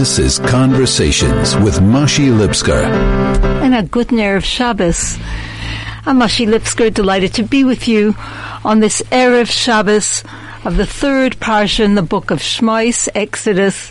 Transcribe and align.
This 0.00 0.18
is 0.18 0.38
Conversations 0.38 1.54
with 1.56 1.74
Mashi 1.74 2.32
Lipskar. 2.32 2.84
And 3.62 3.74
a 3.74 3.82
good 3.82 4.08
Erev 4.08 4.42
Shabbos. 4.42 5.18
I'm 6.06 6.18
Mashi 6.18 6.46
Lipskar, 6.46 6.94
delighted 6.94 7.34
to 7.34 7.42
be 7.42 7.64
with 7.64 7.86
you 7.86 8.14
on 8.64 8.80
this 8.80 9.02
Erev 9.10 9.50
Shabbos 9.50 10.24
of 10.64 10.78
the 10.78 10.86
third 10.86 11.36
parsha 11.36 11.84
in 11.84 11.96
the 11.96 12.02
book 12.02 12.30
of 12.30 12.38
Shmos, 12.38 13.10
Exodus. 13.14 13.90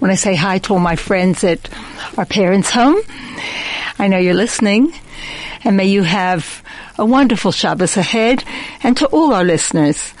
When 0.00 0.10
I 0.10 0.16
say 0.16 0.34
hi 0.34 0.58
to 0.58 0.72
all 0.72 0.80
my 0.80 0.96
friends 0.96 1.44
at 1.44 1.70
our 2.18 2.26
parents' 2.26 2.70
home, 2.70 2.98
I 3.96 4.08
know 4.08 4.18
you're 4.18 4.34
listening, 4.34 4.92
and 5.62 5.76
may 5.76 5.86
you 5.86 6.02
have 6.02 6.64
a 6.98 7.06
wonderful 7.06 7.52
Shabbos 7.52 7.96
ahead, 7.96 8.42
and 8.82 8.96
to 8.96 9.06
all 9.06 9.32
our 9.32 9.44
listeners. 9.44 10.14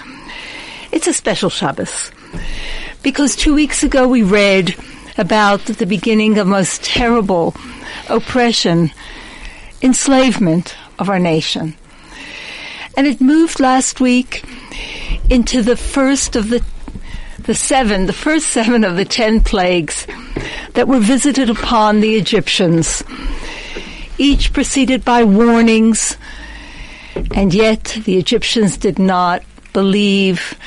It's 0.92 1.08
a 1.08 1.12
special 1.12 1.50
Shabbos 1.50 2.12
because 3.02 3.34
two 3.34 3.54
weeks 3.54 3.82
ago 3.82 4.06
we 4.06 4.22
read 4.22 4.76
about 5.18 5.64
the 5.66 5.86
beginning 5.86 6.38
of 6.38 6.46
most 6.46 6.82
terrible 6.84 7.54
oppression, 8.08 8.90
enslavement 9.82 10.76
of 10.98 11.10
our 11.10 11.18
nation. 11.18 11.74
And 12.96 13.06
it 13.06 13.20
moved 13.20 13.60
last 13.60 14.00
week 14.00 14.44
into 15.28 15.62
the 15.62 15.76
first 15.76 16.36
of 16.36 16.50
the 16.50 16.64
the 17.38 17.54
seven, 17.54 18.04
the 18.06 18.12
first 18.12 18.46
seven 18.58 18.84
of 18.84 18.96
the 18.96 19.04
ten 19.04 19.40
plagues 19.40 20.06
that 20.74 20.86
were 20.86 21.00
visited 21.00 21.48
upon 21.48 22.00
the 22.00 22.16
Egyptians, 22.16 23.02
each 24.18 24.52
preceded 24.52 25.04
by 25.04 25.24
warnings, 25.24 26.16
and 27.34 27.54
yet 27.54 27.98
the 28.04 28.18
Egyptians 28.18 28.76
did 28.76 28.98
not 28.98 29.42
believe, 29.72 30.58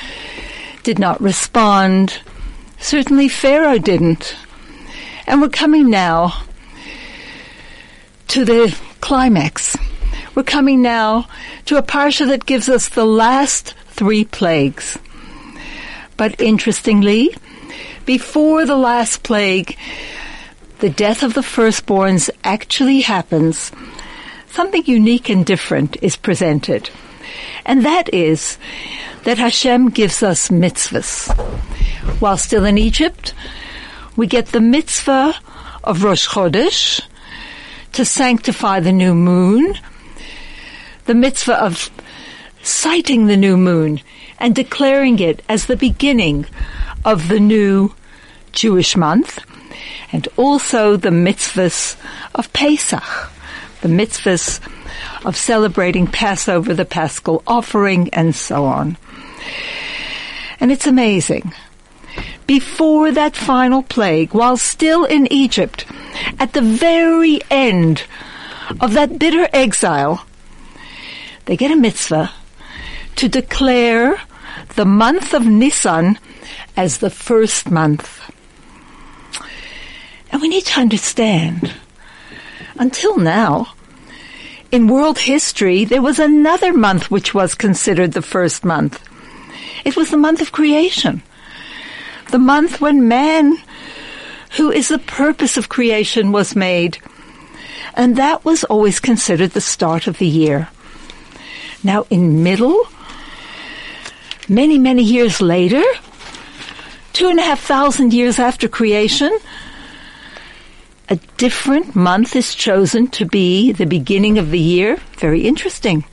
did 0.82 0.98
not 0.98 1.20
respond. 1.20 2.20
Certainly 2.82 3.28
Pharaoh 3.28 3.78
didn't. 3.78 4.36
And 5.26 5.40
we're 5.40 5.48
coming 5.48 5.88
now 5.88 6.42
to 8.26 8.44
the 8.44 8.76
climax. 9.00 9.76
We're 10.34 10.42
coming 10.42 10.82
now 10.82 11.28
to 11.66 11.78
a 11.78 11.82
parsha 11.82 12.26
that 12.26 12.44
gives 12.44 12.68
us 12.68 12.88
the 12.88 13.06
last 13.06 13.74
three 13.86 14.24
plagues. 14.24 14.98
But 16.16 16.40
interestingly, 16.40 17.34
before 18.04 18.66
the 18.66 18.76
last 18.76 19.22
plague, 19.22 19.78
the 20.80 20.90
death 20.90 21.22
of 21.22 21.34
the 21.34 21.40
firstborns 21.40 22.30
actually 22.42 23.02
happens. 23.02 23.70
Something 24.48 24.82
unique 24.86 25.28
and 25.28 25.46
different 25.46 25.96
is 26.02 26.16
presented. 26.16 26.90
And 27.64 27.86
that 27.86 28.12
is 28.12 28.58
that 29.22 29.38
Hashem 29.38 29.90
gives 29.90 30.22
us 30.24 30.48
mitzvahs. 30.48 31.30
While 32.18 32.36
still 32.36 32.64
in 32.64 32.78
Egypt, 32.78 33.34
we 34.16 34.26
get 34.26 34.46
the 34.46 34.60
mitzvah 34.60 35.34
of 35.84 36.04
Rosh 36.04 36.28
Chodesh 36.28 37.00
to 37.92 38.04
sanctify 38.04 38.80
the 38.80 38.92
new 38.92 39.14
moon, 39.14 39.74
the 41.06 41.14
mitzvah 41.14 41.62
of 41.62 41.90
sighting 42.62 43.26
the 43.26 43.36
new 43.36 43.56
moon 43.56 44.00
and 44.38 44.54
declaring 44.54 45.18
it 45.18 45.42
as 45.48 45.66
the 45.66 45.76
beginning 45.76 46.46
of 47.04 47.28
the 47.28 47.40
new 47.40 47.94
Jewish 48.52 48.96
month, 48.96 49.38
and 50.12 50.28
also 50.36 50.96
the 50.96 51.10
mitzvahs 51.10 51.96
of 52.34 52.52
Pesach, 52.52 53.30
the 53.80 53.88
mitzvahs 53.88 54.60
of 55.24 55.36
celebrating 55.36 56.06
Passover, 56.06 56.74
the 56.74 56.84
Paschal 56.84 57.42
offering, 57.46 58.08
and 58.12 58.34
so 58.34 58.64
on. 58.64 58.96
And 60.60 60.70
it's 60.70 60.86
amazing. 60.86 61.52
Before 62.46 63.12
that 63.12 63.36
final 63.36 63.82
plague, 63.82 64.34
while 64.34 64.56
still 64.56 65.04
in 65.04 65.32
Egypt, 65.32 65.86
at 66.38 66.52
the 66.52 66.62
very 66.62 67.40
end 67.50 68.04
of 68.80 68.94
that 68.94 69.18
bitter 69.18 69.48
exile, 69.52 70.26
they 71.44 71.56
get 71.56 71.70
a 71.70 71.76
mitzvah 71.76 72.30
to 73.16 73.28
declare 73.28 74.20
the 74.74 74.84
month 74.84 75.34
of 75.34 75.46
Nisan 75.46 76.18
as 76.76 76.98
the 76.98 77.10
first 77.10 77.70
month. 77.70 78.20
And 80.30 80.40
we 80.40 80.48
need 80.48 80.64
to 80.66 80.80
understand, 80.80 81.74
until 82.78 83.18
now, 83.18 83.74
in 84.70 84.88
world 84.88 85.18
history, 85.18 85.84
there 85.84 86.00
was 86.00 86.18
another 86.18 86.72
month 86.72 87.10
which 87.10 87.34
was 87.34 87.54
considered 87.54 88.12
the 88.12 88.22
first 88.22 88.64
month. 88.64 89.02
It 89.84 89.96
was 89.96 90.10
the 90.10 90.16
month 90.16 90.40
of 90.40 90.52
creation. 90.52 91.22
The 92.30 92.38
month 92.38 92.80
when 92.80 93.08
man, 93.08 93.56
who 94.56 94.70
is 94.70 94.88
the 94.88 94.98
purpose 94.98 95.56
of 95.56 95.68
creation, 95.68 96.32
was 96.32 96.56
made. 96.56 96.98
And 97.94 98.16
that 98.16 98.44
was 98.44 98.64
always 98.64 99.00
considered 99.00 99.50
the 99.50 99.60
start 99.60 100.06
of 100.06 100.18
the 100.18 100.26
year. 100.26 100.68
Now 101.84 102.06
in 102.10 102.42
middle, 102.42 102.86
many, 104.48 104.78
many 104.78 105.02
years 105.02 105.40
later, 105.40 105.82
two 107.12 107.28
and 107.28 107.38
a 107.38 107.42
half 107.42 107.60
thousand 107.60 108.14
years 108.14 108.38
after 108.38 108.68
creation, 108.68 109.36
a 111.08 111.16
different 111.36 111.94
month 111.94 112.36
is 112.36 112.54
chosen 112.54 113.08
to 113.08 113.26
be 113.26 113.72
the 113.72 113.84
beginning 113.84 114.38
of 114.38 114.50
the 114.50 114.58
year. 114.58 114.96
Very 115.18 115.42
interesting. 115.42 116.04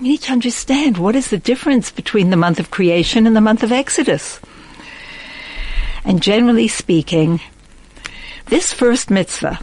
We 0.00 0.10
need 0.10 0.22
to 0.22 0.32
understand 0.32 0.96
what 0.96 1.16
is 1.16 1.28
the 1.30 1.38
difference 1.38 1.90
between 1.90 2.30
the 2.30 2.36
month 2.36 2.60
of 2.60 2.70
creation 2.70 3.26
and 3.26 3.34
the 3.34 3.40
month 3.40 3.64
of 3.64 3.72
Exodus. 3.72 4.38
And 6.04 6.22
generally 6.22 6.68
speaking, 6.68 7.40
this 8.46 8.72
first 8.72 9.10
mitzvah, 9.10 9.58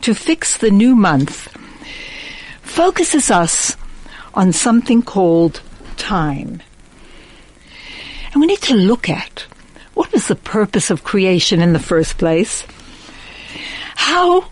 to 0.00 0.14
fix 0.14 0.56
the 0.56 0.70
new 0.70 0.96
month, 0.96 1.48
focuses 2.62 3.30
us 3.30 3.76
on 4.34 4.52
something 4.52 5.02
called 5.02 5.60
time. 5.96 6.62
And 8.32 8.40
we 8.40 8.46
need 8.46 8.62
to 8.62 8.74
look 8.74 9.10
at 9.10 9.46
what 9.92 10.12
was 10.12 10.26
the 10.28 10.36
purpose 10.36 10.90
of 10.90 11.04
creation 11.04 11.60
in 11.60 11.74
the 11.74 11.78
first 11.78 12.16
place? 12.16 12.64
How 13.94 14.48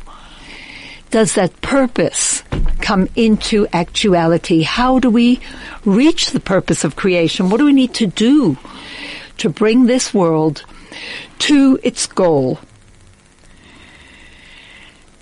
does 1.14 1.36
that 1.36 1.60
purpose 1.60 2.42
come 2.80 3.08
into 3.14 3.68
actuality? 3.72 4.62
How 4.62 4.98
do 4.98 5.08
we 5.08 5.38
reach 5.84 6.32
the 6.32 6.40
purpose 6.40 6.82
of 6.82 6.96
creation? 6.96 7.50
What 7.50 7.58
do 7.58 7.66
we 7.66 7.72
need 7.72 7.94
to 7.94 8.08
do 8.08 8.58
to 9.36 9.48
bring 9.48 9.86
this 9.86 10.12
world 10.12 10.64
to 11.38 11.78
its 11.84 12.08
goal? 12.08 12.58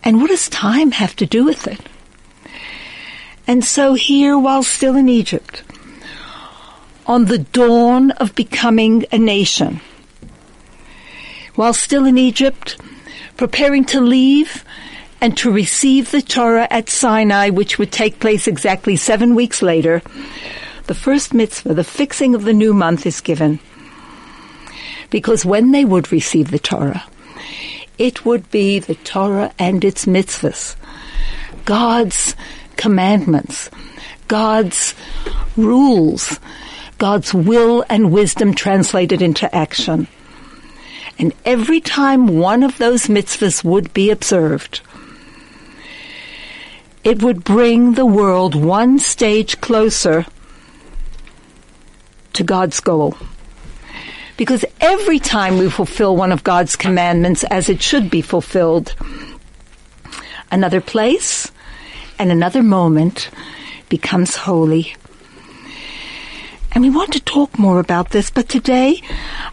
And 0.03 0.23
what 0.23 0.31
does 0.31 0.49
time 0.49 0.93
have 0.93 1.15
to 1.17 1.27
do 1.27 1.45
with 1.45 1.67
it? 1.67 1.81
And 3.47 3.63
so 3.63 3.93
here, 3.93 4.39
while 4.39 4.63
still 4.63 4.97
in 4.97 5.11
Egypt, 5.11 5.63
on 7.07 7.27
the 7.27 7.41
dawn 7.41 8.13
of 8.13 8.35
becoming 8.35 9.05
a 9.13 9.19
nation, 9.19 9.83
while 11.55 11.75
still 11.75 12.07
in 12.07 12.17
Egypt, 12.17 12.81
preparing 13.37 13.85
to 13.85 14.01
leave 14.01 14.65
and 15.23 15.37
to 15.39 15.53
receive 15.53 16.11
the 16.11 16.21
Torah 16.21 16.67
at 16.69 16.91
Sinai, 16.91 17.51
which 17.51 17.79
would 17.79 17.93
take 17.93 18.19
place 18.19 18.49
exactly 18.49 18.97
seven 18.97 19.37
weeks 19.37 19.63
later, 19.63 20.03
the 20.89 20.97
first 20.97 21.33
mitzvah, 21.33 21.75
the 21.75 21.85
fixing 21.85 22.35
of 22.35 22.43
the 22.43 22.53
new 22.53 22.75
month 22.75 23.07
is 23.07 23.21
given. 23.21 23.61
Because 25.11 25.45
when 25.45 25.71
they 25.71 25.85
would 25.85 26.11
receive 26.11 26.51
the 26.51 26.59
Torah, 26.59 27.05
it 27.99 28.25
would 28.25 28.51
be 28.51 28.81
the 28.81 28.97
Torah 28.97 29.53
and 29.61 29.85
its 29.85 30.07
mitzvahs, 30.07 30.75
God's 31.67 32.35
commandments, 32.77 33.71
God's 34.27 34.93
rules, 35.57 36.41
God's 36.99 37.33
will 37.33 37.85
and 37.89 38.11
wisdom 38.11 38.55
translated 38.55 39.23
into 39.23 39.55
action. 39.55 40.09
And 41.17 41.33
every 41.45 41.81
time 41.81 42.27
one 42.27 42.65
of 42.65 42.79
those 42.79 43.07
mitzvahs 43.07 43.63
would 43.63 43.95
be 43.95 44.11
observed, 44.11 44.81
it 47.05 47.23
would 47.23 47.45
bring 47.45 47.95
the 47.95 48.07
world 48.07 48.55
one 48.55 48.99
stage 48.99 49.61
closer 49.61 50.25
to 52.33 52.45
God's 52.45 52.81
goal. 52.81 53.17
Because 54.37 54.65
every 54.81 55.19
time 55.19 55.59
we 55.59 55.69
fulfill 55.69 56.17
one 56.17 56.33
of 56.33 56.45
God's 56.45 56.77
commandments 56.77 57.45
as 57.45 57.69
it 57.69 57.83
should 57.83 58.11
be 58.11 58.23
fulfilled, 58.23 58.95
another 60.51 60.81
place 60.81 61.51
and 62.19 62.31
another 62.31 62.63
moment 62.63 63.31
becomes 63.89 64.37
holy. 64.37 64.95
And 66.73 66.83
we 66.83 66.89
want 66.89 67.13
to 67.13 67.21
talk 67.21 67.59
more 67.59 67.81
about 67.81 68.11
this, 68.11 68.31
but 68.31 68.49
today 68.49 69.03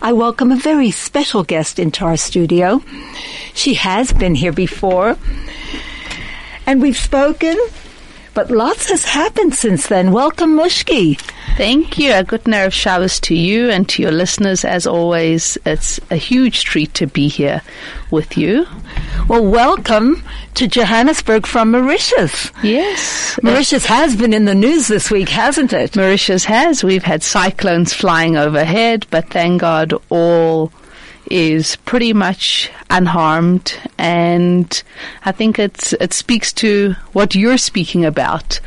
I 0.02 0.14
welcome 0.14 0.52
a 0.52 0.56
very 0.56 0.92
special 0.92 1.44
guest 1.44 1.78
into 1.78 2.06
our 2.06 2.16
studio. 2.16 2.82
She 3.54 3.74
has 3.74 4.14
been 4.14 4.36
here 4.36 4.54
before, 4.54 5.18
and 6.70 6.84
we've 6.84 6.98
spoken 6.98 7.58
but 8.36 8.52
lots 8.52 8.90
has 8.90 9.04
happened 9.04 9.56
since 9.56 9.88
then. 9.88 10.12
Welcome, 10.12 10.56
Mushki. 10.56 11.20
Thank 11.58 11.98
you. 11.98 12.14
A 12.14 12.24
good 12.24 12.48
nerve 12.48 12.74
showers 12.74 13.20
to 13.22 13.36
you 13.36 13.72
and 13.72 13.90
to 13.90 14.04
your 14.04 14.12
listeners. 14.12 14.64
As 14.64 14.86
always, 14.86 15.58
it's 15.66 16.00
a 16.12 16.16
huge 16.16 16.64
treat 16.64 16.94
to 16.94 17.08
be 17.08 17.28
here 17.28 17.64
with 18.12 18.38
you. 18.38 18.68
Well, 19.28 19.44
welcome 19.44 20.24
to 20.54 20.68
Johannesburg 20.68 21.48
from 21.48 21.72
Mauritius. 21.72 22.52
Yes. 22.62 23.38
Mauritius 23.42 23.88
has 23.88 24.16
been 24.16 24.32
in 24.32 24.46
the 24.46 24.56
news 24.56 24.88
this 24.88 25.10
week, 25.10 25.30
hasn't 25.30 25.74
it? 25.74 25.96
Mauritius 25.96 26.46
has. 26.46 26.84
We've 26.84 27.04
had 27.04 27.24
cyclones 27.24 27.94
flying 27.94 28.38
overhead, 28.38 29.08
but 29.10 29.32
thank 29.32 29.62
God 29.62 29.96
all 30.10 30.72
is 31.30 31.76
pretty 31.78 32.14
much 32.14 32.72
unharmed 32.90 33.74
and 33.98 34.84
I 35.26 35.32
think 35.32 35.60
it's 35.60 35.94
it 35.94 36.14
speaks 36.14 36.52
to 36.54 36.94
what 37.14 37.36
you're 37.36 37.58
speaking 37.58 38.06
about. 38.06 38.60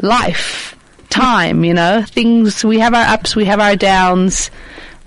Life, 0.00 0.76
time, 1.10 1.64
you 1.64 1.74
know, 1.74 2.02
things 2.06 2.64
we 2.64 2.78
have 2.80 2.94
our 2.94 3.04
ups, 3.04 3.36
we 3.36 3.44
have 3.46 3.60
our 3.60 3.76
downs, 3.76 4.50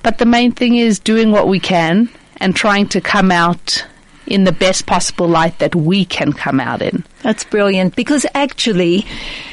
but 0.03 0.17
the 0.17 0.25
main 0.25 0.51
thing 0.51 0.75
is 0.75 0.99
doing 0.99 1.31
what 1.31 1.47
we 1.47 1.59
can 1.59 2.09
and 2.37 2.55
trying 2.55 2.87
to 2.89 3.01
come 3.01 3.31
out 3.31 3.85
in 4.25 4.43
the 4.43 4.51
best 4.51 4.85
possible 4.85 5.27
light 5.27 5.59
that 5.59 5.75
we 5.75 6.05
can 6.05 6.33
come 6.33 6.59
out 6.59 6.81
in. 6.81 7.03
That's 7.23 7.43
brilliant 7.43 7.95
because 7.95 8.25
actually 8.33 9.05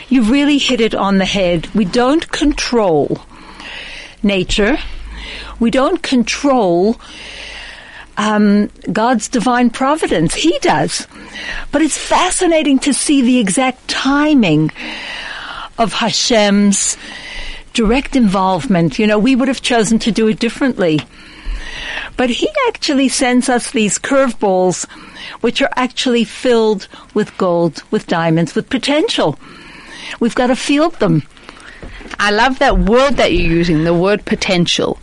you've 0.08 0.30
really 0.30 0.58
hit 0.58 0.80
it 0.80 0.94
on 0.94 1.18
the 1.18 1.24
head. 1.24 1.66
We 1.74 1.84
don't 1.84 2.30
control 2.30 3.22
nature. 4.22 4.76
We 5.60 5.70
don't 5.70 6.02
control 6.02 6.96
um, 8.16 8.70
God's 8.92 9.28
divine 9.28 9.70
providence. 9.70 10.34
He 10.34 10.58
does. 10.60 11.06
But 11.72 11.82
it's 11.82 11.98
fascinating 11.98 12.78
to 12.80 12.94
see 12.94 13.22
the 13.22 13.38
exact 13.38 13.88
timing 13.88 14.70
of 15.78 15.92
Hashem's 15.92 16.96
direct 17.72 18.14
involvement. 18.14 18.98
You 18.98 19.06
know, 19.06 19.18
we 19.18 19.34
would 19.34 19.48
have 19.48 19.62
chosen 19.62 19.98
to 20.00 20.12
do 20.12 20.28
it 20.28 20.38
differently. 20.38 21.00
But 22.16 22.30
he 22.30 22.48
actually 22.68 23.08
sends 23.08 23.48
us 23.48 23.70
these 23.72 23.98
curveballs, 23.98 24.88
which 25.40 25.60
are 25.60 25.72
actually 25.74 26.24
filled 26.24 26.86
with 27.12 27.36
gold, 27.36 27.82
with 27.90 28.06
diamonds, 28.06 28.54
with 28.54 28.70
potential. 28.70 29.38
We've 30.20 30.34
got 30.34 30.48
to 30.48 30.56
field 30.56 30.94
them. 31.00 31.24
I 32.20 32.30
love 32.30 32.60
that 32.60 32.78
word 32.78 33.16
that 33.16 33.32
you're 33.32 33.50
using, 33.50 33.82
the 33.82 33.94
word 33.94 34.24
potential 34.24 34.98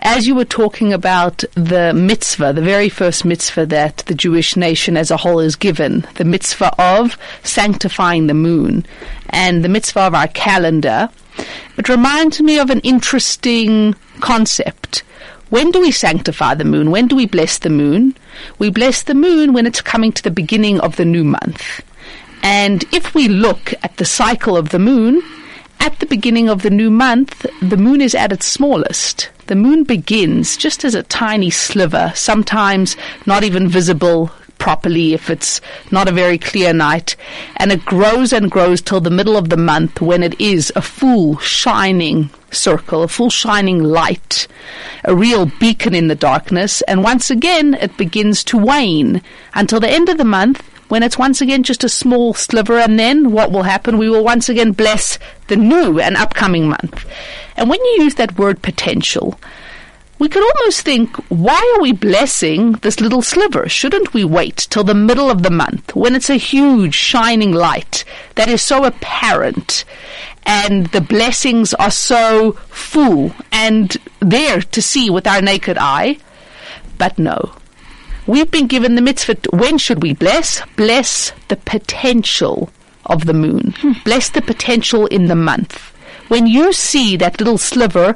as 0.00 0.26
you 0.26 0.34
were 0.34 0.44
talking 0.44 0.92
about 0.92 1.44
the 1.54 1.92
mitzvah, 1.92 2.52
the 2.52 2.62
very 2.62 2.88
first 2.88 3.24
mitzvah 3.24 3.66
that 3.66 3.98
the 4.06 4.14
Jewish 4.14 4.56
nation 4.56 4.96
as 4.96 5.10
a 5.10 5.16
whole 5.16 5.40
is 5.40 5.56
given, 5.56 6.06
the 6.14 6.24
mitzvah 6.24 6.74
of 6.78 7.18
sanctifying 7.42 8.26
the 8.26 8.34
moon 8.34 8.86
and 9.30 9.64
the 9.64 9.68
mitzvah 9.68 10.00
of 10.00 10.14
our 10.14 10.28
calendar, 10.28 11.08
it 11.76 11.88
reminds 11.88 12.40
me 12.40 12.58
of 12.58 12.70
an 12.70 12.80
interesting 12.80 13.94
concept. 14.20 15.02
When 15.50 15.70
do 15.70 15.80
we 15.80 15.90
sanctify 15.90 16.54
the 16.54 16.64
moon? 16.64 16.90
When 16.90 17.08
do 17.08 17.16
we 17.16 17.26
bless 17.26 17.58
the 17.58 17.70
moon? 17.70 18.14
We 18.58 18.70
bless 18.70 19.02
the 19.02 19.14
moon 19.14 19.52
when 19.52 19.66
it's 19.66 19.80
coming 19.80 20.12
to 20.12 20.22
the 20.22 20.30
beginning 20.30 20.80
of 20.80 20.96
the 20.96 21.04
new 21.04 21.24
month. 21.24 21.80
And 22.42 22.84
if 22.92 23.14
we 23.14 23.28
look 23.28 23.72
at 23.82 23.96
the 23.96 24.04
cycle 24.04 24.56
of 24.56 24.68
the 24.68 24.78
moon, 24.78 25.22
at 25.80 25.98
the 25.98 26.06
beginning 26.06 26.48
of 26.48 26.62
the 26.62 26.70
new 26.70 26.90
month, 26.90 27.46
the 27.60 27.76
moon 27.76 28.00
is 28.00 28.14
at 28.14 28.32
its 28.32 28.46
smallest. 28.46 29.30
The 29.46 29.56
moon 29.56 29.84
begins 29.84 30.56
just 30.56 30.84
as 30.84 30.94
a 30.94 31.02
tiny 31.02 31.50
sliver, 31.50 32.12
sometimes 32.14 32.96
not 33.26 33.44
even 33.44 33.68
visible 33.68 34.30
properly 34.58 35.14
if 35.14 35.30
it's 35.30 35.60
not 35.90 36.08
a 36.08 36.12
very 36.12 36.36
clear 36.36 36.72
night, 36.72 37.16
and 37.56 37.72
it 37.72 37.84
grows 37.84 38.32
and 38.32 38.50
grows 38.50 38.82
till 38.82 39.00
the 39.00 39.10
middle 39.10 39.36
of 39.36 39.48
the 39.48 39.56
month 39.56 40.00
when 40.00 40.22
it 40.22 40.38
is 40.40 40.72
a 40.74 40.82
full 40.82 41.38
shining 41.38 42.28
circle, 42.50 43.02
a 43.02 43.08
full 43.08 43.30
shining 43.30 43.82
light, 43.82 44.48
a 45.04 45.14
real 45.14 45.46
beacon 45.60 45.94
in 45.94 46.08
the 46.08 46.14
darkness, 46.14 46.82
and 46.82 47.04
once 47.04 47.30
again 47.30 47.74
it 47.74 47.96
begins 47.96 48.42
to 48.44 48.58
wane 48.58 49.22
until 49.54 49.80
the 49.80 49.90
end 49.90 50.08
of 50.08 50.18
the 50.18 50.24
month 50.24 50.62
when 50.88 51.02
it's 51.02 51.18
once 51.18 51.40
again 51.40 51.62
just 51.62 51.84
a 51.84 51.88
small 51.88 52.34
sliver, 52.34 52.78
and 52.78 52.98
then 52.98 53.32
what 53.32 53.52
will 53.52 53.62
happen? 53.62 53.98
We 53.98 54.08
will 54.08 54.24
once 54.24 54.48
again 54.48 54.72
bless 54.72 55.18
the 55.48 55.56
new 55.56 56.00
and 56.00 56.16
upcoming 56.16 56.68
month. 56.68 57.04
And 57.56 57.68
when 57.68 57.82
you 57.84 58.02
use 58.04 58.14
that 58.16 58.38
word 58.38 58.62
potential, 58.62 59.38
we 60.18 60.28
could 60.28 60.42
almost 60.42 60.82
think, 60.82 61.14
why 61.28 61.74
are 61.76 61.82
we 61.82 61.92
blessing 61.92 62.72
this 62.72 63.00
little 63.00 63.22
sliver? 63.22 63.68
Shouldn't 63.68 64.12
we 64.12 64.24
wait 64.24 64.66
till 64.70 64.82
the 64.82 64.94
middle 64.94 65.30
of 65.30 65.42
the 65.42 65.50
month 65.50 65.94
when 65.94 66.16
it's 66.16 66.30
a 66.30 66.36
huge 66.36 66.94
shining 66.94 67.52
light 67.52 68.04
that 68.34 68.48
is 68.48 68.62
so 68.62 68.84
apparent 68.84 69.84
and 70.44 70.86
the 70.88 71.00
blessings 71.00 71.72
are 71.74 71.90
so 71.90 72.52
full 72.68 73.32
and 73.52 73.96
there 74.20 74.60
to 74.60 74.82
see 74.82 75.08
with 75.08 75.26
our 75.26 75.40
naked 75.40 75.78
eye? 75.78 76.18
But 76.96 77.18
no, 77.18 77.52
We've 78.28 78.50
been 78.50 78.66
given 78.66 78.94
the 78.94 79.00
mitzvah. 79.00 79.38
When 79.54 79.78
should 79.78 80.02
we 80.02 80.12
bless? 80.12 80.62
Bless 80.76 81.32
the 81.48 81.56
potential 81.56 82.70
of 83.06 83.24
the 83.24 83.32
moon. 83.32 83.74
Hmm. 83.78 83.92
Bless 84.04 84.28
the 84.28 84.42
potential 84.42 85.06
in 85.06 85.28
the 85.28 85.34
month. 85.34 85.94
When 86.28 86.46
you 86.46 86.74
see 86.74 87.16
that 87.16 87.38
little 87.38 87.56
sliver, 87.56 88.14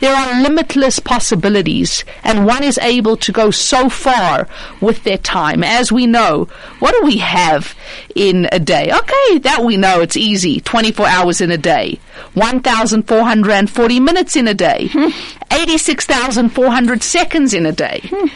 there 0.00 0.14
are 0.14 0.42
limitless 0.42 0.98
possibilities, 0.98 2.04
and 2.22 2.44
one 2.44 2.62
is 2.62 2.76
able 2.76 3.16
to 3.16 3.32
go 3.32 3.50
so 3.50 3.88
far 3.88 4.46
with 4.82 5.02
their 5.04 5.16
time. 5.16 5.64
As 5.64 5.90
we 5.90 6.06
know, 6.06 6.44
what 6.78 6.94
do 6.94 7.06
we 7.06 7.16
have 7.18 7.74
in 8.14 8.50
a 8.52 8.60
day? 8.60 8.92
Okay, 8.92 9.38
that 9.38 9.62
we 9.64 9.78
know 9.78 10.02
it's 10.02 10.16
easy 10.16 10.60
24 10.60 11.06
hours 11.06 11.40
in 11.40 11.50
a 11.50 11.56
day, 11.56 11.98
1,440 12.34 14.00
minutes 14.00 14.36
in 14.36 14.46
a 14.46 14.54
day, 14.54 14.88
hmm. 14.92 15.08
86,400 15.50 17.02
seconds 17.02 17.54
in 17.54 17.64
a 17.64 17.72
day. 17.72 18.02
Hmm. 18.04 18.26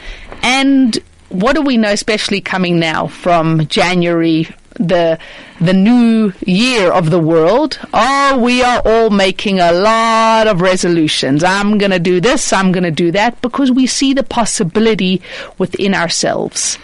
And 0.42 0.98
what 1.28 1.54
do 1.54 1.62
we 1.62 1.76
know, 1.76 1.90
especially 1.90 2.40
coming 2.40 2.78
now 2.78 3.06
from 3.06 3.66
January, 3.66 4.48
the 4.74 5.18
the 5.60 5.72
new 5.72 6.32
year 6.46 6.90
of 6.92 7.10
the 7.10 7.18
world? 7.18 7.78
Oh, 7.92 8.38
we 8.38 8.62
are 8.62 8.80
all 8.84 9.10
making 9.10 9.60
a 9.60 9.72
lot 9.72 10.46
of 10.46 10.60
resolutions. 10.60 11.44
I'm 11.44 11.78
going 11.78 11.90
to 11.90 11.98
do 11.98 12.20
this. 12.20 12.52
I'm 12.52 12.72
going 12.72 12.84
to 12.84 12.90
do 12.90 13.10
that 13.12 13.40
because 13.42 13.70
we 13.70 13.86
see 13.86 14.14
the 14.14 14.22
possibility 14.22 15.20
within 15.58 15.94
ourselves. 15.94 16.78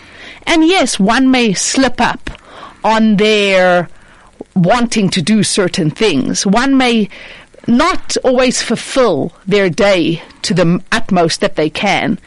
And 0.46 0.66
yes, 0.66 0.98
one 0.98 1.30
may 1.30 1.54
slip 1.54 2.00
up 2.00 2.30
on 2.82 3.16
their 3.16 3.88
wanting 4.54 5.08
to 5.10 5.22
do 5.22 5.42
certain 5.42 5.90
things. 5.90 6.46
One 6.46 6.76
may 6.76 7.08
not 7.66 8.16
always 8.22 8.60
fulfill 8.60 9.32
their 9.46 9.70
day 9.70 10.22
to 10.42 10.54
the 10.54 10.82
utmost 10.92 11.40
that 11.40 11.56
they 11.56 11.70
can, 11.70 12.18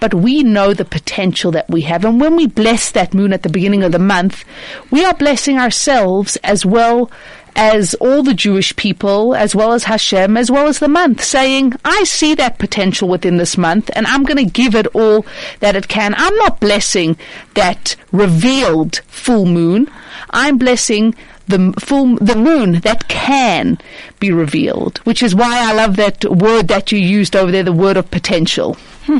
but 0.00 0.14
we 0.14 0.42
know 0.42 0.74
the 0.74 0.84
potential 0.84 1.50
that 1.52 1.68
we 1.68 1.82
have. 1.82 2.04
And 2.04 2.20
when 2.20 2.36
we 2.36 2.46
bless 2.46 2.90
that 2.92 3.14
moon 3.14 3.32
at 3.32 3.42
the 3.42 3.48
beginning 3.48 3.82
of 3.82 3.92
the 3.92 3.98
month, 3.98 4.44
we 4.90 5.04
are 5.04 5.14
blessing 5.14 5.58
ourselves 5.58 6.36
as 6.36 6.64
well 6.64 7.10
as 7.56 7.94
all 7.94 8.22
the 8.22 8.34
Jewish 8.34 8.74
people, 8.76 9.34
as 9.34 9.54
well 9.54 9.72
as 9.72 9.84
Hashem, 9.84 10.36
as 10.36 10.50
well 10.50 10.66
as 10.66 10.80
the 10.80 10.88
month, 10.88 11.22
saying, 11.22 11.74
I 11.84 12.04
see 12.04 12.34
that 12.34 12.58
potential 12.58 13.08
within 13.08 13.36
this 13.36 13.56
month 13.56 13.90
and 13.94 14.06
I'm 14.06 14.24
going 14.24 14.44
to 14.44 14.52
give 14.52 14.74
it 14.74 14.86
all 14.88 15.24
that 15.60 15.76
it 15.76 15.88
can. 15.88 16.14
I'm 16.16 16.36
not 16.36 16.60
blessing 16.60 17.16
that 17.54 17.96
revealed 18.12 18.96
full 19.06 19.46
moon. 19.46 19.90
I'm 20.30 20.58
blessing 20.58 21.14
the 21.46 21.74
full 21.78 22.16
the 22.16 22.36
moon 22.36 22.80
that 22.80 23.08
can 23.08 23.78
be 24.18 24.32
revealed, 24.32 24.98
which 24.98 25.22
is 25.22 25.34
why 25.34 25.68
I 25.68 25.72
love 25.74 25.96
that 25.96 26.24
word 26.24 26.68
that 26.68 26.90
you 26.90 26.98
used 26.98 27.36
over 27.36 27.52
there, 27.52 27.62
the 27.62 27.72
word 27.72 27.96
of 27.96 28.10
potential. 28.10 28.74
Hmm. 29.04 29.18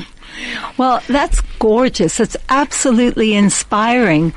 Well, 0.77 1.01
that's 1.09 1.41
gorgeous. 1.59 2.21
It's 2.21 2.37
absolutely 2.49 3.35
inspiring. 3.35 4.33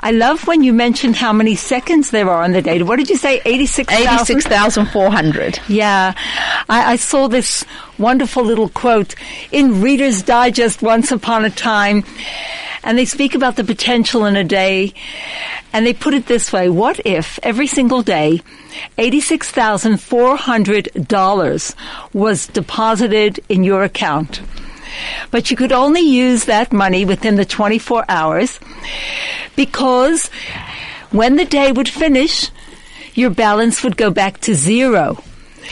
I 0.00 0.10
love 0.12 0.46
when 0.46 0.62
you 0.62 0.72
mentioned 0.72 1.16
how 1.16 1.32
many 1.32 1.56
seconds 1.56 2.10
there 2.10 2.30
are 2.30 2.42
on 2.42 2.52
the 2.52 2.62
day. 2.62 2.82
What 2.82 2.96
did 2.96 3.10
you 3.10 3.16
say? 3.16 3.42
86,400. 3.44 5.42
86, 5.42 5.68
yeah. 5.68 6.14
I, 6.68 6.92
I 6.92 6.96
saw 6.96 7.28
this 7.28 7.64
wonderful 7.98 8.44
little 8.44 8.70
quote 8.70 9.14
in 9.52 9.82
Reader's 9.82 10.22
Digest 10.22 10.82
once 10.82 11.12
upon 11.12 11.44
a 11.44 11.50
time. 11.50 12.04
And 12.82 12.96
they 12.96 13.04
speak 13.04 13.34
about 13.34 13.56
the 13.56 13.64
potential 13.64 14.24
in 14.24 14.36
a 14.36 14.44
day. 14.44 14.94
And 15.72 15.86
they 15.86 15.92
put 15.92 16.14
it 16.14 16.26
this 16.26 16.50
way. 16.52 16.70
What 16.70 17.00
if 17.04 17.38
every 17.42 17.66
single 17.66 18.02
day 18.02 18.40
$86,400 18.98 21.74
was 22.14 22.46
deposited 22.46 23.40
in 23.48 23.64
your 23.64 23.82
account? 23.84 24.40
But 25.30 25.50
you 25.50 25.56
could 25.56 25.72
only 25.72 26.00
use 26.00 26.44
that 26.44 26.72
money 26.72 27.04
within 27.04 27.36
the 27.36 27.44
24 27.44 28.04
hours 28.08 28.58
because 29.56 30.28
when 31.10 31.36
the 31.36 31.44
day 31.44 31.72
would 31.72 31.88
finish, 31.88 32.50
your 33.14 33.30
balance 33.30 33.82
would 33.82 33.96
go 33.96 34.10
back 34.10 34.40
to 34.42 34.54
zero. 34.54 35.22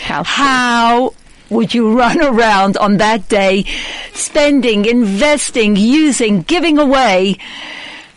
How, 0.03 0.25
How 0.25 1.15
would 1.51 1.75
you 1.75 1.97
run 1.97 2.21
around 2.21 2.77
on 2.77 2.99
that 2.99 3.29
day 3.29 3.65
spending, 4.13 4.85
investing, 4.85 5.77
using, 5.77 6.43
giving 6.43 6.79
away 6.79 7.39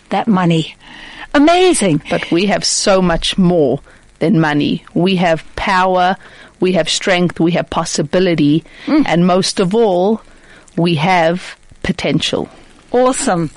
that 0.09 0.27
money? 0.27 0.75
Amazing. 1.33 2.01
But 2.09 2.29
we 2.31 2.47
have 2.47 2.65
so 2.65 3.01
much 3.01 3.37
more 3.37 3.79
than 4.19 4.39
money. 4.39 4.85
We 4.93 5.15
have 5.15 5.43
power, 5.55 6.17
we 6.59 6.73
have 6.73 6.89
strength, 6.89 7.39
we 7.39 7.51
have 7.53 7.69
possibility, 7.69 8.63
mm. 8.85 9.03
and 9.05 9.25
most 9.25 9.59
of 9.59 9.73
all, 9.73 10.21
we 10.81 10.95
have 10.95 11.57
potential. 11.83 12.49
Awesome. 12.91 13.51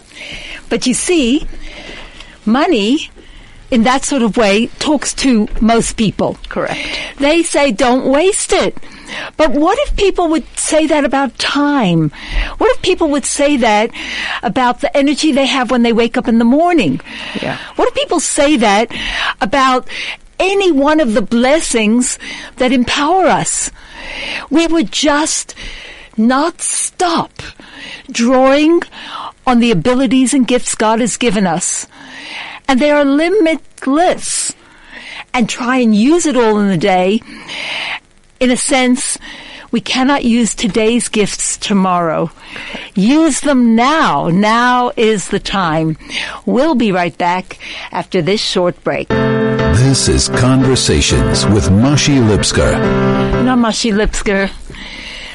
But 0.68 0.86
you 0.86 0.94
see, 0.94 1.46
money 2.46 3.10
in 3.70 3.82
that 3.82 4.04
sort 4.04 4.22
of 4.22 4.36
way 4.36 4.68
talks 4.78 5.14
to 5.14 5.48
most 5.60 5.96
people. 5.96 6.38
Correct. 6.48 6.78
They 7.18 7.42
say 7.42 7.72
don't 7.72 8.06
waste 8.06 8.52
it. 8.52 8.76
But 9.36 9.52
what 9.52 9.78
if 9.80 9.96
people 9.96 10.28
would 10.28 10.46
say 10.56 10.86
that 10.86 11.04
about 11.04 11.38
time? 11.38 12.10
What 12.58 12.70
if 12.76 12.82
people 12.82 13.08
would 13.10 13.24
say 13.24 13.56
that 13.58 13.90
about 14.42 14.80
the 14.80 14.96
energy 14.96 15.32
they 15.32 15.46
have 15.46 15.70
when 15.70 15.82
they 15.82 15.92
wake 15.92 16.16
up 16.16 16.28
in 16.28 16.38
the 16.38 16.44
morning? 16.44 17.00
Yeah. 17.40 17.58
What 17.76 17.88
if 17.88 17.94
people 17.94 18.20
say 18.20 18.56
that 18.56 18.92
about 19.40 19.88
any 20.38 20.72
one 20.72 21.00
of 21.00 21.14
the 21.14 21.22
blessings 21.22 22.18
that 22.56 22.72
empower 22.72 23.26
us? 23.26 23.70
We 24.50 24.66
would 24.66 24.90
just 24.92 25.54
not 26.16 26.60
stop 26.60 27.32
drawing 28.10 28.82
on 29.46 29.60
the 29.60 29.70
abilities 29.70 30.34
and 30.34 30.46
gifts 30.46 30.74
God 30.74 31.00
has 31.00 31.16
given 31.16 31.46
us. 31.46 31.86
And 32.68 32.80
they 32.80 32.90
are 32.90 33.04
limitless. 33.04 34.54
And 35.32 35.48
try 35.48 35.78
and 35.78 35.94
use 35.94 36.26
it 36.26 36.36
all 36.36 36.58
in 36.60 36.68
the 36.68 36.78
day. 36.78 37.20
In 38.38 38.50
a 38.50 38.56
sense, 38.56 39.18
we 39.72 39.80
cannot 39.80 40.24
use 40.24 40.54
today's 40.54 41.08
gifts 41.08 41.56
tomorrow. 41.56 42.30
Use 42.94 43.40
them 43.40 43.74
now. 43.74 44.28
Now 44.28 44.92
is 44.96 45.28
the 45.28 45.40
time. 45.40 45.96
We'll 46.46 46.76
be 46.76 46.92
right 46.92 47.16
back 47.18 47.58
after 47.90 48.22
this 48.22 48.40
short 48.40 48.82
break. 48.84 49.08
This 49.08 50.08
is 50.08 50.28
Conversations 50.28 51.44
with 51.46 51.64
Mashi 51.64 52.22
Lipskar. 52.22 52.74
Namashi 53.42 53.92
Lipskar. 53.92 54.48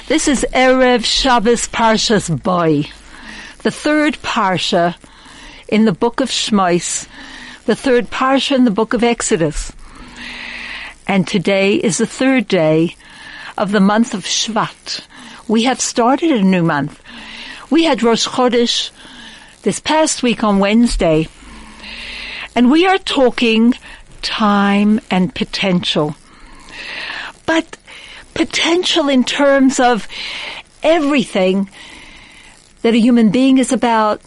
This 0.09 0.27
is 0.27 0.43
Erev 0.53 1.05
Shabbos 1.05 1.67
Parshas 1.67 2.31
Bo, 2.41 2.81
the 3.61 3.69
third 3.69 4.15
Parsha 4.15 4.95
in 5.67 5.85
the 5.85 5.91
book 5.91 6.19
of 6.19 6.29
Shmois, 6.29 7.07
the 7.67 7.75
third 7.75 8.09
Parsha 8.09 8.55
in 8.55 8.65
the 8.65 8.71
book 8.71 8.95
of 8.95 9.03
Exodus. 9.03 9.71
And 11.07 11.27
today 11.27 11.75
is 11.75 11.99
the 11.99 12.07
third 12.07 12.47
day 12.47 12.95
of 13.55 13.71
the 13.71 13.79
month 13.79 14.15
of 14.15 14.23
Shvat. 14.23 15.05
We 15.47 15.65
have 15.65 15.79
started 15.79 16.31
a 16.31 16.41
new 16.41 16.63
month. 16.63 16.99
We 17.69 17.83
had 17.83 18.01
Rosh 18.01 18.27
Chodesh 18.27 18.89
this 19.61 19.79
past 19.79 20.23
week 20.23 20.43
on 20.43 20.57
Wednesday, 20.57 21.27
and 22.55 22.71
we 22.71 22.87
are 22.87 22.97
talking 22.97 23.75
time 24.23 25.01
and 25.11 25.35
potential. 25.35 26.15
But 27.45 27.77
potential 28.39 29.09
in 29.09 29.25
terms 29.25 29.81
of 29.81 30.07
everything 30.81 31.69
that 32.83 32.93
a 32.93 32.97
human 32.97 33.31
being 33.31 33.57
is 33.57 33.73
about 33.73 34.21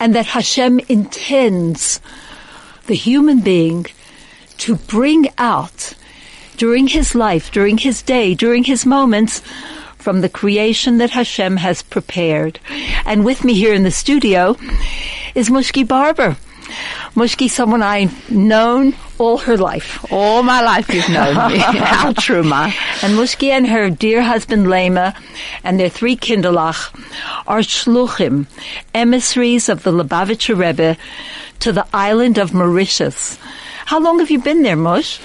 and 0.00 0.14
that 0.14 0.24
Hashem 0.24 0.80
intends 0.88 2.00
the 2.86 2.94
human 2.94 3.40
being 3.40 3.84
to 4.64 4.76
bring 4.76 5.28
out 5.36 5.92
during 6.56 6.86
his 6.86 7.14
life, 7.14 7.52
during 7.52 7.76
his 7.76 8.00
day, 8.00 8.34
during 8.34 8.64
his 8.64 8.86
moments 8.86 9.42
from 9.98 10.22
the 10.22 10.30
creation 10.30 10.96
that 10.96 11.10
Hashem 11.10 11.58
has 11.58 11.82
prepared. 11.82 12.58
And 13.04 13.22
with 13.22 13.44
me 13.44 13.52
here 13.52 13.74
in 13.74 13.82
the 13.82 13.90
studio 13.90 14.56
is 15.34 15.50
Mushki 15.50 15.86
Barber. 15.86 16.38
Mushki, 17.14 17.48
someone 17.50 17.82
I've 17.82 18.30
known 18.30 18.94
all 19.18 19.38
her 19.38 19.56
life. 19.56 20.04
All 20.12 20.42
my 20.42 20.62
life 20.62 20.88
you've 20.92 21.08
known 21.08 21.52
me. 21.52 21.58
How 21.58 22.12
true, 22.12 22.42
Ma. 22.42 22.64
And 23.02 23.14
Mushki 23.14 23.48
and 23.50 23.66
her 23.66 23.90
dear 23.90 24.22
husband 24.22 24.66
Lema 24.66 25.14
and 25.64 25.78
their 25.78 25.88
three 25.88 26.16
kinderlach 26.16 26.94
are 27.46 27.60
shluchim, 27.60 28.46
emissaries 28.94 29.68
of 29.68 29.82
the 29.82 29.92
Lubavitcher 29.92 30.56
Rebbe 30.58 30.96
to 31.60 31.72
the 31.72 31.86
island 31.92 32.38
of 32.38 32.54
Mauritius. 32.54 33.38
How 33.86 34.00
long 34.00 34.18
have 34.20 34.30
you 34.30 34.40
been 34.40 34.62
there, 34.62 34.76
Mush? 34.76 35.20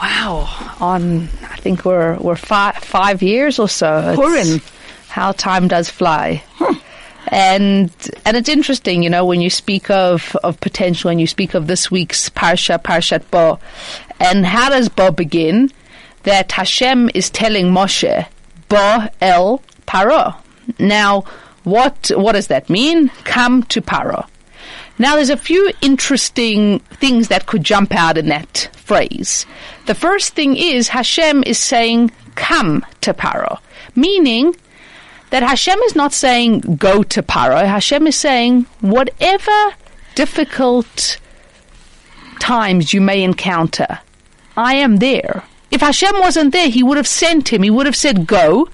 Wow. 0.00 0.48
On, 0.80 1.22
I 1.42 1.56
think 1.56 1.84
we're, 1.84 2.16
we're 2.18 2.36
five, 2.36 2.76
five 2.76 3.22
years 3.22 3.58
or 3.58 3.68
so. 3.68 3.98
It's- 3.98 4.16
Purim. 4.16 4.60
How 5.08 5.32
time 5.32 5.66
does 5.68 5.88
fly. 5.88 6.42
Hmm. 6.56 6.74
And 7.28 7.90
and 8.24 8.36
it's 8.36 8.48
interesting, 8.48 9.02
you 9.02 9.10
know, 9.10 9.24
when 9.24 9.40
you 9.40 9.50
speak 9.50 9.90
of, 9.90 10.36
of 10.44 10.60
potential 10.60 11.10
and 11.10 11.20
you 11.20 11.26
speak 11.26 11.54
of 11.54 11.66
this 11.66 11.90
week's 11.90 12.30
Parsha, 12.30 12.80
Parshat 12.80 13.30
Bo, 13.30 13.58
and 14.20 14.46
how 14.46 14.70
does 14.70 14.88
Bo 14.88 15.10
begin? 15.10 15.70
That 16.22 16.52
Hashem 16.52 17.10
is 17.14 17.30
telling 17.30 17.66
Moshe, 17.66 18.26
Bo 18.68 19.08
el 19.20 19.62
Paro. 19.86 20.36
Now, 20.78 21.24
what 21.64 22.10
what 22.14 22.32
does 22.32 22.48
that 22.48 22.70
mean? 22.70 23.08
Come 23.24 23.62
to 23.64 23.80
Paro. 23.80 24.26
Now, 24.98 25.16
there's 25.16 25.30
a 25.30 25.36
few 25.36 25.70
interesting 25.82 26.78
things 26.78 27.28
that 27.28 27.46
could 27.46 27.62
jump 27.62 27.94
out 27.94 28.16
in 28.16 28.28
that 28.28 28.70
phrase. 28.72 29.44
The 29.84 29.94
first 29.94 30.34
thing 30.34 30.56
is 30.56 30.88
Hashem 30.88 31.44
is 31.44 31.58
saying, 31.58 32.12
come 32.34 32.84
to 33.02 33.12
Paro, 33.12 33.58
meaning 33.94 34.56
that 35.30 35.42
Hashem 35.42 35.78
is 35.80 35.96
not 35.96 36.12
saying 36.12 36.60
go 36.60 37.02
to 37.02 37.22
Paro. 37.22 37.66
Hashem 37.66 38.06
is 38.06 38.16
saying 38.16 38.66
whatever 38.80 39.74
difficult 40.14 41.18
times 42.38 42.92
you 42.92 43.00
may 43.00 43.22
encounter, 43.22 43.98
I 44.56 44.74
am 44.74 44.96
there. 44.96 45.44
If 45.70 45.80
Hashem 45.80 46.18
wasn't 46.18 46.52
there, 46.52 46.68
He 46.68 46.82
would 46.82 46.96
have 46.96 47.06
sent 47.06 47.52
him. 47.52 47.62
He 47.62 47.70
would 47.70 47.86
have 47.86 47.96
said 47.96 48.26
go. 48.26 48.68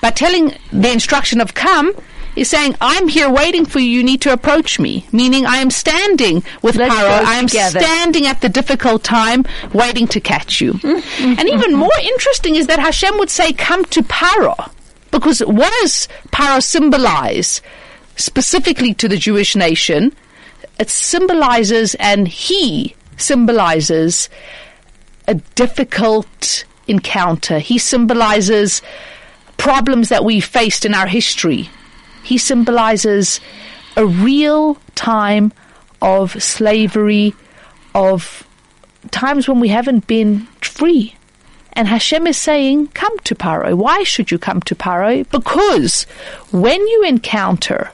But 0.00 0.16
telling 0.16 0.52
the 0.70 0.92
instruction 0.92 1.40
of 1.40 1.54
come 1.54 1.94
is 2.36 2.50
saying, 2.50 2.74
I'm 2.80 3.08
here 3.08 3.30
waiting 3.30 3.64
for 3.64 3.78
you. 3.78 3.88
You 3.88 4.02
need 4.02 4.20
to 4.22 4.32
approach 4.32 4.78
me. 4.78 5.06
Meaning, 5.12 5.46
I 5.46 5.58
am 5.58 5.70
standing 5.70 6.42
with 6.62 6.76
Let's 6.76 6.94
Paro. 6.94 7.24
I 7.24 7.36
am 7.36 7.46
together. 7.46 7.80
standing 7.80 8.26
at 8.26 8.40
the 8.40 8.48
difficult 8.48 9.04
time, 9.04 9.44
waiting 9.72 10.06
to 10.08 10.20
catch 10.20 10.60
you. 10.60 10.74
Mm-hmm. 10.74 11.38
and 11.38 11.48
even 11.48 11.70
mm-hmm. 11.70 11.76
more 11.76 11.98
interesting 12.02 12.56
is 12.56 12.66
that 12.66 12.78
Hashem 12.78 13.16
would 13.18 13.30
say, 13.30 13.52
come 13.52 13.84
to 13.86 14.02
Paro. 14.02 14.70
Because 15.14 15.38
what 15.44 15.72
does 15.80 16.08
Paro 16.32 16.60
symbolize 16.60 17.62
specifically 18.16 18.92
to 18.94 19.06
the 19.06 19.16
Jewish 19.16 19.54
nation? 19.54 20.12
It 20.80 20.90
symbolizes, 20.90 21.94
and 22.00 22.26
he 22.26 22.96
symbolizes 23.16 24.28
a 25.28 25.34
difficult 25.54 26.64
encounter. 26.88 27.60
He 27.60 27.78
symbolizes 27.78 28.82
problems 29.56 30.08
that 30.08 30.24
we 30.24 30.40
faced 30.40 30.84
in 30.84 30.94
our 30.94 31.06
history. 31.06 31.70
He 32.24 32.36
symbolizes 32.36 33.38
a 33.96 34.04
real 34.04 34.74
time 34.96 35.52
of 36.02 36.42
slavery, 36.42 37.36
of 37.94 38.44
times 39.12 39.46
when 39.46 39.60
we 39.60 39.68
haven't 39.68 40.08
been 40.08 40.48
free. 40.60 41.14
And 41.76 41.88
Hashem 41.88 42.26
is 42.26 42.36
saying, 42.36 42.88
come 42.88 43.18
to 43.20 43.34
Paro. 43.34 43.74
Why 43.74 44.04
should 44.04 44.30
you 44.30 44.38
come 44.38 44.60
to 44.62 44.74
Paro? 44.74 45.28
Because 45.30 46.04
when 46.52 46.80
you 46.86 47.04
encounter 47.04 47.90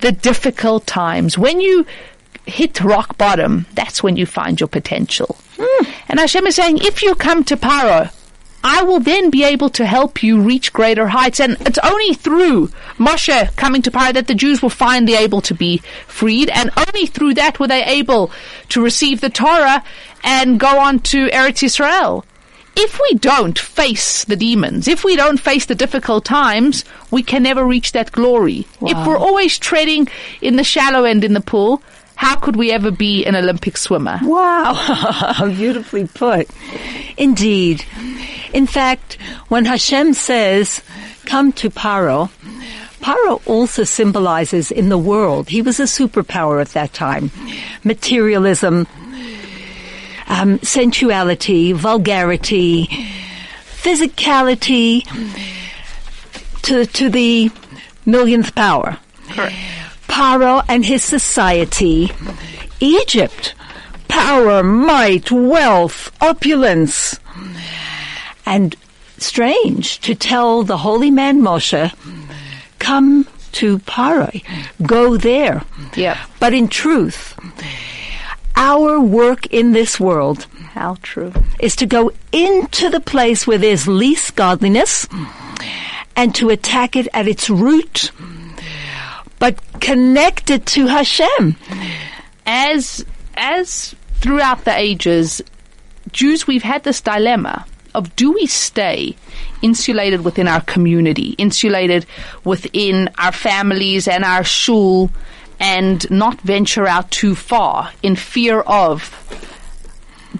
the 0.00 0.12
difficult 0.12 0.86
times, 0.86 1.38
when 1.38 1.60
you 1.60 1.86
hit 2.46 2.80
rock 2.80 3.16
bottom, 3.18 3.66
that's 3.74 4.02
when 4.02 4.16
you 4.16 4.26
find 4.26 4.60
your 4.60 4.68
potential. 4.68 5.36
Hmm. 5.58 5.90
And 6.08 6.20
Hashem 6.20 6.46
is 6.46 6.56
saying, 6.56 6.78
if 6.78 7.02
you 7.02 7.14
come 7.14 7.44
to 7.44 7.56
Paro, 7.56 8.12
I 8.62 8.82
will 8.82 9.00
then 9.00 9.30
be 9.30 9.44
able 9.44 9.70
to 9.70 9.86
help 9.86 10.22
you 10.22 10.40
reach 10.40 10.72
greater 10.72 11.08
heights. 11.08 11.40
And 11.40 11.56
it's 11.60 11.78
only 11.78 12.12
through 12.14 12.68
Moshe 12.98 13.56
coming 13.56 13.82
to 13.82 13.90
Paro 13.90 14.12
that 14.14 14.26
the 14.26 14.34
Jews 14.34 14.62
were 14.62 14.70
finally 14.70 15.14
able 15.14 15.40
to 15.42 15.54
be 15.54 15.78
freed. 16.06 16.50
And 16.50 16.70
only 16.76 17.06
through 17.06 17.34
that 17.34 17.58
were 17.58 17.68
they 17.68 17.84
able 17.84 18.30
to 18.70 18.82
receive 18.82 19.20
the 19.20 19.30
Torah 19.30 19.82
and 20.24 20.60
go 20.60 20.78
on 20.78 20.98
to 21.00 21.28
Eretz 21.28 21.62
Israel. 21.62 22.24
If 22.80 23.00
we 23.00 23.18
don't 23.18 23.58
face 23.58 24.24
the 24.24 24.36
demons, 24.36 24.86
if 24.86 25.02
we 25.02 25.16
don't 25.16 25.40
face 25.40 25.66
the 25.66 25.74
difficult 25.74 26.24
times, 26.24 26.84
we 27.10 27.24
can 27.24 27.42
never 27.42 27.64
reach 27.64 27.90
that 27.92 28.12
glory. 28.12 28.66
If 28.82 29.04
we're 29.04 29.18
always 29.18 29.58
treading 29.58 30.06
in 30.40 30.54
the 30.54 30.62
shallow 30.62 31.02
end 31.02 31.24
in 31.24 31.32
the 31.32 31.40
pool, 31.40 31.82
how 32.14 32.36
could 32.36 32.54
we 32.54 32.70
ever 32.70 32.92
be 32.92 33.24
an 33.24 33.34
Olympic 33.34 33.76
swimmer? 33.76 34.20
Wow, 34.22 35.34
beautifully 35.56 36.06
put. 36.06 36.48
Indeed. 37.16 37.84
In 38.52 38.68
fact, 38.68 39.18
when 39.48 39.64
Hashem 39.64 40.14
says, 40.14 40.80
come 41.26 41.52
to 41.54 41.70
Paro, 41.70 42.30
Paro 43.00 43.40
also 43.46 43.84
symbolizes 43.84 44.70
in 44.70 44.88
the 44.88 44.98
world, 44.98 45.48
he 45.48 45.62
was 45.62 45.80
a 45.80 45.84
superpower 45.84 46.60
at 46.60 46.68
that 46.68 46.92
time, 46.92 47.30
materialism, 47.84 48.86
um, 50.28 50.58
sensuality, 50.60 51.72
vulgarity, 51.72 52.86
physicality 53.82 55.04
to, 56.62 56.86
to 56.86 57.08
the 57.08 57.50
millionth 58.06 58.54
power. 58.54 58.98
Correct. 59.30 59.54
Paro 60.08 60.64
and 60.68 60.84
his 60.84 61.02
society, 61.02 62.10
Egypt. 62.80 63.54
Power, 64.08 64.62
might, 64.62 65.30
wealth, 65.30 66.10
opulence. 66.20 67.18
And 68.46 68.74
strange 69.18 70.00
to 70.00 70.14
tell 70.14 70.62
the 70.62 70.78
holy 70.78 71.10
man 71.10 71.40
Moshe, 71.40 71.94
come 72.78 73.26
to 73.52 73.78
Parai, 73.80 74.44
go 74.86 75.16
there. 75.16 75.62
Yep. 75.94 76.16
But 76.40 76.54
in 76.54 76.68
truth, 76.68 77.34
our 78.58 79.00
work 79.00 79.46
in 79.46 79.72
this 79.72 80.00
world 80.00 80.46
How 80.74 80.96
true. 81.02 81.32
is 81.60 81.76
to 81.76 81.86
go 81.86 82.12
into 82.32 82.90
the 82.90 83.00
place 83.00 83.46
where 83.46 83.56
there's 83.58 83.86
least 83.86 84.34
godliness 84.34 85.06
and 86.16 86.34
to 86.34 86.50
attack 86.50 86.96
it 86.96 87.06
at 87.14 87.28
its 87.28 87.48
root, 87.48 88.10
but 89.38 89.58
connect 89.80 90.50
it 90.50 90.66
to 90.66 90.86
Hashem. 90.88 91.56
as 92.46 93.04
as 93.36 93.94
throughout 94.14 94.64
the 94.64 94.76
ages, 94.76 95.40
Jews 96.10 96.46
we've 96.48 96.64
had 96.64 96.82
this 96.82 97.00
dilemma 97.00 97.64
of 97.94 98.14
do 98.16 98.32
we 98.32 98.46
stay 98.46 99.14
insulated 99.62 100.24
within 100.24 100.48
our 100.48 100.60
community, 100.62 101.34
insulated 101.38 102.06
within 102.44 103.08
our 103.18 103.32
families 103.32 104.08
and 104.08 104.24
our 104.24 104.42
shul, 104.42 105.10
and 105.60 106.08
not 106.10 106.40
venture 106.40 106.86
out 106.86 107.10
too 107.10 107.34
far 107.34 107.92
in 108.02 108.16
fear 108.16 108.60
of 108.60 109.14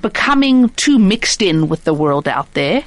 becoming 0.00 0.68
too 0.70 0.98
mixed 0.98 1.42
in 1.42 1.68
with 1.68 1.84
the 1.84 1.94
world 1.94 2.28
out 2.28 2.52
there? 2.54 2.84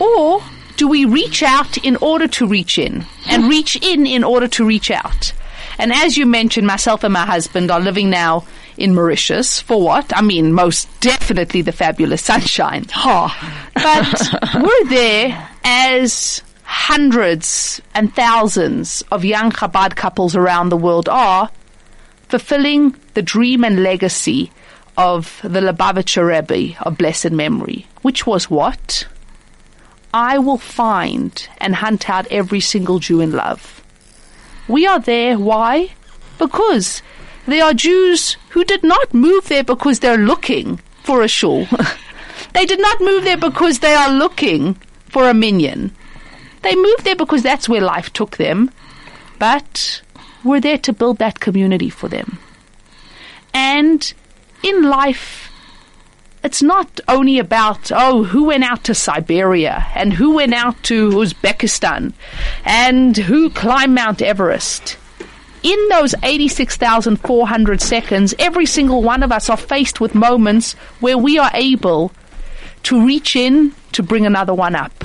Or 0.00 0.42
do 0.76 0.88
we 0.88 1.04
reach 1.04 1.42
out 1.42 1.78
in 1.78 1.96
order 1.96 2.26
to 2.28 2.46
reach 2.46 2.78
in 2.78 3.06
and 3.28 3.44
hmm. 3.44 3.48
reach 3.48 3.76
in 3.76 4.06
in 4.06 4.24
order 4.24 4.48
to 4.48 4.64
reach 4.64 4.90
out? 4.90 5.32
And 5.78 5.92
as 5.92 6.16
you 6.16 6.26
mentioned, 6.26 6.66
myself 6.66 7.04
and 7.04 7.12
my 7.12 7.24
husband 7.24 7.70
are 7.70 7.80
living 7.80 8.10
now 8.10 8.44
in 8.76 8.94
Mauritius 8.94 9.60
for 9.60 9.82
what? 9.82 10.16
I 10.16 10.22
mean, 10.22 10.52
most 10.52 10.88
definitely 11.00 11.62
the 11.62 11.72
fabulous 11.72 12.22
sunshine. 12.22 12.86
Ha! 12.90 13.70
But 13.74 14.54
we're 14.62 14.88
there 14.88 15.48
as 15.64 16.42
hundreds 16.72 17.82
and 17.94 18.14
thousands 18.16 19.02
of 19.12 19.26
young 19.26 19.52
Chabad 19.52 19.94
couples 19.94 20.34
around 20.34 20.70
the 20.70 20.76
world 20.76 21.06
are 21.06 21.50
fulfilling 22.28 22.96
the 23.12 23.20
dream 23.20 23.62
and 23.62 23.82
legacy 23.82 24.50
of 24.96 25.38
the 25.42 25.60
Lubavitcher 25.60 26.26
Rebbe 26.26 26.74
of 26.82 26.96
blessed 26.96 27.30
memory, 27.30 27.86
which 28.00 28.26
was 28.26 28.48
what? 28.48 29.06
I 30.14 30.38
will 30.38 30.56
find 30.56 31.46
and 31.58 31.74
hunt 31.74 32.08
out 32.08 32.26
every 32.28 32.60
single 32.60 32.98
Jew 33.00 33.20
in 33.20 33.32
love. 33.32 33.84
We 34.66 34.86
are 34.86 34.98
there, 34.98 35.38
why? 35.38 35.90
Because 36.38 37.02
they 37.46 37.60
are 37.60 37.74
Jews 37.74 38.38
who 38.50 38.64
did 38.64 38.82
not 38.82 39.12
move 39.12 39.48
there 39.48 39.64
because 39.64 40.00
they're 40.00 40.16
looking 40.16 40.78
for 41.04 41.20
a 41.20 41.28
shul. 41.28 41.66
they 42.54 42.64
did 42.64 42.80
not 42.80 42.98
move 43.02 43.24
there 43.24 43.36
because 43.36 43.80
they 43.80 43.92
are 43.92 44.10
looking 44.10 44.74
for 45.10 45.28
a 45.28 45.34
minyan. 45.34 45.94
They 46.62 46.74
moved 46.76 47.04
there 47.04 47.16
because 47.16 47.42
that's 47.42 47.68
where 47.68 47.80
life 47.80 48.12
took 48.12 48.36
them. 48.36 48.70
But 49.38 50.02
we're 50.44 50.60
there 50.60 50.78
to 50.78 50.92
build 50.92 51.18
that 51.18 51.40
community 51.40 51.90
for 51.90 52.08
them. 52.08 52.38
And 53.52 54.12
in 54.62 54.82
life, 54.82 55.50
it's 56.44 56.62
not 56.62 57.00
only 57.06 57.38
about, 57.38 57.92
oh, 57.94 58.24
who 58.24 58.44
went 58.44 58.64
out 58.64 58.84
to 58.84 58.94
Siberia 58.94 59.86
and 59.94 60.12
who 60.12 60.34
went 60.34 60.54
out 60.54 60.82
to 60.84 61.10
Uzbekistan 61.10 62.12
and 62.64 63.16
who 63.16 63.50
climbed 63.50 63.94
Mount 63.94 64.22
Everest. 64.22 64.96
In 65.62 65.88
those 65.90 66.14
86,400 66.24 67.80
seconds, 67.80 68.34
every 68.40 68.66
single 68.66 69.02
one 69.02 69.22
of 69.22 69.30
us 69.30 69.48
are 69.48 69.56
faced 69.56 70.00
with 70.00 70.16
moments 70.16 70.72
where 70.98 71.16
we 71.16 71.38
are 71.38 71.52
able 71.54 72.10
to 72.84 73.06
reach 73.06 73.36
in 73.36 73.72
to 73.92 74.02
bring 74.02 74.26
another 74.26 74.54
one 74.54 74.74
up. 74.74 75.04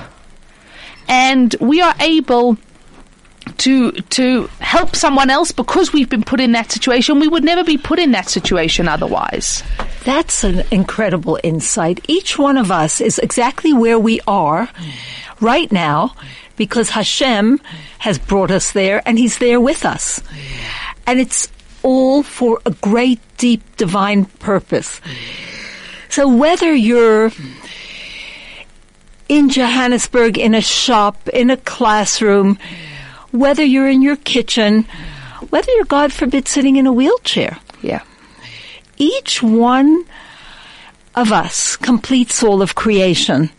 And 1.07 1.55
we 1.59 1.81
are 1.81 1.95
able 1.99 2.57
to 3.57 3.91
to 3.91 4.47
help 4.59 4.95
someone 4.95 5.29
else 5.29 5.51
because 5.51 5.93
we've 5.93 6.09
been 6.09 6.23
put 6.23 6.39
in 6.39 6.51
that 6.51 6.71
situation. 6.71 7.19
We 7.19 7.27
would 7.27 7.43
never 7.43 7.63
be 7.63 7.77
put 7.77 7.99
in 7.99 8.11
that 8.11 8.29
situation 8.29 8.87
otherwise. 8.87 9.63
That's 10.03 10.43
an 10.43 10.63
incredible 10.71 11.39
insight. 11.43 12.03
Each 12.07 12.37
one 12.37 12.57
of 12.57 12.71
us 12.71 13.01
is 13.01 13.19
exactly 13.19 13.73
where 13.73 13.99
we 13.99 14.19
are 14.27 14.69
right 15.39 15.71
now 15.71 16.15
because 16.55 16.89
Hashem 16.89 17.59
has 17.99 18.17
brought 18.17 18.51
us 18.51 18.71
there 18.71 19.01
and 19.05 19.17
He's 19.17 19.37
there 19.37 19.61
with 19.61 19.85
us. 19.85 20.21
And 21.05 21.19
it's 21.19 21.49
all 21.83 22.23
for 22.23 22.59
a 22.65 22.71
great, 22.71 23.19
deep, 23.37 23.61
divine 23.77 24.25
purpose. 24.25 24.99
So 26.09 26.27
whether 26.27 26.73
you're 26.73 27.31
in 29.29 29.49
Johannesburg, 29.49 30.37
in 30.37 30.53
a 30.55 30.61
shop, 30.61 31.27
in 31.29 31.49
a 31.49 31.57
classroom, 31.57 32.57
whether 33.31 33.63
you're 33.63 33.89
in 33.89 34.01
your 34.01 34.15
kitchen, 34.15 34.83
whether 35.49 35.71
you're, 35.73 35.85
God 35.85 36.13
forbid, 36.13 36.47
sitting 36.47 36.75
in 36.77 36.87
a 36.87 36.93
wheelchair, 36.93 37.57
Yeah. 37.81 38.01
each 38.97 39.43
one 39.43 40.05
of 41.15 41.31
us 41.31 41.75
completes 41.75 42.41
all 42.43 42.61
of 42.61 42.75
creation. 42.75 43.49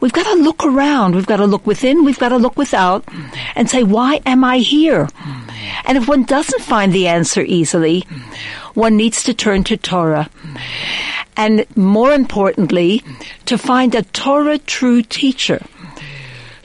We've 0.00 0.12
got 0.12 0.24
to 0.24 0.42
look 0.42 0.62
around. 0.64 1.14
We've 1.14 1.26
got 1.26 1.38
to 1.38 1.46
look 1.46 1.66
within. 1.66 2.04
We've 2.04 2.18
got 2.18 2.28
to 2.28 2.36
look 2.36 2.56
without 2.56 3.04
and 3.54 3.68
say, 3.70 3.82
why 3.82 4.20
am 4.26 4.44
I 4.44 4.58
here? 4.58 5.08
And 5.86 5.96
if 5.96 6.06
one 6.06 6.24
doesn't 6.24 6.62
find 6.62 6.92
the 6.92 7.08
answer 7.08 7.40
easily, 7.42 8.04
one 8.76 8.96
needs 8.96 9.22
to 9.24 9.34
turn 9.34 9.64
to 9.64 9.76
Torah. 9.76 10.28
And 11.36 11.66
more 11.76 12.12
importantly, 12.12 13.02
to 13.46 13.56
find 13.58 13.94
a 13.94 14.02
Torah 14.02 14.58
true 14.58 15.02
teacher 15.02 15.64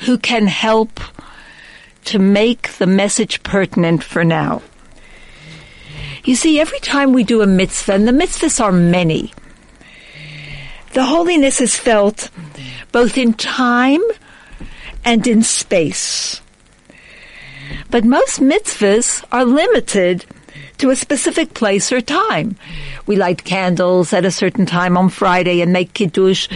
who 0.02 0.18
can 0.18 0.48
help 0.48 1.00
to 2.06 2.20
make 2.20 2.74
the 2.74 2.88
message 2.88 3.44
pertinent 3.44 4.04
for 4.04 4.24
now. 4.24 4.62
You 6.24 6.36
see, 6.36 6.60
every 6.60 6.80
time 6.80 7.14
we 7.14 7.24
do 7.24 7.42
a 7.42 7.48
mitzvah, 7.48 7.94
and 7.94 8.08
the 8.08 8.12
mitzvahs 8.12 8.60
are 8.60 8.72
many, 8.72 9.34
the 10.94 11.06
holiness 11.06 11.62
is 11.62 11.76
felt 11.76 12.30
both 12.92 13.18
in 13.18 13.34
time 13.34 14.02
and 15.06 15.26
in 15.26 15.44
space. 15.44 16.42
But 17.90 18.04
most 18.04 18.42
mitzvahs 18.42 19.24
are 19.32 19.46
limited 19.46 20.26
to 20.82 20.90
a 20.90 20.96
specific 20.96 21.54
place 21.54 21.92
or 21.92 22.02
time. 22.02 22.56
We 23.06 23.16
light 23.16 23.44
candles 23.44 24.14
at 24.14 24.26
a 24.26 24.32
certain 24.32 24.66
time 24.66 24.98
on 24.98 25.10
Friday 25.10 25.62
and 25.62 25.72
make 25.72 25.94
kiddush 25.94 26.50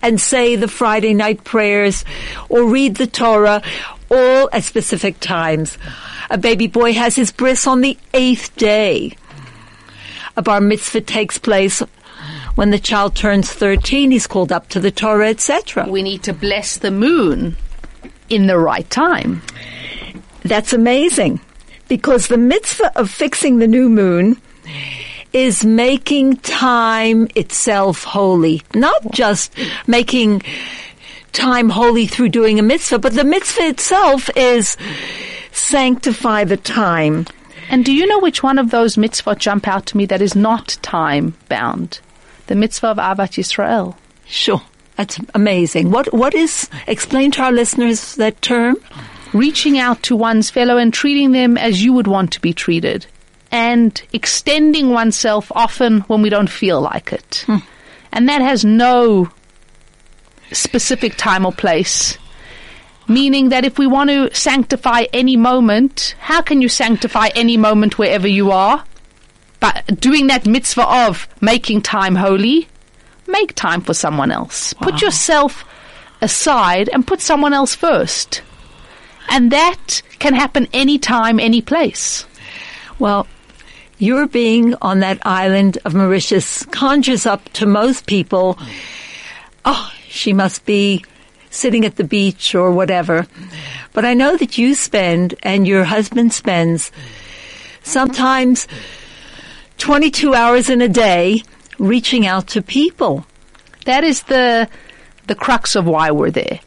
and 0.00 0.20
say 0.20 0.54
the 0.54 0.68
Friday 0.68 1.14
night 1.14 1.42
prayers 1.42 2.04
or 2.48 2.64
read 2.64 2.94
the 2.94 3.08
Torah 3.08 3.62
all 4.08 4.48
at 4.52 4.62
specific 4.62 5.18
times. 5.18 5.78
A 6.30 6.38
baby 6.38 6.68
boy 6.68 6.92
has 6.92 7.16
his 7.16 7.32
bris 7.32 7.66
on 7.66 7.80
the 7.80 7.98
eighth 8.14 8.54
day. 8.56 9.16
A 10.36 10.42
bar 10.42 10.60
mitzvah 10.60 11.00
takes 11.00 11.36
place 11.36 11.82
when 12.54 12.70
the 12.70 12.78
child 12.78 13.16
turns 13.16 13.52
13, 13.52 14.12
he's 14.12 14.28
called 14.28 14.52
up 14.52 14.68
to 14.68 14.80
the 14.80 14.92
Torah, 14.92 15.28
etc. 15.28 15.88
We 15.90 16.02
need 16.02 16.22
to 16.22 16.32
bless 16.32 16.76
the 16.76 16.92
moon 16.92 17.56
in 18.28 18.46
the 18.46 18.58
right 18.58 18.88
time. 18.88 19.42
That's 20.44 20.72
amazing 20.72 21.40
because 21.88 22.28
the 22.28 22.38
mitzvah 22.38 22.98
of 22.98 23.10
fixing 23.10 23.58
the 23.58 23.66
new 23.66 23.88
moon 23.88 24.40
is 25.32 25.64
making 25.64 26.36
time 26.38 27.28
itself 27.34 28.04
holy, 28.04 28.62
not 28.74 29.10
just 29.12 29.52
making 29.86 30.42
time 31.32 31.68
holy 31.68 32.06
through 32.06 32.30
doing 32.30 32.58
a 32.58 32.62
mitzvah, 32.62 32.98
but 32.98 33.12
the 33.12 33.24
mitzvah 33.24 33.66
itself 33.68 34.30
is 34.36 34.76
sanctify 35.52 36.44
the 36.44 36.56
time. 36.56 37.26
And 37.68 37.84
do 37.84 37.92
you 37.92 38.06
know 38.06 38.20
which 38.20 38.42
one 38.42 38.58
of 38.58 38.70
those 38.70 38.96
mitzvot 38.96 39.38
jump 39.38 39.66
out 39.68 39.86
to 39.86 39.96
me 39.96 40.06
that 40.06 40.22
is 40.22 40.34
not 40.34 40.78
time 40.82 41.34
bound? 41.48 42.00
The 42.46 42.54
mitzvah 42.54 42.88
of 42.88 42.96
Ahavat 42.98 43.36
Yisrael. 43.36 43.96
Sure. 44.26 44.62
That's 44.96 45.18
amazing. 45.34 45.90
What, 45.90 46.12
what 46.14 46.34
is, 46.34 46.70
explain 46.86 47.30
to 47.32 47.42
our 47.42 47.52
listeners 47.52 48.14
that 48.16 48.40
term? 48.40 48.76
Reaching 49.32 49.78
out 49.78 50.02
to 50.04 50.16
one's 50.16 50.50
fellow 50.50 50.76
and 50.76 50.92
treating 50.92 51.32
them 51.32 51.56
as 51.56 51.82
you 51.82 51.92
would 51.92 52.06
want 52.06 52.32
to 52.32 52.40
be 52.40 52.52
treated. 52.52 53.06
And 53.50 54.00
extending 54.12 54.90
oneself 54.90 55.50
often 55.54 56.00
when 56.02 56.22
we 56.22 56.30
don't 56.30 56.50
feel 56.50 56.80
like 56.80 57.12
it. 57.12 57.44
Hmm. 57.46 57.58
And 58.12 58.28
that 58.28 58.40
has 58.40 58.64
no 58.64 59.30
specific 60.52 61.16
time 61.16 61.46
or 61.46 61.52
place. 61.52 62.18
Meaning 63.08 63.50
that 63.50 63.64
if 63.64 63.78
we 63.78 63.86
want 63.86 64.10
to 64.10 64.34
sanctify 64.34 65.04
any 65.12 65.36
moment, 65.36 66.16
how 66.18 66.42
can 66.42 66.60
you 66.60 66.68
sanctify 66.68 67.28
any 67.34 67.56
moment 67.56 67.98
wherever 67.98 68.26
you 68.26 68.50
are? 68.50 68.84
But 69.60 70.00
doing 70.00 70.26
that 70.26 70.46
mitzvah 70.46 70.86
of 70.88 71.28
making 71.40 71.82
time 71.82 72.16
holy, 72.16 72.68
make 73.26 73.54
time 73.54 73.80
for 73.80 73.94
someone 73.94 74.30
else. 74.30 74.72
Put 74.74 75.02
yourself 75.02 75.64
aside 76.20 76.88
and 76.92 77.06
put 77.06 77.20
someone 77.20 77.52
else 77.52 77.74
first. 77.74 78.42
And 79.28 79.50
that 79.52 80.02
can 80.18 80.34
happen 80.34 80.68
anytime, 80.72 81.40
any 81.40 81.60
place. 81.60 82.26
Well, 82.98 83.26
your 83.98 84.26
being 84.26 84.74
on 84.82 85.00
that 85.00 85.24
island 85.26 85.78
of 85.84 85.94
Mauritius 85.94 86.64
conjures 86.66 87.26
up 87.26 87.48
to 87.54 87.66
most 87.66 88.06
people, 88.06 88.58
oh, 89.64 89.90
she 90.08 90.32
must 90.32 90.64
be 90.64 91.04
sitting 91.50 91.84
at 91.84 91.96
the 91.96 92.04
beach 92.04 92.54
or 92.54 92.70
whatever. 92.70 93.26
But 93.92 94.04
I 94.04 94.14
know 94.14 94.36
that 94.36 94.58
you 94.58 94.74
spend 94.74 95.34
and 95.42 95.66
your 95.66 95.84
husband 95.84 96.32
spends 96.32 96.92
sometimes 97.82 98.68
22 99.78 100.34
hours 100.34 100.68
in 100.68 100.82
a 100.82 100.88
day 100.88 101.42
reaching 101.78 102.26
out 102.26 102.48
to 102.48 102.62
people. 102.62 103.26
That 103.84 104.04
is 104.04 104.24
the 104.24 104.68
the 105.26 105.34
crux 105.34 105.74
of 105.74 105.86
why 105.86 106.10
we're 106.10 106.30
there. 106.30 106.60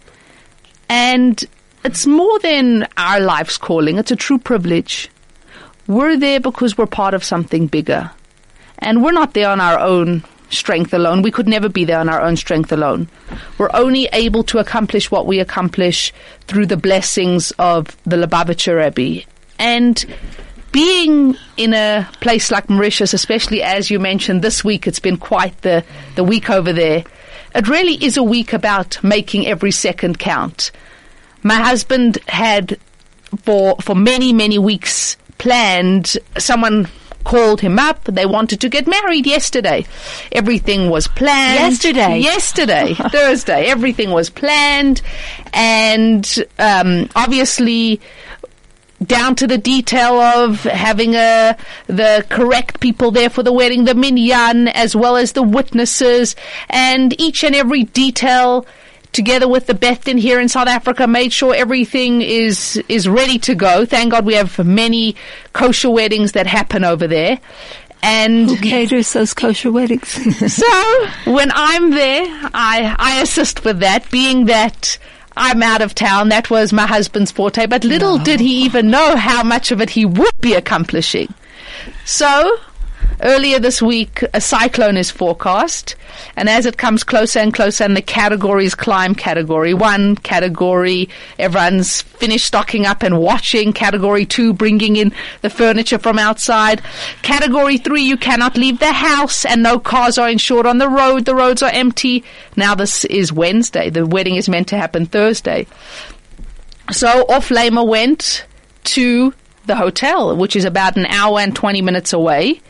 And 0.89 1.43
it's 1.83 2.05
more 2.05 2.39
than 2.39 2.87
our 2.97 3.19
life's 3.19 3.57
calling, 3.57 3.97
it's 3.97 4.11
a 4.11 4.15
true 4.15 4.37
privilege. 4.37 5.09
We're 5.87 6.17
there 6.17 6.39
because 6.39 6.77
we're 6.77 6.85
part 6.85 7.13
of 7.13 7.23
something 7.23 7.67
bigger. 7.67 8.11
And 8.77 9.03
we're 9.03 9.11
not 9.11 9.33
there 9.33 9.49
on 9.49 9.59
our 9.59 9.79
own 9.79 10.23
strength 10.49 10.93
alone. 10.93 11.21
We 11.21 11.31
could 11.31 11.47
never 11.47 11.69
be 11.69 11.85
there 11.85 11.99
on 11.99 12.09
our 12.09 12.21
own 12.21 12.35
strength 12.35 12.71
alone. 12.71 13.07
We're 13.57 13.69
only 13.73 14.07
able 14.13 14.43
to 14.45 14.59
accomplish 14.59 15.11
what 15.11 15.25
we 15.25 15.39
accomplish 15.39 16.13
through 16.41 16.67
the 16.67 16.77
blessings 16.77 17.51
of 17.59 17.95
the 18.05 18.17
Lubavitcher 18.17 18.77
Rebbe. 18.77 19.25
And 19.57 20.03
being 20.71 21.35
in 21.57 21.73
a 21.73 22.07
place 22.21 22.51
like 22.51 22.69
Mauritius, 22.69 23.13
especially 23.13 23.63
as 23.63 23.89
you 23.89 23.99
mentioned 23.99 24.41
this 24.41 24.63
week, 24.63 24.87
it's 24.87 24.99
been 24.99 25.17
quite 25.17 25.59
the, 25.61 25.83
the 26.15 26.23
week 26.23 26.49
over 26.49 26.71
there. 26.71 27.03
It 27.55 27.67
really 27.67 28.03
is 28.03 28.17
a 28.17 28.23
week 28.23 28.53
about 28.53 29.03
making 29.03 29.47
every 29.47 29.71
second 29.71 30.19
count. 30.19 30.71
My 31.43 31.55
husband 31.55 32.17
had 32.27 32.79
for 33.43 33.75
for 33.77 33.95
many 33.95 34.33
many 34.33 34.57
weeks 34.57 35.17
planned 35.37 36.17
someone 36.37 36.87
called 37.23 37.61
him 37.61 37.77
up. 37.77 38.03
They 38.05 38.25
wanted 38.25 38.61
to 38.61 38.69
get 38.69 38.87
married 38.87 39.27
yesterday. 39.27 39.85
Everything 40.31 40.89
was 40.89 41.07
planned. 41.07 41.59
Yesterday? 41.59 42.19
yesterday. 42.19 42.93
Thursday. 43.11 43.65
Everything 43.65 44.11
was 44.11 44.29
planned. 44.29 45.01
And 45.53 46.27
um, 46.57 47.09
obviously 47.15 48.01
down 49.05 49.35
to 49.35 49.47
the 49.47 49.57
detail 49.57 50.19
of 50.19 50.63
having 50.63 51.15
a 51.15 51.55
the 51.87 52.25
correct 52.29 52.79
people 52.79 53.11
there 53.11 53.29
for 53.29 53.43
the 53.43 53.53
wedding, 53.53 53.85
the 53.85 53.95
minyan, 53.95 54.67
as 54.67 54.95
well 54.95 55.15
as 55.15 55.31
the 55.33 55.43
witnesses, 55.43 56.35
and 56.69 57.19
each 57.19 57.43
and 57.43 57.55
every 57.55 57.83
detail. 57.83 58.65
Together 59.11 59.47
with 59.47 59.65
the 59.67 59.73
Beth 59.73 60.03
Din 60.03 60.17
here 60.17 60.39
in 60.39 60.49
South 60.49 60.67
Africa, 60.67 61.07
made 61.07 61.33
sure 61.33 61.55
everything 61.55 62.21
is 62.21 62.81
is 62.87 63.07
ready 63.07 63.39
to 63.39 63.55
go. 63.55 63.85
Thank 63.85 64.11
God 64.11 64.25
we 64.25 64.35
have 64.35 64.59
many 64.63 65.15
kosher 65.53 65.89
weddings 65.89 66.33
that 66.33 66.45
happen 66.45 66.83
over 66.83 67.07
there, 67.07 67.39
and 68.03 68.49
Who 68.49 68.57
caters 68.57 69.11
those 69.13 69.33
kosher 69.33 69.71
weddings? 69.71 70.07
so 70.53 71.07
when 71.25 71.51
I'm 71.53 71.89
there, 71.91 72.25
I 72.53 72.95
I 72.99 73.21
assist 73.21 73.65
with 73.65 73.79
that, 73.79 74.09
being 74.11 74.45
that 74.45 74.97
I'm 75.35 75.63
out 75.63 75.81
of 75.81 75.95
town. 75.95 76.29
That 76.29 76.49
was 76.49 76.71
my 76.73 76.85
husband's 76.85 77.31
forte, 77.31 77.65
but 77.65 77.83
little 77.83 78.17
did 78.17 78.39
he 78.39 78.63
even 78.63 78.91
know 78.91 79.15
how 79.15 79.41
much 79.43 79.71
of 79.71 79.81
it 79.81 79.91
he 79.91 80.05
would 80.05 80.39
be 80.39 80.53
accomplishing. 80.53 81.33
So 82.05 82.57
earlier 83.21 83.59
this 83.59 83.81
week, 83.81 84.23
a 84.33 84.41
cyclone 84.41 84.97
is 84.97 85.11
forecast, 85.11 85.95
and 86.35 86.49
as 86.49 86.65
it 86.65 86.77
comes 86.77 87.03
closer 87.03 87.39
and 87.39 87.53
closer, 87.53 87.83
and 87.83 87.95
the 87.95 88.01
categories 88.01 88.75
climb 88.75 89.15
category 89.15 89.73
one, 89.73 90.15
category 90.15 91.09
everyone's 91.37 92.01
finished 92.01 92.45
stocking 92.45 92.85
up 92.85 93.03
and 93.03 93.19
watching, 93.19 93.73
category 93.73 94.25
two, 94.25 94.53
bringing 94.53 94.95
in 94.95 95.11
the 95.41 95.49
furniture 95.49 95.99
from 95.99 96.19
outside, 96.19 96.81
category 97.21 97.77
three, 97.77 98.03
you 98.03 98.17
cannot 98.17 98.57
leave 98.57 98.79
the 98.79 98.93
house, 98.93 99.45
and 99.45 99.63
no 99.63 99.79
cars 99.79 100.17
are 100.17 100.29
insured 100.29 100.65
on 100.65 100.77
the 100.77 100.89
road, 100.89 101.25
the 101.25 101.35
roads 101.35 101.61
are 101.61 101.71
empty. 101.71 102.23
Now, 102.55 102.75
this 102.75 103.05
is 103.05 103.33
Wednesday, 103.33 103.89
the 103.89 104.05
wedding 104.05 104.35
is 104.35 104.49
meant 104.49 104.67
to 104.69 104.77
happen 104.77 105.05
Thursday. 105.05 105.67
So 106.91 107.25
off 107.29 107.49
Lema 107.49 107.87
went 107.87 108.45
to 108.85 109.33
the 109.65 109.75
hotel, 109.75 110.35
which 110.35 110.55
is 110.55 110.65
about 110.65 110.97
an 110.97 111.05
hour 111.05 111.39
and 111.39 111.55
20 111.55 111.81
minutes 111.81 112.13
away 112.13 112.61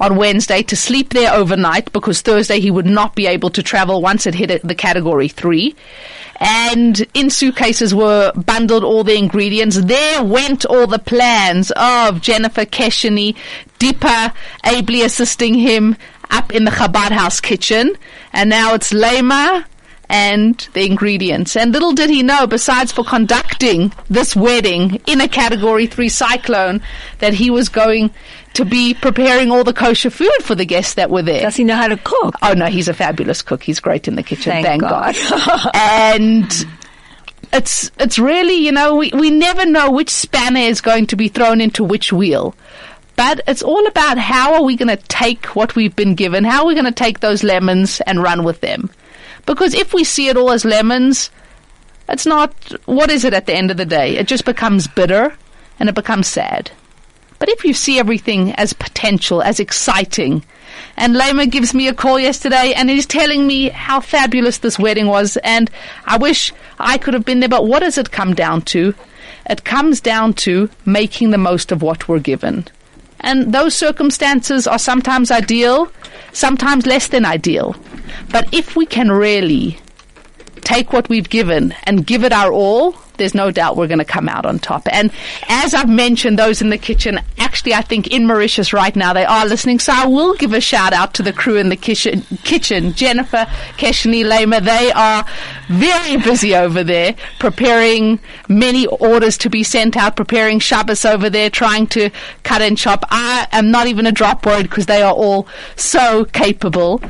on 0.00 0.16
Wednesday 0.16 0.62
to 0.62 0.74
sleep 0.74 1.10
there 1.10 1.32
overnight 1.32 1.92
because 1.92 2.22
Thursday 2.22 2.58
he 2.58 2.70
would 2.70 2.86
not 2.86 3.14
be 3.14 3.26
able 3.26 3.50
to 3.50 3.62
travel 3.62 4.00
once 4.00 4.26
it 4.26 4.34
hit 4.34 4.66
the 4.66 4.74
category 4.74 5.28
three. 5.28 5.76
And 6.40 7.06
in 7.12 7.28
suitcases 7.28 7.94
were 7.94 8.32
bundled 8.32 8.82
all 8.82 9.04
the 9.04 9.16
ingredients. 9.16 9.76
There 9.76 10.24
went 10.24 10.64
all 10.64 10.86
the 10.86 10.98
plans 10.98 11.70
of 11.76 12.22
Jennifer 12.22 12.64
Keshini, 12.64 13.36
Dipper 13.78 14.32
ably 14.64 15.02
assisting 15.02 15.54
him 15.54 15.96
up 16.30 16.50
in 16.52 16.64
the 16.64 16.70
Chabad 16.70 17.12
house 17.12 17.40
kitchen. 17.40 17.94
And 18.32 18.48
now 18.48 18.72
it's 18.72 18.90
Lema 18.90 19.66
and 20.08 20.68
the 20.72 20.84
ingredients. 20.84 21.56
And 21.56 21.72
little 21.72 21.92
did 21.92 22.10
he 22.10 22.22
know, 22.22 22.46
besides 22.46 22.90
for 22.90 23.04
conducting 23.04 23.92
this 24.08 24.34
wedding 24.34 25.00
in 25.06 25.20
a 25.20 25.28
category 25.28 25.86
three 25.86 26.08
cyclone, 26.08 26.82
that 27.18 27.34
he 27.34 27.50
was 27.50 27.68
going 27.68 28.10
to 28.54 28.64
be 28.64 28.94
preparing 28.94 29.50
all 29.50 29.64
the 29.64 29.72
kosher 29.72 30.10
food 30.10 30.42
for 30.42 30.54
the 30.54 30.64
guests 30.64 30.94
that 30.94 31.10
were 31.10 31.22
there. 31.22 31.42
Does 31.42 31.56
he 31.56 31.64
know 31.64 31.76
how 31.76 31.88
to 31.88 31.96
cook? 31.96 32.34
Oh 32.42 32.52
no, 32.52 32.66
he's 32.66 32.88
a 32.88 32.94
fabulous 32.94 33.42
cook. 33.42 33.62
He's 33.62 33.80
great 33.80 34.08
in 34.08 34.16
the 34.16 34.22
kitchen. 34.22 34.52
Thank 34.52 34.66
Thank, 34.66 34.82
God. 34.82 35.14
God. 35.14 35.70
and 35.74 36.66
it's 37.52 37.90
it's 37.98 38.18
really 38.18 38.54
you 38.54 38.72
know 38.72 38.96
we 38.96 39.10
we 39.14 39.30
never 39.30 39.66
know 39.66 39.90
which 39.90 40.10
spanner 40.10 40.60
is 40.60 40.80
going 40.80 41.06
to 41.08 41.16
be 41.16 41.28
thrown 41.28 41.60
into 41.60 41.84
which 41.84 42.12
wheel. 42.12 42.54
But 43.16 43.42
it's 43.46 43.62
all 43.62 43.86
about 43.86 44.16
how 44.16 44.54
are 44.54 44.62
we 44.62 44.76
going 44.76 44.96
to 44.96 45.04
take 45.08 45.54
what 45.54 45.76
we've 45.76 45.94
been 45.94 46.14
given? 46.14 46.42
How 46.42 46.62
are 46.62 46.66
we 46.66 46.74
going 46.74 46.86
to 46.86 46.92
take 46.92 47.20
those 47.20 47.44
lemons 47.44 48.00
and 48.06 48.22
run 48.22 48.44
with 48.44 48.62
them? 48.62 48.88
Because 49.44 49.74
if 49.74 49.92
we 49.92 50.04
see 50.04 50.28
it 50.28 50.38
all 50.38 50.50
as 50.50 50.64
lemons, 50.64 51.30
it's 52.08 52.24
not. 52.24 52.52
What 52.86 53.10
is 53.10 53.24
it 53.24 53.34
at 53.34 53.46
the 53.46 53.54
end 53.54 53.70
of 53.70 53.76
the 53.76 53.84
day? 53.84 54.16
It 54.16 54.26
just 54.26 54.44
becomes 54.44 54.86
bitter 54.88 55.34
and 55.78 55.88
it 55.88 55.94
becomes 55.94 56.28
sad. 56.28 56.70
But 57.40 57.48
if 57.48 57.64
you 57.64 57.72
see 57.72 57.98
everything 57.98 58.52
as 58.52 58.74
potential, 58.74 59.42
as 59.42 59.58
exciting, 59.58 60.44
and 60.96 61.16
Lema 61.16 61.50
gives 61.50 61.72
me 61.72 61.88
a 61.88 61.94
call 61.94 62.20
yesterday 62.20 62.74
and 62.76 62.90
he's 62.90 63.06
telling 63.06 63.46
me 63.46 63.70
how 63.70 64.00
fabulous 64.00 64.58
this 64.58 64.78
wedding 64.78 65.06
was, 65.06 65.38
and 65.38 65.70
I 66.04 66.18
wish 66.18 66.52
I 66.78 66.98
could 66.98 67.14
have 67.14 67.24
been 67.24 67.40
there, 67.40 67.48
but 67.48 67.66
what 67.66 67.80
does 67.80 67.96
it 67.96 68.10
come 68.12 68.34
down 68.34 68.60
to? 68.62 68.94
It 69.48 69.64
comes 69.64 70.02
down 70.02 70.34
to 70.34 70.68
making 70.84 71.30
the 71.30 71.38
most 71.38 71.72
of 71.72 71.80
what 71.80 72.08
we're 72.08 72.20
given. 72.20 72.68
And 73.20 73.54
those 73.54 73.74
circumstances 73.74 74.66
are 74.66 74.78
sometimes 74.78 75.30
ideal, 75.30 75.90
sometimes 76.32 76.84
less 76.84 77.08
than 77.08 77.24
ideal. 77.24 77.74
But 78.30 78.52
if 78.52 78.76
we 78.76 78.84
can 78.84 79.10
really 79.10 79.78
take 80.60 80.92
what 80.92 81.08
we've 81.08 81.30
given 81.30 81.74
and 81.84 82.06
give 82.06 82.22
it 82.22 82.32
our 82.32 82.52
all, 82.52 82.96
there's 83.20 83.34
no 83.34 83.50
doubt 83.50 83.76
we're 83.76 83.86
going 83.86 83.98
to 83.98 84.04
come 84.04 84.28
out 84.28 84.46
on 84.46 84.58
top. 84.58 84.88
And 84.90 85.12
as 85.48 85.74
I've 85.74 85.88
mentioned, 85.88 86.38
those 86.38 86.62
in 86.62 86.70
the 86.70 86.78
kitchen, 86.78 87.20
actually, 87.38 87.74
I 87.74 87.82
think 87.82 88.08
in 88.08 88.26
Mauritius 88.26 88.72
right 88.72 88.96
now, 88.96 89.12
they 89.12 89.26
are 89.26 89.46
listening. 89.46 89.78
So 89.78 89.92
I 89.94 90.06
will 90.06 90.34
give 90.34 90.54
a 90.54 90.60
shout 90.60 90.92
out 90.92 91.14
to 91.14 91.22
the 91.22 91.32
crew 91.32 91.56
in 91.56 91.68
the 91.68 91.76
kitchen, 91.76 92.22
kitchen 92.44 92.94
Jennifer, 92.94 93.46
Keshni, 93.76 94.24
Lema. 94.24 94.64
They 94.64 94.90
are 94.92 95.24
very 95.68 96.16
busy 96.16 96.56
over 96.56 96.82
there, 96.82 97.14
preparing 97.38 98.18
many 98.48 98.86
orders 98.86 99.36
to 99.38 99.50
be 99.50 99.62
sent 99.62 99.96
out, 99.96 100.16
preparing 100.16 100.58
Shabbos 100.58 101.04
over 101.04 101.28
there, 101.28 101.50
trying 101.50 101.86
to 101.88 102.10
cut 102.42 102.62
and 102.62 102.76
chop. 102.76 103.04
I 103.10 103.46
am 103.52 103.70
not 103.70 103.86
even 103.86 104.06
a 104.06 104.12
drop 104.12 104.46
worried 104.46 104.70
because 104.70 104.86
they 104.86 105.02
are 105.02 105.12
all 105.12 105.46
so 105.76 106.24
capable. 106.24 107.02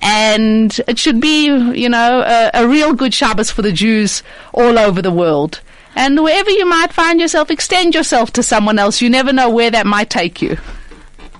And 0.00 0.78
it 0.88 0.98
should 0.98 1.20
be, 1.20 1.46
you 1.46 1.88
know, 1.90 2.22
a, 2.22 2.62
a 2.62 2.68
real 2.68 2.94
good 2.94 3.12
Shabbos 3.12 3.50
for 3.50 3.60
the 3.60 3.72
Jews 3.72 4.22
all 4.54 4.78
over 4.78 5.02
the 5.02 5.12
world. 5.12 5.57
And 5.98 6.22
wherever 6.22 6.48
you 6.48 6.64
might 6.64 6.92
find 6.92 7.18
yourself, 7.20 7.50
extend 7.50 7.92
yourself 7.92 8.32
to 8.34 8.42
someone 8.44 8.78
else. 8.78 9.02
You 9.02 9.10
never 9.10 9.32
know 9.32 9.50
where 9.50 9.72
that 9.72 9.84
might 9.84 10.08
take 10.08 10.40
you. 10.40 10.56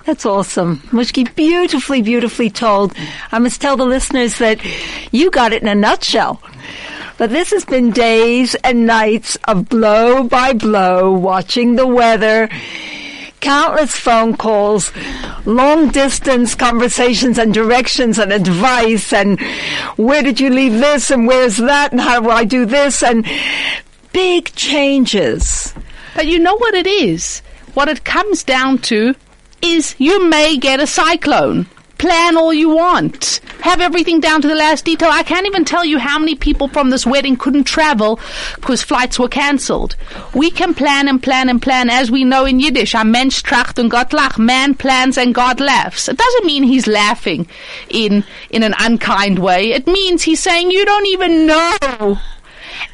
That's 0.04 0.26
awesome. 0.26 0.78
Mushki, 0.90 1.32
beautifully, 1.36 2.02
beautifully 2.02 2.50
told. 2.50 2.92
I 3.30 3.38
must 3.38 3.60
tell 3.60 3.76
the 3.76 3.86
listeners 3.86 4.38
that 4.38 4.58
you 5.12 5.30
got 5.30 5.52
it 5.52 5.62
in 5.62 5.68
a 5.68 5.76
nutshell. 5.76 6.42
But 7.18 7.30
this 7.30 7.52
has 7.52 7.64
been 7.64 7.92
days 7.92 8.56
and 8.56 8.84
nights 8.84 9.38
of 9.44 9.68
blow 9.68 10.24
by 10.24 10.54
blow, 10.54 11.12
watching 11.12 11.76
the 11.76 11.86
weather, 11.86 12.48
countless 13.38 13.94
phone 13.94 14.36
calls, 14.36 14.92
long 15.46 15.90
distance 15.90 16.56
conversations 16.56 17.38
and 17.38 17.54
directions 17.54 18.18
and 18.18 18.32
advice 18.32 19.12
and 19.12 19.40
where 19.96 20.24
did 20.24 20.40
you 20.40 20.50
leave 20.50 20.72
this 20.72 21.12
and 21.12 21.28
where's 21.28 21.58
that 21.58 21.92
and 21.92 22.00
how 22.00 22.20
do 22.20 22.28
I 22.28 22.44
do 22.44 22.66
this 22.66 23.04
and 23.04 23.24
big 24.12 24.52
changes. 24.54 25.74
But 26.14 26.26
you 26.26 26.38
know 26.38 26.56
what 26.56 26.74
it 26.74 26.86
is? 26.86 27.40
What 27.74 27.88
it 27.88 28.04
comes 28.04 28.42
down 28.42 28.78
to 28.78 29.14
is 29.62 29.94
you 29.98 30.28
may 30.28 30.56
get 30.56 30.80
a 30.80 30.86
cyclone. 30.86 31.66
Plan 31.98 32.36
all 32.36 32.54
you 32.54 32.68
want. 32.68 33.40
Have 33.60 33.80
everything 33.80 34.20
down 34.20 34.40
to 34.42 34.48
the 34.48 34.54
last 34.54 34.84
detail. 34.84 35.10
I 35.12 35.24
can't 35.24 35.46
even 35.46 35.64
tell 35.64 35.84
you 35.84 35.98
how 35.98 36.16
many 36.16 36.36
people 36.36 36.68
from 36.68 36.90
this 36.90 37.04
wedding 37.04 37.36
couldn't 37.36 37.64
travel 37.64 38.20
because 38.54 38.84
flights 38.84 39.18
were 39.18 39.28
cancelled. 39.28 39.96
We 40.32 40.52
can 40.52 40.74
plan 40.74 41.08
and 41.08 41.20
plan 41.20 41.48
and 41.48 41.60
plan 41.60 41.90
as 41.90 42.08
we 42.08 42.22
know 42.22 42.44
in 42.44 42.60
Yiddish. 42.60 42.94
A 42.94 43.04
Mensch 43.04 43.42
tracht 43.42 43.80
und 43.80 43.88
Gott 43.88 44.10
lacht. 44.10 44.38
Man 44.38 44.74
plans 44.76 45.18
and 45.18 45.34
God 45.34 45.58
laughs. 45.58 46.08
It 46.08 46.16
doesn't 46.16 46.46
mean 46.46 46.62
he's 46.62 46.86
laughing 46.86 47.48
in, 47.88 48.22
in 48.50 48.62
an 48.62 48.74
unkind 48.78 49.40
way. 49.40 49.72
It 49.72 49.88
means 49.88 50.22
he's 50.22 50.40
saying 50.40 50.70
you 50.70 50.84
don't 50.84 51.06
even 51.06 51.46
know. 51.46 52.18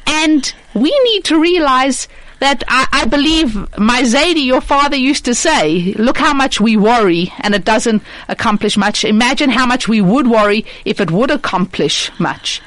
And 0.07 0.51
we 0.75 0.99
need 1.05 1.23
to 1.25 1.39
realize 1.39 2.07
that 2.39 2.63
I, 2.67 2.87
I, 2.91 3.05
believe 3.05 3.55
my 3.77 4.01
Zaidi, 4.03 4.45
your 4.45 4.59
father 4.59 4.97
used 4.97 5.25
to 5.25 5.33
say, 5.33 5.93
look 5.93 6.17
how 6.17 6.33
much 6.33 6.59
we 6.59 6.75
worry 6.75 7.31
and 7.39 7.55
it 7.55 7.63
doesn't 7.63 8.03
accomplish 8.27 8.75
much. 8.75 9.05
Imagine 9.05 9.49
how 9.49 9.65
much 9.65 9.87
we 9.87 10.01
would 10.01 10.27
worry 10.27 10.65
if 10.83 10.99
it 10.99 11.11
would 11.11 11.31
accomplish 11.31 12.11
much. 12.19 12.61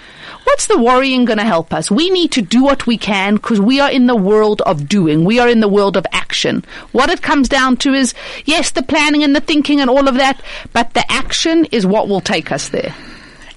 What's 0.44 0.66
the 0.66 0.78
worrying 0.78 1.26
going 1.26 1.38
to 1.38 1.44
help 1.44 1.74
us? 1.74 1.90
We 1.90 2.08
need 2.08 2.32
to 2.32 2.40
do 2.40 2.62
what 2.62 2.86
we 2.86 2.96
can 2.96 3.34
because 3.34 3.60
we 3.60 3.80
are 3.80 3.90
in 3.90 4.06
the 4.06 4.16
world 4.16 4.62
of 4.62 4.88
doing. 4.88 5.26
We 5.26 5.38
are 5.38 5.48
in 5.48 5.60
the 5.60 5.68
world 5.68 5.94
of 5.94 6.06
action. 6.10 6.64
What 6.92 7.10
it 7.10 7.20
comes 7.20 7.50
down 7.50 7.76
to 7.78 7.92
is, 7.92 8.14
yes, 8.46 8.70
the 8.70 8.82
planning 8.82 9.22
and 9.22 9.36
the 9.36 9.42
thinking 9.42 9.82
and 9.82 9.90
all 9.90 10.08
of 10.08 10.14
that, 10.14 10.40
but 10.72 10.94
the 10.94 11.04
action 11.12 11.66
is 11.66 11.84
what 11.84 12.08
will 12.08 12.22
take 12.22 12.50
us 12.50 12.70
there. 12.70 12.94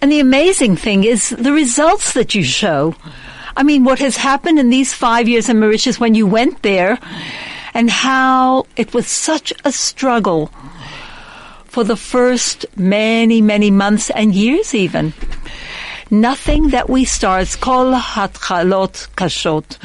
And 0.02 0.12
the 0.12 0.20
amazing 0.20 0.76
thing 0.76 1.06
is 1.06 1.30
the 1.30 1.54
results 1.54 2.12
that 2.14 2.36
you 2.36 2.44
show. 2.44 2.94
I 3.56 3.64
mean, 3.64 3.84
what 3.84 4.00
has 4.00 4.18
happened 4.18 4.60
in 4.60 4.70
these 4.70 4.94
five 4.94 5.28
years 5.28 5.50
in 5.50 5.60
Mauritius 5.60 6.00
when 6.00 6.16
you 6.16 6.26
went 6.26 6.62
there 6.62 7.00
and 7.74 7.90
how 7.90 8.66
it 8.76 8.94
was 8.94 9.08
such 9.08 9.54
a 9.66 9.72
struggle 9.72 10.52
for 11.66 11.84
the 11.84 11.96
first 11.96 12.66
many, 12.76 13.42
many 13.42 13.72
months 13.72 14.10
and 14.10 14.36
years 14.36 14.76
even. 14.76 15.14
Nothing 16.10 16.70
that 16.70 16.90
we 16.90 17.06
start, 17.06 17.56
kol 17.62 17.94
hatchalot 17.94 19.08
kashot. 19.16 19.78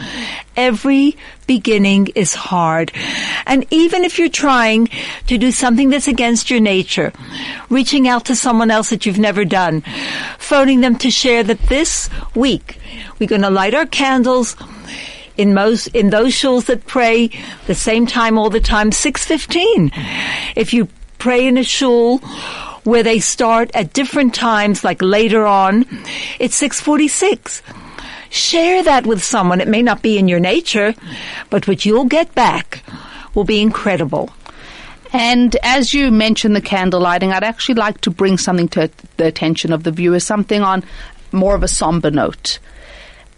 Every 0.56 1.16
beginning 1.46 2.08
is 2.14 2.34
hard. 2.34 2.92
And 3.46 3.66
even 3.70 4.04
if 4.04 4.18
you're 4.18 4.28
trying 4.28 4.88
to 5.26 5.38
do 5.38 5.50
something 5.50 5.90
that's 5.90 6.08
against 6.08 6.50
your 6.50 6.60
nature, 6.60 7.12
reaching 7.70 8.08
out 8.08 8.24
to 8.26 8.36
someone 8.36 8.70
else 8.70 8.90
that 8.90 9.06
you've 9.06 9.18
never 9.18 9.44
done, 9.44 9.82
phoning 10.38 10.80
them 10.80 10.96
to 10.96 11.10
share 11.10 11.42
that 11.44 11.60
this 11.62 12.10
week 12.34 12.78
we're 13.18 13.28
going 13.28 13.42
to 13.42 13.50
light 13.50 13.74
our 13.74 13.86
candles 13.86 14.56
in 15.36 15.52
most 15.52 15.88
in 15.88 16.10
those 16.10 16.32
shuls 16.32 16.64
that 16.66 16.86
pray 16.86 17.30
the 17.66 17.74
same 17.74 18.06
time 18.06 18.38
all 18.38 18.48
the 18.48 18.60
time, 18.60 18.90
six 18.90 19.24
fifteen. 19.24 19.90
If 20.56 20.72
you 20.72 20.88
pray 21.18 21.46
in 21.46 21.58
a 21.58 21.62
shul 21.62 22.18
where 22.84 23.02
they 23.02 23.18
start 23.18 23.70
at 23.74 23.92
different 23.92 24.34
times, 24.34 24.82
like 24.82 25.02
later 25.02 25.44
on, 25.44 25.84
it's 26.38 26.56
six 26.56 26.80
forty 26.80 27.08
six. 27.08 27.62
Share 28.36 28.82
that 28.82 29.06
with 29.06 29.24
someone. 29.24 29.62
It 29.62 29.66
may 29.66 29.80
not 29.80 30.02
be 30.02 30.18
in 30.18 30.28
your 30.28 30.40
nature, 30.40 30.94
but 31.48 31.66
what 31.66 31.86
you'll 31.86 32.04
get 32.04 32.34
back 32.34 32.82
will 33.34 33.44
be 33.44 33.62
incredible. 33.62 34.30
And 35.10 35.56
as 35.62 35.94
you 35.94 36.10
mentioned 36.10 36.54
the 36.54 36.60
candle 36.60 37.00
lighting, 37.00 37.32
I'd 37.32 37.42
actually 37.42 37.76
like 37.76 38.02
to 38.02 38.10
bring 38.10 38.36
something 38.36 38.68
to 38.68 38.90
the 39.16 39.26
attention 39.26 39.72
of 39.72 39.84
the 39.84 39.90
viewers, 39.90 40.24
something 40.24 40.60
on 40.60 40.84
more 41.32 41.54
of 41.54 41.62
a 41.62 41.68
somber 41.68 42.10
note. 42.10 42.58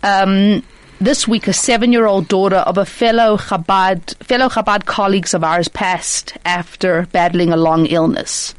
Um, 0.03 0.65
this 1.01 1.29
week, 1.29 1.47
a 1.47 1.53
seven-year-old 1.53 2.27
daughter 2.27 2.57
of 2.57 2.77
a 2.77 2.85
fellow 2.85 3.37
Chabad, 3.37 4.17
fellow 4.25 4.49
Chabad 4.49 4.85
colleagues 4.85 5.33
of 5.33 5.45
ours 5.45 5.69
passed 5.69 6.37
after 6.45 7.07
battling 7.13 7.53
a 7.53 7.57
long 7.57 7.87
illness. 7.87 8.53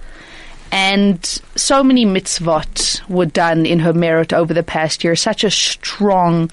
And 0.71 1.23
so 1.55 1.83
many 1.83 2.05
mitzvot 2.05 3.07
were 3.09 3.25
done 3.25 3.65
in 3.65 3.79
her 3.79 3.93
merit 3.93 4.33
over 4.33 4.53
the 4.53 4.63
past 4.63 5.03
year. 5.03 5.15
Such 5.15 5.43
a 5.43 5.51
strong 5.51 6.51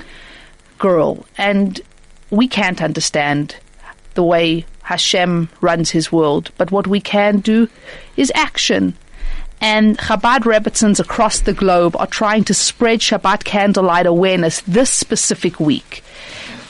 girl. 0.78 1.26
And 1.36 1.80
we 2.30 2.48
can't 2.48 2.82
understand 2.82 3.56
the 4.14 4.24
way 4.24 4.64
Hashem 4.82 5.48
runs 5.60 5.90
his 5.90 6.10
world. 6.10 6.50
But 6.56 6.70
what 6.70 6.86
we 6.86 7.00
can 7.00 7.40
do 7.40 7.68
is 8.16 8.32
action. 8.34 8.94
And 9.60 9.98
Chabad 9.98 10.40
Rebbitzins 10.40 11.00
across 11.00 11.40
the 11.40 11.52
globe 11.52 11.96
are 11.96 12.06
trying 12.06 12.44
to 12.44 12.54
spread 12.54 13.00
Shabbat 13.00 13.44
candlelight 13.44 14.06
awareness 14.06 14.60
this 14.62 14.90
specific 14.90 15.58
week. 15.60 16.02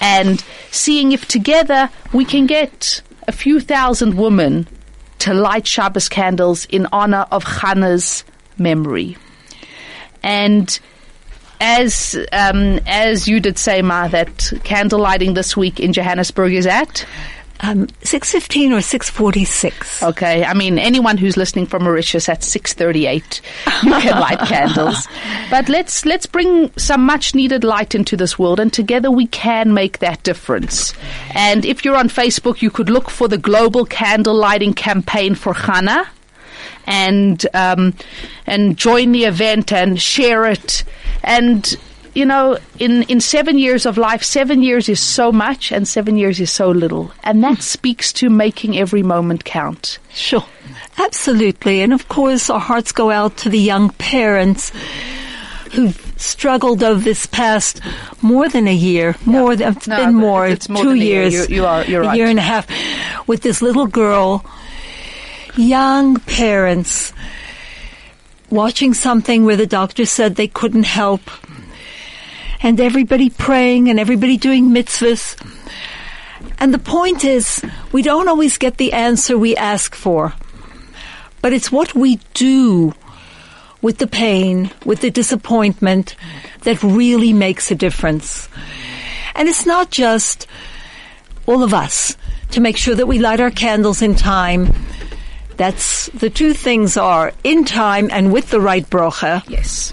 And 0.01 0.45
seeing 0.71 1.13
if 1.13 1.27
together 1.27 1.91
we 2.13 2.25
can 2.25 2.47
get 2.47 3.03
a 3.27 3.33
few 3.33 3.61
thousand 3.61 4.15
women 4.15 4.69
to 5.27 5.35
light 5.35 5.67
Shabbos 5.67 6.09
candles 6.09 6.67
in 6.67 6.87
honor 6.93 7.27
of 7.33 7.43
Hannah's 7.43 8.23
memory. 8.59 9.17
And 10.23 10.79
as 11.61 12.15
um, 12.31 12.79
as 12.87 13.27
you 13.27 13.41
did 13.41 13.59
say, 13.59 13.83
Ma, 13.83 14.07
that 14.07 14.53
candle 14.63 15.01
lighting 15.01 15.35
this 15.35 15.57
week 15.57 15.81
in 15.81 15.93
Johannesburg 15.93 16.53
is 16.55 16.65
at 16.65 17.05
um, 17.61 17.89
six 18.03 18.33
fifteen 18.33 18.73
or 18.73 18.81
six 18.81 19.09
forty 19.09 19.45
six. 19.45 20.03
Okay, 20.03 20.45
I 20.45 20.55
mean 20.55 20.79
anyone 20.79 21.17
who's 21.17 21.37
listening 21.37 21.67
from 21.67 21.85
Mauritius 21.85 22.29
at 22.29 22.43
six 22.43 22.73
thirty 22.75 23.07
eight, 23.07 23.41
you 23.83 23.93
can 23.93 24.21
light 24.21 24.39
candles. 24.49 25.09
But 25.51 25.69
let's 25.69 26.05
let's 26.05 26.27
bring 26.27 26.71
some 26.77 27.03
much 27.03 27.35
needed 27.35 27.65
light 27.65 27.95
into 27.95 28.17
this 28.17 28.39
world, 28.39 28.61
and 28.61 28.73
together 28.73 29.11
we 29.11 29.27
can 29.27 29.73
make 29.73 29.99
that 29.99 30.23
difference. 30.23 30.93
And 31.35 31.65
if 31.65 31.85
you're 31.85 31.97
on 31.97 32.09
Facebook, 32.09 32.63
you 32.63 32.71
could 32.71 32.91
look 32.91 33.11
for 33.11 33.29
the 33.29 33.39
global 33.39 33.85
candle 33.85 34.35
lighting 34.35 34.75
campaign 34.75 35.35
for 35.35 35.55
Chana. 35.55 36.07
And 36.89 37.45
um, 37.53 37.95
and 38.47 38.77
join 38.77 39.11
the 39.11 39.25
event 39.25 39.73
and 39.73 40.01
share 40.01 40.45
it, 40.47 40.85
and 41.25 41.77
you 42.17 42.25
know, 42.25 42.57
in, 42.79 43.03
in 43.05 43.21
seven 43.21 43.59
years 43.59 43.85
of 43.85 43.99
life, 43.99 44.23
seven 44.23 44.63
years 44.63 44.89
is 44.89 44.99
so 44.99 45.31
much 45.31 45.71
and 45.71 45.87
seven 45.87 46.17
years 46.17 46.41
is 46.41 46.51
so 46.51 46.71
little. 46.71 47.13
And 47.23 47.45
that 47.45 47.57
hmm. 47.57 47.61
speaks 47.61 48.11
to 48.15 48.31
making 48.31 48.79
every 48.79 49.03
moment 49.03 49.45
count. 49.45 49.99
Sure. 50.15 50.47
Absolutely. 50.97 51.83
And 51.83 51.93
of 51.93 52.09
course, 52.09 52.49
our 52.49 52.59
hearts 52.59 52.91
go 52.91 53.11
out 53.11 53.37
to 53.39 53.51
the 53.51 53.59
young 53.59 53.91
parents 53.91 54.73
who've 55.73 56.15
struggled 56.17 56.83
over 56.83 57.01
this 57.01 57.27
past 57.27 57.83
more 58.23 58.49
than 58.49 58.67
a 58.67 58.75
year. 58.75 59.15
More 59.27 59.55
than, 59.55 59.77
it's 59.77 59.87
No, 59.87 60.07
been 60.07 60.15
more, 60.15 60.47
it's 60.47 60.71
more 60.71 60.83
two 60.83 60.89
than 60.91 61.03
a 61.03 61.05
year. 61.05 61.23
years. 61.29 61.51
You- 61.51 61.57
you 61.57 61.67
are- 61.67 61.85
you're 61.85 62.03
a 62.03 62.07
right. 62.07 62.17
year 62.17 62.29
and 62.29 62.39
a 62.39 62.43
half 62.43 62.67
with 63.27 63.43
this 63.43 63.61
little 63.61 63.87
girl. 63.87 64.43
Young 65.55 66.17
parents 66.21 67.13
watching 68.49 68.95
something 68.95 69.45
where 69.45 69.57
the 69.57 69.67
doctor 69.67 70.07
said 70.07 70.37
they 70.37 70.49
couldn't 70.49 70.85
help 70.85 71.21
and 72.63 72.81
everybody 72.81 73.31
praying 73.31 73.89
and 73.89 74.01
everybody 74.01 74.37
doing 74.37 74.71
mitzvahs. 74.71 75.37
And 76.59 76.73
the 76.73 76.79
point 76.79 77.25
is, 77.25 77.65
we 77.93 78.03
don't 78.03 78.29
always 78.29 78.59
get 78.59 78.77
the 78.77 78.93
answer 78.93 79.37
we 79.37 79.57
ask 79.57 79.95
for, 79.95 80.33
but 81.43 81.53
it's 81.53 81.71
what 81.71 81.95
we 81.95 82.21
do 82.35 82.95
with 83.83 83.99
the 83.99 84.07
pain, 84.07 84.71
with 84.85 85.01
the 85.01 85.11
disappointment 85.11 86.17
that 86.63 86.83
really 86.83 87.33
makes 87.33 87.71
a 87.71 87.75
difference. 87.75 88.49
And 89.35 89.49
it's 89.49 89.67
not 89.67 89.91
just 89.91 90.47
all 91.47 91.63
of 91.63 91.75
us 91.75 92.17
to 92.51 92.61
make 92.61 92.77
sure 92.77 92.95
that 92.95 93.07
we 93.07 93.19
light 93.19 93.41
our 93.41 93.51
candles 93.51 94.03
in 94.03 94.15
time. 94.15 94.73
That's 95.57 96.07
the 96.07 96.31
two 96.31 96.53
things 96.53 96.97
are 96.97 97.33
in 97.45 97.65
time 97.65 98.09
and 98.11 98.33
with 98.33 98.51
the 98.51 98.61
right 98.61 98.89
brocha 98.89 99.43
Yes. 99.49 99.93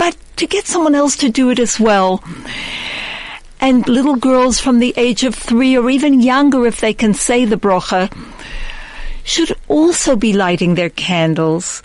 But 0.00 0.16
to 0.36 0.46
get 0.46 0.66
someone 0.66 0.94
else 0.94 1.14
to 1.14 1.28
do 1.28 1.50
it 1.50 1.58
as 1.58 1.78
well. 1.78 2.24
And 3.60 3.86
little 3.86 4.16
girls 4.16 4.58
from 4.58 4.78
the 4.78 4.94
age 4.96 5.24
of 5.24 5.34
three 5.34 5.76
or 5.76 5.90
even 5.90 6.22
younger, 6.22 6.64
if 6.64 6.80
they 6.80 6.94
can 6.94 7.12
say 7.12 7.44
the 7.44 7.58
brocha, 7.58 8.10
should 9.24 9.54
also 9.68 10.16
be 10.16 10.32
lighting 10.32 10.74
their 10.74 10.88
candles, 10.88 11.82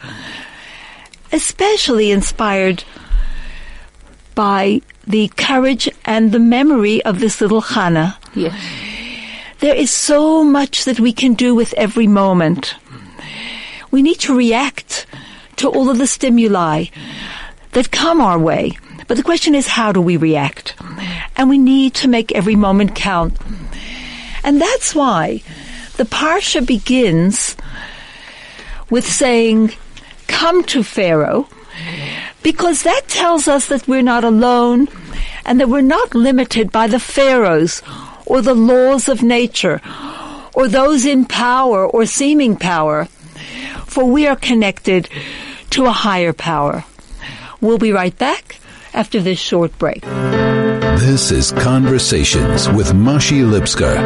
especially 1.34 2.10
inspired 2.12 2.86
by 4.34 4.82
the 5.06 5.28
courage 5.36 5.90
and 6.06 6.32
the 6.32 6.40
memory 6.40 7.04
of 7.04 7.20
this 7.20 7.42
little 7.42 7.60
Hannah. 7.60 8.18
Yes. 8.34 8.56
There 9.60 9.76
is 9.76 9.92
so 9.92 10.42
much 10.42 10.86
that 10.86 11.02
we 11.02 11.12
can 11.12 11.34
do 11.34 11.54
with 11.54 11.74
every 11.74 12.08
moment. 12.08 12.76
We 13.92 14.02
need 14.02 14.20
to 14.22 14.34
react 14.34 15.06
to 15.58 15.68
all 15.68 15.90
of 15.90 15.98
the 15.98 16.08
stimuli 16.08 16.86
that 17.76 17.92
come 17.92 18.22
our 18.22 18.40
way. 18.40 18.72
But 19.08 19.18
the 19.18 19.24
question 19.24 19.54
is, 19.54 19.68
how 19.68 19.92
do 19.92 20.02
we 20.02 20.18
react? 20.18 20.76
And 21.36 21.50
we 21.50 21.58
need 21.58 21.94
to 21.96 22.08
make 22.08 22.32
every 22.32 22.56
moment 22.56 22.96
count. 22.96 23.38
And 24.44 24.60
that's 24.60 24.96
why 24.96 25.44
the 25.98 26.06
Parsha 26.06 26.66
begins 26.66 27.56
with 28.90 29.06
saying, 29.06 29.74
come 30.28 30.64
to 30.66 30.84
Pharaoh, 30.84 31.48
because 32.42 32.84
that 32.84 33.08
tells 33.08 33.48
us 33.48 33.68
that 33.68 33.88
we're 33.88 34.02
not 34.02 34.24
alone 34.24 34.88
and 35.46 35.60
that 35.60 35.70
we're 35.70 35.82
not 35.82 36.16
limited 36.16 36.72
by 36.72 36.88
the 36.88 37.00
pharaohs 37.00 37.82
or 38.26 38.42
the 38.42 38.56
laws 38.56 39.10
of 39.10 39.22
nature 39.22 39.82
or 40.54 40.68
those 40.68 41.06
in 41.06 41.26
power 41.26 41.86
or 41.86 42.06
seeming 42.06 42.56
power. 42.56 43.06
for 43.86 44.06
we 44.06 44.28
are 44.28 44.36
connected 44.36 45.10
to 45.70 45.86
a 45.86 45.92
higher 45.92 46.34
power. 46.34 46.84
We'll 47.66 47.80
be 47.80 47.92
right 47.92 48.16
back 48.16 48.60
after 48.94 49.20
this 49.20 49.40
short 49.40 49.76
break. 49.80 50.04
This 50.04 51.32
is 51.32 51.52
Conversations 51.52 52.70
with 52.70 52.92
Mashi 52.92 53.44
Lipskar. 53.44 53.98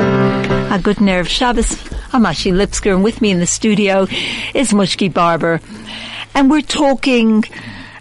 A 0.74 0.82
good 0.82 1.02
nerve 1.02 1.28
Shabbos. 1.28 1.74
I'm 2.13 2.24
Mashi 2.24 2.54
Lipskar, 2.54 2.93
and 2.93 3.04
with 3.04 3.22
me 3.22 3.32
in 3.32 3.39
the 3.39 3.45
studio 3.45 4.08
is 4.54 4.72
Mushki 4.72 5.13
Barber. 5.13 5.60
And 6.34 6.50
we're 6.50 6.62
talking 6.62 7.43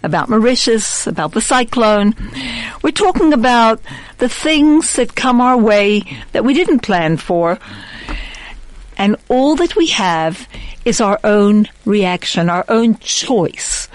about 0.05 0.29
Mauritius, 0.29 1.09
about 1.09 1.33
the 1.33 1.41
cyclone. 1.41 2.15
We're 2.83 2.93
talking 2.93 3.33
about 3.33 3.81
the 4.19 4.29
things 4.29 4.93
that 4.93 5.17
come 5.17 5.41
our 5.41 5.59
way 5.59 6.05
that 6.31 6.45
we 6.45 6.55
didn't 6.55 6.81
plan 6.81 7.17
for. 7.17 7.59
And 8.99 9.17
all 9.29 9.55
that 9.57 9.77
we 9.77 9.87
have 9.87 10.49
is 10.85 11.01
our 11.01 11.21
own 11.23 11.69
reaction, 11.85 12.51
our 12.51 12.65
own 12.69 12.99
choice. 12.99 13.89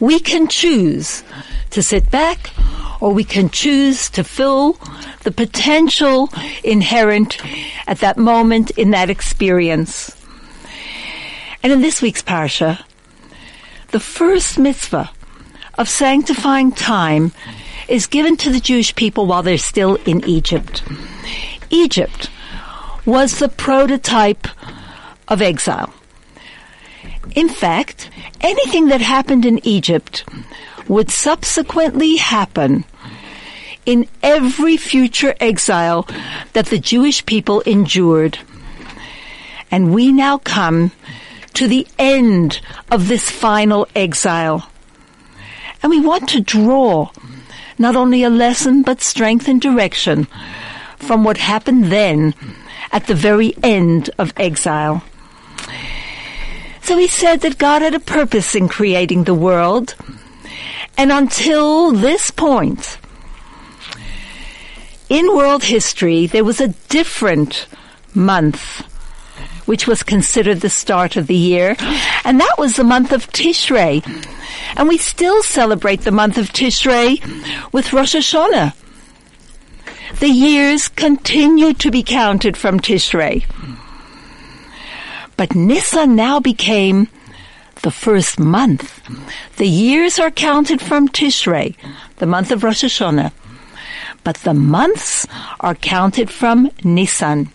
We 0.00 0.18
can 0.18 0.48
choose 0.48 1.22
to 1.70 1.82
sit 1.82 2.10
back 2.10 2.50
or 3.00 3.12
we 3.12 3.24
can 3.24 3.50
choose 3.50 4.08
to 4.10 4.24
fill 4.24 4.78
the 5.24 5.32
potential 5.32 6.30
inherent 6.64 7.38
at 7.86 7.98
that 7.98 8.16
moment 8.16 8.70
in 8.72 8.90
that 8.92 9.10
experience. 9.10 10.16
And 11.62 11.72
in 11.72 11.80
this 11.80 12.00
week's 12.00 12.22
Parsha, 12.22 12.82
the 13.90 14.00
first 14.00 14.58
mitzvah 14.58 15.10
of 15.78 15.88
sanctifying 15.88 16.72
time 16.72 17.32
is 17.88 18.06
given 18.06 18.36
to 18.38 18.50
the 18.50 18.60
Jewish 18.60 18.94
people 18.94 19.26
while 19.26 19.42
they're 19.42 19.58
still 19.58 19.96
in 20.06 20.24
Egypt. 20.26 20.82
Egypt 21.70 22.30
was 23.04 23.38
the 23.38 23.48
prototype 23.48 24.46
of 25.28 25.42
exile. 25.42 25.92
In 27.34 27.48
fact, 27.48 28.10
anything 28.40 28.88
that 28.88 29.00
happened 29.00 29.44
in 29.44 29.64
Egypt 29.66 30.24
would 30.88 31.10
subsequently 31.10 32.16
happen 32.16 32.84
in 33.86 34.06
every 34.22 34.76
future 34.76 35.34
exile 35.40 36.06
that 36.52 36.66
the 36.66 36.78
Jewish 36.78 37.24
people 37.26 37.60
endured. 37.62 38.38
And 39.70 39.94
we 39.94 40.12
now 40.12 40.38
come 40.38 40.92
to 41.54 41.66
the 41.66 41.86
end 41.98 42.60
of 42.90 43.08
this 43.08 43.30
final 43.30 43.88
exile. 43.94 44.68
And 45.82 45.90
we 45.90 46.00
want 46.00 46.28
to 46.30 46.40
draw 46.40 47.10
not 47.78 47.96
only 47.96 48.22
a 48.22 48.30
lesson 48.30 48.82
but 48.82 49.00
strength 49.00 49.48
and 49.48 49.60
direction 49.60 50.26
from 50.98 51.24
what 51.24 51.36
happened 51.38 51.86
then 51.86 52.34
at 52.92 53.06
the 53.06 53.14
very 53.14 53.54
end 53.62 54.10
of 54.18 54.32
exile. 54.36 55.02
So 56.82 56.98
he 56.98 57.08
said 57.08 57.40
that 57.40 57.58
God 57.58 57.82
had 57.82 57.94
a 57.94 58.00
purpose 58.00 58.54
in 58.54 58.68
creating 58.68 59.24
the 59.24 59.34
world. 59.34 59.94
And 60.98 61.10
until 61.10 61.92
this 61.92 62.30
point, 62.30 62.98
in 65.08 65.34
world 65.34 65.64
history, 65.64 66.26
there 66.26 66.44
was 66.44 66.60
a 66.60 66.68
different 66.88 67.66
month 68.14 68.86
which 69.66 69.86
was 69.86 70.02
considered 70.02 70.60
the 70.60 70.68
start 70.68 71.16
of 71.16 71.28
the 71.28 71.36
year, 71.36 71.76
and 72.24 72.40
that 72.40 72.54
was 72.58 72.74
the 72.74 72.84
month 72.84 73.12
of 73.12 73.30
Tishrei. 73.30 74.02
And 74.76 74.88
we 74.88 74.98
still 74.98 75.42
celebrate 75.42 76.00
the 76.00 76.10
month 76.10 76.36
of 76.36 76.52
Tishrei 76.52 77.22
with 77.72 77.92
Rosh 77.92 78.16
Hashanah. 78.16 78.74
The 80.20 80.28
years 80.28 80.88
continue 80.88 81.74
to 81.74 81.90
be 81.90 82.02
counted 82.02 82.56
from 82.56 82.78
Tishrei. 82.80 83.44
But 85.36 85.54
Nisan 85.54 86.14
now 86.14 86.38
became 86.38 87.08
the 87.82 87.90
first 87.90 88.38
month. 88.38 89.00
The 89.56 89.66
years 89.66 90.18
are 90.18 90.30
counted 90.30 90.80
from 90.80 91.08
Tishrei, 91.08 91.74
the 92.18 92.26
month 92.26 92.52
of 92.52 92.62
Rosh 92.62 92.84
Hashanah. 92.84 93.32
But 94.22 94.36
the 94.38 94.54
months 94.54 95.26
are 95.58 95.74
counted 95.74 96.30
from 96.30 96.70
Nisan. 96.84 97.50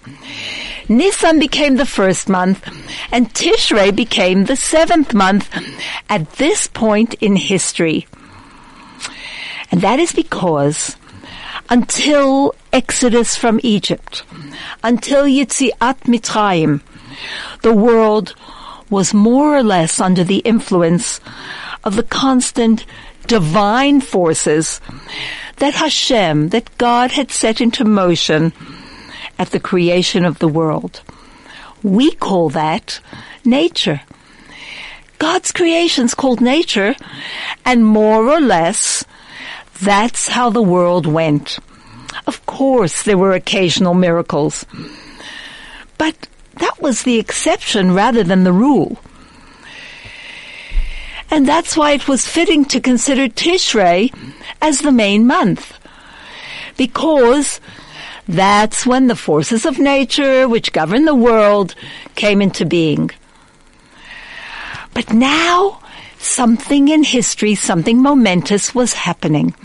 Nisan 0.89 1.39
became 1.39 1.77
the 1.77 1.85
first 1.85 2.27
month, 2.27 2.67
and 3.11 3.33
Tishrei 3.33 3.95
became 3.95 4.45
the 4.45 4.57
seventh 4.57 5.13
month 5.13 5.49
at 6.09 6.29
this 6.33 6.67
point 6.67 7.13
in 7.15 7.37
history. 7.37 8.07
And 9.71 9.81
that 9.81 9.99
is 9.99 10.11
because 10.11 10.97
until 11.69 12.55
Exodus 12.71 13.35
from 13.35 13.59
Egypt, 13.63 14.23
until 14.83 15.25
Yetziat 15.25 15.99
Mitzrayim, 16.01 16.81
the 17.61 17.73
world 17.73 18.35
was 18.89 19.13
more 19.13 19.55
or 19.55 19.63
less 19.63 19.99
under 19.99 20.23
the 20.23 20.39
influence 20.39 21.19
of 21.83 21.95
the 21.95 22.03
constant 22.03 22.85
divine 23.27 23.99
forces 23.99 24.79
that 25.57 25.75
Hashem, 25.75 26.49
that 26.49 26.77
God 26.77 27.11
had 27.11 27.31
set 27.31 27.59
into 27.59 27.83
motion 27.83 28.53
at 29.37 29.51
the 29.51 29.59
creation 29.59 30.25
of 30.25 30.39
the 30.39 30.47
world. 30.47 31.01
We 31.83 32.11
call 32.11 32.49
that 32.49 32.99
nature. 33.43 34.01
God's 35.19 35.51
creation's 35.51 36.13
called 36.13 36.41
nature, 36.41 36.95
and 37.65 37.85
more 37.85 38.29
or 38.29 38.39
less, 38.39 39.03
that's 39.79 40.27
how 40.27 40.49
the 40.49 40.61
world 40.61 41.05
went. 41.05 41.59
Of 42.25 42.45
course, 42.45 43.03
there 43.03 43.17
were 43.17 43.33
occasional 43.33 43.93
miracles, 43.93 44.65
but 45.97 46.15
that 46.55 46.81
was 46.81 47.03
the 47.03 47.19
exception 47.19 47.93
rather 47.93 48.23
than 48.23 48.43
the 48.43 48.53
rule. 48.53 48.97
And 51.29 51.45
that's 51.45 51.75
why 51.75 51.91
it 51.91 52.07
was 52.07 52.25
fitting 52.25 52.65
to 52.65 52.79
consider 52.79 53.27
Tishrei 53.27 54.13
as 54.61 54.79
the 54.79 54.91
main 54.91 55.27
month. 55.27 55.77
Because 56.77 57.59
that's 58.27 58.85
when 58.85 59.07
the 59.07 59.15
forces 59.15 59.65
of 59.65 59.79
nature 59.79 60.47
which 60.47 60.73
govern 60.73 61.05
the 61.05 61.15
world 61.15 61.75
came 62.15 62.41
into 62.41 62.65
being. 62.65 63.11
But 64.93 65.13
now, 65.13 65.81
something 66.27 66.87
in 66.87 67.03
history, 67.03 67.55
something 67.55 68.01
momentous 68.01 68.75
was 68.75 68.93
happening. 68.93 69.55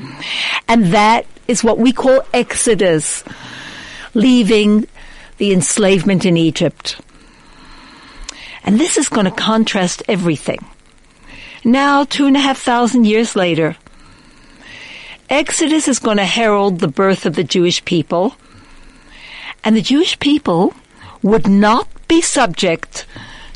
And 0.69 0.87
that 0.87 1.27
is 1.49 1.65
what 1.65 1.79
we 1.79 1.93
call 1.93 2.23
Exodus, 2.33 3.25
leaving 4.15 4.87
the 5.39 5.53
enslavement 5.53 6.25
in 6.25 6.37
Egypt. 6.37 7.01
And 8.65 8.79
this 8.79 8.97
is 8.97 9.09
going 9.09 9.25
to 9.27 9.33
contrast 9.33 10.03
everything. 10.09 10.65
Now, 11.65 12.05
two 12.05 12.27
and 12.27 12.37
a 12.37 12.41
half 12.41 12.59
thousand 12.59 13.07
years 13.07 13.35
later, 13.35 13.77
Exodus 15.29 15.89
is 15.89 15.99
going 15.99 16.19
to 16.19 16.25
herald 16.25 16.79
the 16.79 16.89
birth 16.89 17.27
of 17.27 17.35
the 17.35 17.45
Jewish 17.45 17.85
people 17.85 18.37
and 19.65 19.77
the 19.77 19.83
Jewish 19.83 20.19
people 20.19 20.75
would 21.23 21.47
not 21.47 21.89
be 22.09 22.21
subject 22.21 23.07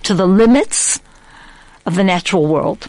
to 0.05 0.15
the 0.15 0.27
limits 0.27 1.01
of 1.85 1.97
the 1.97 2.05
natural 2.05 2.47
world. 2.47 2.89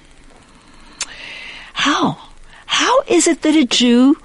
How? 1.78 2.18
How 2.66 3.02
is 3.08 3.28
it 3.28 3.44
that 3.44 3.56
a 3.56 3.64
Jew 3.64 4.18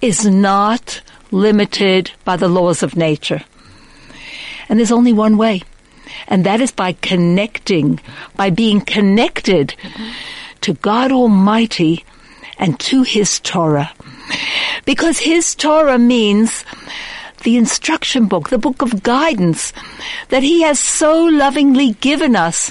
is 0.00 0.24
not 0.24 1.02
limited 1.32 2.12
by 2.24 2.36
the 2.36 2.46
laws 2.46 2.84
of 2.84 2.96
nature? 2.96 3.42
And 4.68 4.78
there's 4.78 4.92
only 4.92 5.12
one 5.12 5.36
way. 5.36 5.62
And 6.28 6.46
that 6.46 6.60
is 6.60 6.70
by 6.70 6.92
connecting, 6.92 7.98
by 8.36 8.50
being 8.50 8.80
connected 8.80 9.74
to 10.60 10.74
God 10.74 11.10
Almighty 11.10 12.04
and 12.56 12.78
to 12.80 13.02
His 13.02 13.40
Torah. 13.40 13.92
Because 14.84 15.18
His 15.18 15.56
Torah 15.56 15.98
means 15.98 16.64
the 17.42 17.56
instruction 17.56 18.26
book, 18.26 18.48
the 18.48 18.58
book 18.58 18.80
of 18.80 19.02
guidance 19.02 19.72
that 20.28 20.44
He 20.44 20.62
has 20.62 20.78
so 20.78 21.24
lovingly 21.24 21.94
given 21.94 22.36
us 22.36 22.70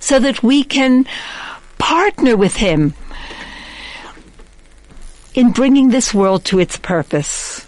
so 0.00 0.18
that 0.18 0.42
we 0.42 0.64
can 0.64 1.04
partner 1.78 2.34
with 2.34 2.56
Him 2.56 2.94
in 5.34 5.52
bringing 5.52 5.88
this 5.88 6.12
world 6.12 6.44
to 6.46 6.58
its 6.58 6.76
purpose. 6.76 7.66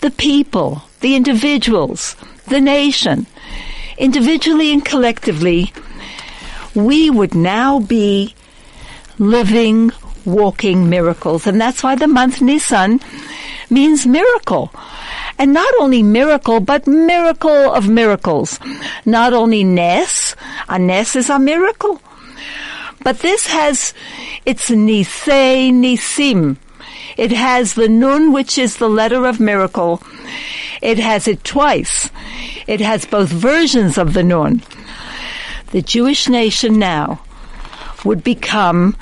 The 0.00 0.10
people, 0.10 0.82
the 1.00 1.16
individuals, 1.16 2.16
the 2.48 2.60
nation, 2.60 3.26
individually 3.98 4.72
and 4.72 4.84
collectively, 4.84 5.72
we 6.74 7.10
would 7.10 7.34
now 7.34 7.80
be 7.80 8.34
living, 9.18 9.92
walking 10.24 10.88
miracles. 10.88 11.46
And 11.46 11.60
that's 11.60 11.82
why 11.82 11.94
the 11.94 12.08
month 12.08 12.40
Nisan 12.40 13.00
means 13.70 14.06
miracle. 14.06 14.72
And 15.38 15.52
not 15.52 15.72
only 15.80 16.02
miracle, 16.02 16.60
but 16.60 16.86
miracle 16.86 17.72
of 17.72 17.88
miracles. 17.88 18.60
Not 19.04 19.32
only 19.32 19.64
Nes, 19.64 20.36
a 20.68 20.78
Nes 20.78 21.16
is 21.16 21.30
a 21.30 21.38
miracle. 21.38 22.00
But 23.02 23.18
this 23.18 23.46
has 23.48 23.92
its 24.44 24.70
Nisei 24.70 25.72
Nisim. 25.72 26.56
It 27.16 27.32
has 27.32 27.74
the 27.74 27.88
Nun, 27.88 28.32
which 28.32 28.58
is 28.58 28.76
the 28.76 28.88
letter 28.88 29.24
of 29.26 29.40
miracle. 29.40 30.02
It 30.82 30.98
has 30.98 31.28
it 31.28 31.44
twice. 31.44 32.10
It 32.66 32.80
has 32.80 33.04
both 33.04 33.30
versions 33.30 33.98
of 33.98 34.12
the 34.12 34.22
Nun. 34.22 34.62
the 35.70 35.82
Jewish 35.82 36.28
nation 36.28 36.78
now 36.78 37.20
would 38.04 38.22
become 38.22 38.96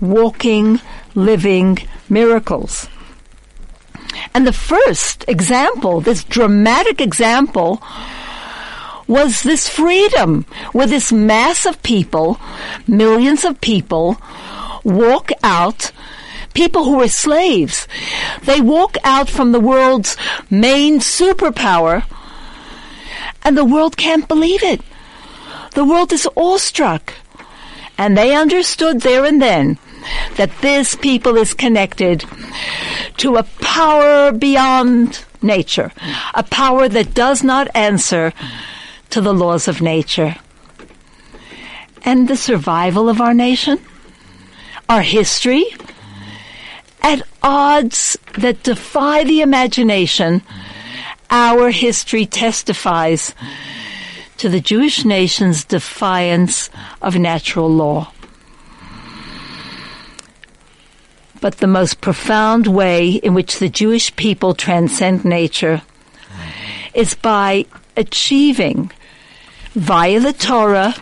walking, 0.00 0.80
living 1.14 1.78
miracles. 2.08 2.88
And 4.34 4.46
the 4.46 4.52
first 4.52 5.24
example, 5.28 6.00
this 6.00 6.24
dramatic 6.24 7.00
example, 7.00 7.82
was 9.06 9.42
this 9.42 9.68
freedom 9.68 10.44
where 10.72 10.86
this 10.86 11.10
mass 11.10 11.64
of 11.64 11.82
people, 11.82 12.38
millions 12.86 13.44
of 13.44 13.60
people, 13.60 14.20
walk 14.88 15.30
out 15.42 15.92
people 16.54 16.84
who 16.84 16.96
were 16.96 17.08
slaves. 17.08 17.86
They 18.42 18.60
walk 18.60 18.96
out 19.04 19.28
from 19.28 19.52
the 19.52 19.60
world's 19.60 20.16
main 20.50 20.98
superpower 20.98 22.04
and 23.44 23.56
the 23.56 23.64
world 23.64 23.96
can't 23.96 24.28
believe 24.28 24.62
it. 24.62 24.80
The 25.74 25.84
world 25.84 26.12
is 26.12 26.28
awestruck. 26.36 27.14
And 27.96 28.16
they 28.16 28.34
understood 28.34 29.00
there 29.00 29.24
and 29.24 29.42
then 29.42 29.78
that 30.36 30.56
this 30.60 30.94
people 30.94 31.36
is 31.36 31.54
connected 31.54 32.24
to 33.18 33.36
a 33.36 33.42
power 33.60 34.32
beyond 34.32 35.24
nature, 35.42 35.92
a 36.34 36.42
power 36.42 36.88
that 36.88 37.14
does 37.14 37.42
not 37.42 37.68
answer 37.74 38.32
to 39.10 39.20
the 39.20 39.34
laws 39.34 39.66
of 39.68 39.80
nature. 39.80 40.36
And 42.04 42.28
the 42.28 42.36
survival 42.36 43.08
of 43.08 43.20
our 43.20 43.34
nation, 43.34 43.78
our 44.88 45.02
history, 45.02 45.64
at 47.02 47.22
odds 47.42 48.18
that 48.38 48.62
defy 48.62 49.24
the 49.24 49.40
imagination, 49.40 50.42
our 51.30 51.70
history 51.70 52.26
testifies 52.26 53.34
to 54.38 54.48
the 54.48 54.60
Jewish 54.60 55.04
nation's 55.04 55.64
defiance 55.64 56.70
of 57.02 57.16
natural 57.18 57.68
law. 57.68 58.12
But 61.40 61.58
the 61.58 61.66
most 61.66 62.00
profound 62.00 62.66
way 62.66 63.10
in 63.10 63.34
which 63.34 63.58
the 63.58 63.68
Jewish 63.68 64.14
people 64.16 64.54
transcend 64.54 65.24
nature 65.24 65.82
is 66.94 67.14
by 67.14 67.66
achieving 67.96 68.90
via 69.74 70.18
the 70.18 70.32
Torah, 70.32 70.94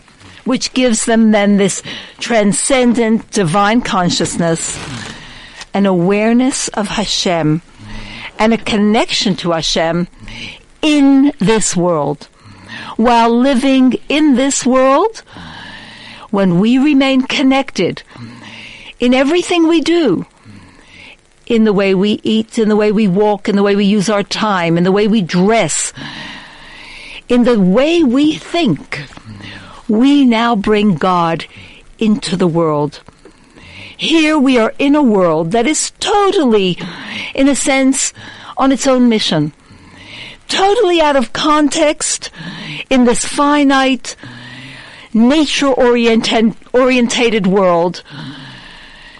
which 0.46 0.72
gives 0.72 1.04
them 1.04 1.32
then 1.32 1.58
this 1.58 1.82
transcendent 2.18 3.30
divine 3.32 3.82
consciousness, 3.82 4.78
an 5.74 5.84
awareness 5.84 6.68
of 6.68 6.88
Hashem, 6.88 7.60
and 8.38 8.54
a 8.54 8.58
connection 8.58 9.34
to 9.36 9.50
Hashem 9.50 10.08
in 10.82 11.32
this 11.38 11.76
world. 11.76 12.28
While 12.96 13.36
living 13.36 13.94
in 14.08 14.36
this 14.36 14.64
world, 14.64 15.18
when 16.30 16.60
we 16.60 16.78
remain 16.78 17.22
connected 17.22 18.02
in 19.00 19.12
everything 19.12 19.68
we 19.68 19.80
do, 19.80 20.26
in 21.46 21.64
the 21.64 21.72
way 21.72 21.94
we 21.94 22.20
eat, 22.22 22.58
in 22.58 22.68
the 22.68 22.76
way 22.76 22.92
we 22.92 23.08
walk, 23.08 23.48
in 23.48 23.56
the 23.56 23.62
way 23.62 23.76
we 23.76 23.84
use 23.84 24.08
our 24.08 24.22
time, 24.22 24.76
in 24.76 24.84
the 24.84 24.92
way 24.92 25.06
we 25.06 25.22
dress, 25.22 25.92
in 27.28 27.44
the 27.44 27.58
way 27.58 28.02
we 28.02 28.34
think, 28.34 29.02
we 29.88 30.24
now 30.24 30.56
bring 30.56 30.94
God 30.94 31.46
into 31.98 32.36
the 32.36 32.48
world. 32.48 33.00
Here 33.96 34.38
we 34.38 34.58
are 34.58 34.74
in 34.78 34.94
a 34.94 35.02
world 35.02 35.52
that 35.52 35.66
is 35.66 35.90
totally, 36.00 36.78
in 37.34 37.48
a 37.48 37.54
sense, 37.54 38.12
on 38.56 38.72
its 38.72 38.86
own 38.86 39.08
mission. 39.08 39.52
Totally 40.48 41.00
out 41.00 41.16
of 41.16 41.32
context 41.32 42.30
in 42.90 43.04
this 43.04 43.24
finite, 43.24 44.16
nature 45.14 45.72
orientated 45.72 47.46
world 47.46 48.02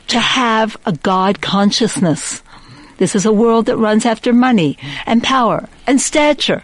to 0.08 0.20
have 0.20 0.76
a 0.84 0.92
God 0.92 1.40
consciousness. 1.40 2.42
This 2.98 3.14
is 3.14 3.26
a 3.26 3.32
world 3.32 3.66
that 3.66 3.76
runs 3.76 4.06
after 4.06 4.32
money 4.32 4.78
and 5.04 5.22
power 5.22 5.68
and 5.86 6.00
stature. 6.00 6.62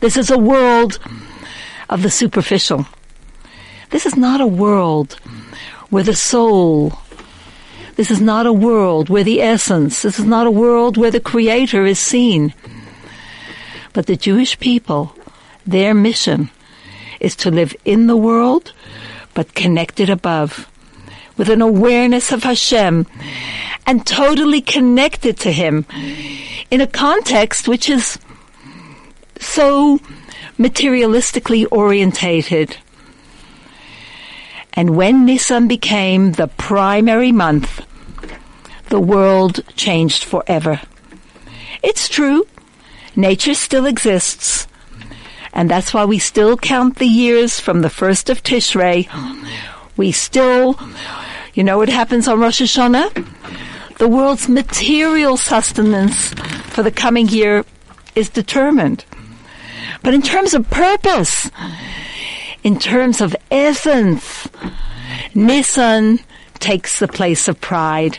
This 0.00 0.16
is 0.16 0.30
a 0.30 0.38
world 0.38 0.98
of 1.90 2.02
the 2.02 2.10
superficial. 2.10 2.86
This 3.92 4.06
is 4.06 4.16
not 4.16 4.40
a 4.40 4.46
world 4.46 5.12
where 5.90 6.02
the 6.02 6.14
soul, 6.14 6.94
this 7.96 8.10
is 8.10 8.22
not 8.22 8.46
a 8.46 8.52
world 8.52 9.10
where 9.10 9.22
the 9.22 9.42
essence, 9.42 10.00
this 10.00 10.18
is 10.18 10.24
not 10.24 10.46
a 10.46 10.50
world 10.50 10.96
where 10.96 11.10
the 11.10 11.20
creator 11.20 11.84
is 11.84 11.98
seen. 11.98 12.54
But 13.92 14.06
the 14.06 14.16
Jewish 14.16 14.58
people, 14.58 15.14
their 15.66 15.92
mission 15.92 16.50
is 17.20 17.36
to 17.36 17.50
live 17.50 17.76
in 17.84 18.06
the 18.06 18.16
world, 18.16 18.72
but 19.34 19.54
connected 19.54 20.08
above 20.08 20.66
with 21.36 21.50
an 21.50 21.60
awareness 21.60 22.32
of 22.32 22.44
Hashem 22.44 23.06
and 23.86 24.06
totally 24.06 24.62
connected 24.62 25.36
to 25.40 25.52
Him 25.52 25.84
in 26.70 26.80
a 26.80 26.86
context 26.86 27.68
which 27.68 27.90
is 27.90 28.18
so 29.38 29.98
materialistically 30.58 31.66
orientated. 31.70 32.78
And 34.74 34.96
when 34.96 35.26
Nisan 35.26 35.68
became 35.68 36.32
the 36.32 36.48
primary 36.48 37.32
month, 37.32 37.84
the 38.88 39.00
world 39.00 39.60
changed 39.76 40.24
forever. 40.24 40.80
It's 41.82 42.08
true, 42.08 42.46
nature 43.16 43.54
still 43.54 43.86
exists, 43.86 44.66
and 45.52 45.68
that's 45.68 45.92
why 45.92 46.04
we 46.04 46.18
still 46.18 46.56
count 46.56 46.96
the 46.96 47.06
years 47.06 47.60
from 47.60 47.82
the 47.82 47.90
first 47.90 48.30
of 48.30 48.42
Tishrei. 48.42 49.08
We 49.96 50.12
still 50.12 50.78
you 51.54 51.64
know 51.64 51.76
what 51.76 51.90
happens 51.90 52.28
on 52.28 52.40
Rosh 52.40 52.62
Hashanah? 52.62 53.98
The 53.98 54.08
world's 54.08 54.48
material 54.48 55.36
sustenance 55.36 56.32
for 56.72 56.82
the 56.82 56.90
coming 56.90 57.28
year 57.28 57.66
is 58.14 58.30
determined. 58.30 59.04
But 60.02 60.14
in 60.14 60.22
terms 60.22 60.54
of 60.54 60.68
purpose, 60.70 61.50
in 62.62 62.78
terms 62.78 63.20
of 63.20 63.34
essence, 63.50 64.48
Nissan 65.34 66.22
takes 66.58 66.98
the 66.98 67.08
place 67.08 67.48
of 67.48 67.60
pride. 67.60 68.18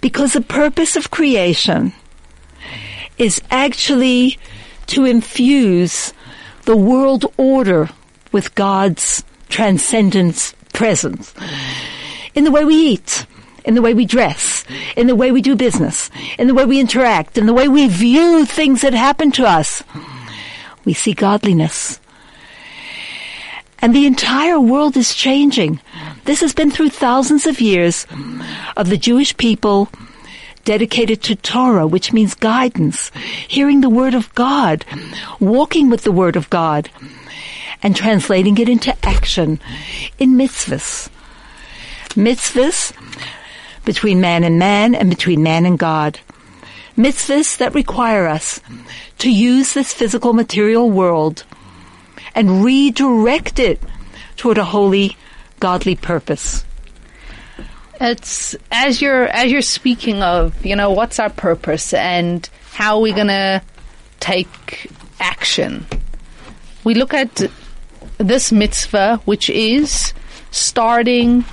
Because 0.00 0.32
the 0.32 0.40
purpose 0.40 0.96
of 0.96 1.10
creation 1.10 1.92
is 3.18 3.42
actually 3.50 4.38
to 4.86 5.04
infuse 5.04 6.14
the 6.64 6.76
world 6.76 7.26
order 7.36 7.90
with 8.32 8.54
God's 8.54 9.24
transcendence 9.48 10.54
presence. 10.72 11.34
In 12.34 12.44
the 12.44 12.50
way 12.50 12.64
we 12.64 12.74
eat, 12.74 13.26
in 13.64 13.74
the 13.74 13.82
way 13.82 13.92
we 13.92 14.06
dress, 14.06 14.64
in 14.96 15.08
the 15.08 15.16
way 15.16 15.32
we 15.32 15.42
do 15.42 15.56
business, 15.56 16.10
in 16.38 16.46
the 16.46 16.54
way 16.54 16.64
we 16.64 16.80
interact, 16.80 17.36
in 17.36 17.46
the 17.46 17.52
way 17.52 17.68
we 17.68 17.88
view 17.88 18.46
things 18.46 18.82
that 18.82 18.94
happen 18.94 19.30
to 19.32 19.44
us. 19.46 19.82
We 20.88 20.94
see 20.94 21.12
godliness. 21.12 22.00
And 23.80 23.94
the 23.94 24.06
entire 24.06 24.58
world 24.58 24.96
is 24.96 25.12
changing. 25.12 25.82
This 26.24 26.40
has 26.40 26.54
been 26.54 26.70
through 26.70 26.88
thousands 26.88 27.46
of 27.46 27.60
years 27.60 28.06
of 28.74 28.88
the 28.88 28.96
Jewish 28.96 29.36
people 29.36 29.90
dedicated 30.64 31.22
to 31.24 31.36
Torah, 31.36 31.86
which 31.86 32.14
means 32.14 32.34
guidance, 32.34 33.10
hearing 33.48 33.82
the 33.82 33.90
Word 33.90 34.14
of 34.14 34.34
God, 34.34 34.86
walking 35.40 35.90
with 35.90 36.04
the 36.04 36.10
Word 36.10 36.36
of 36.36 36.48
God 36.48 36.88
and 37.82 37.94
translating 37.94 38.56
it 38.56 38.70
into 38.70 38.96
action 39.06 39.60
in 40.18 40.38
mitzvahs. 40.38 41.10
Mitzvahs 42.16 42.94
between 43.84 44.22
man 44.22 44.42
and 44.42 44.58
man 44.58 44.94
and 44.94 45.10
between 45.10 45.42
man 45.42 45.66
and 45.66 45.78
God. 45.78 46.18
Mitzvahs 46.98 47.58
that 47.58 47.74
require 47.74 48.26
us 48.26 48.60
to 49.18 49.30
use 49.30 49.72
this 49.72 49.94
physical 49.94 50.32
material 50.32 50.90
world 50.90 51.44
and 52.34 52.64
redirect 52.64 53.60
it 53.60 53.80
toward 54.36 54.58
a 54.58 54.64
holy, 54.64 55.16
godly 55.60 55.94
purpose. 55.94 56.64
It's 58.00 58.56
as 58.72 59.00
you're 59.00 59.28
as 59.28 59.52
you're 59.52 59.62
speaking 59.62 60.22
of, 60.22 60.66
you 60.66 60.74
know, 60.74 60.90
what's 60.90 61.20
our 61.20 61.30
purpose 61.30 61.94
and 61.94 62.48
how 62.72 62.96
are 62.96 63.02
we 63.02 63.12
gonna 63.12 63.62
take 64.18 64.90
action. 65.20 65.86
We 66.82 66.94
look 66.94 67.14
at 67.14 67.44
this 68.18 68.50
mitzvah, 68.50 69.20
which 69.24 69.48
is 69.50 70.12
starting 70.50 71.44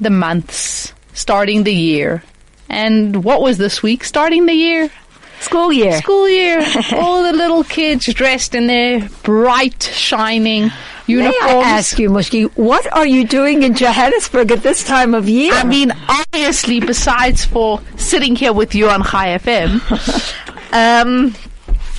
the 0.00 0.10
months, 0.10 0.92
starting 1.12 1.62
the 1.62 1.74
year. 1.74 2.24
And 2.70 3.24
what 3.24 3.42
was 3.42 3.58
this 3.58 3.82
week? 3.82 4.04
Starting 4.04 4.46
the 4.46 4.54
year? 4.54 4.90
School 5.40 5.72
year. 5.72 5.98
School 6.00 6.28
year. 6.28 6.64
All 6.92 7.22
the 7.22 7.32
little 7.32 7.64
kids 7.64 8.06
dressed 8.12 8.54
in 8.54 8.66
their 8.66 9.08
bright, 9.22 9.82
shining 9.82 10.70
uniforms. 11.06 11.44
May 11.44 11.58
I 11.58 11.62
ask 11.62 11.98
you, 11.98 12.10
Mushki, 12.10 12.50
what 12.56 12.90
are 12.92 13.06
you 13.06 13.26
doing 13.26 13.62
in 13.62 13.74
Johannesburg 13.74 14.52
at 14.52 14.62
this 14.62 14.84
time 14.84 15.14
of 15.14 15.28
year? 15.28 15.52
I 15.54 15.64
mean, 15.64 15.92
obviously, 16.08 16.80
besides 16.80 17.44
for 17.44 17.80
sitting 17.96 18.36
here 18.36 18.52
with 18.52 18.74
you 18.74 18.88
on 18.88 19.02
Chai 19.02 19.36
FM, 19.38 19.80
um, 20.72 21.34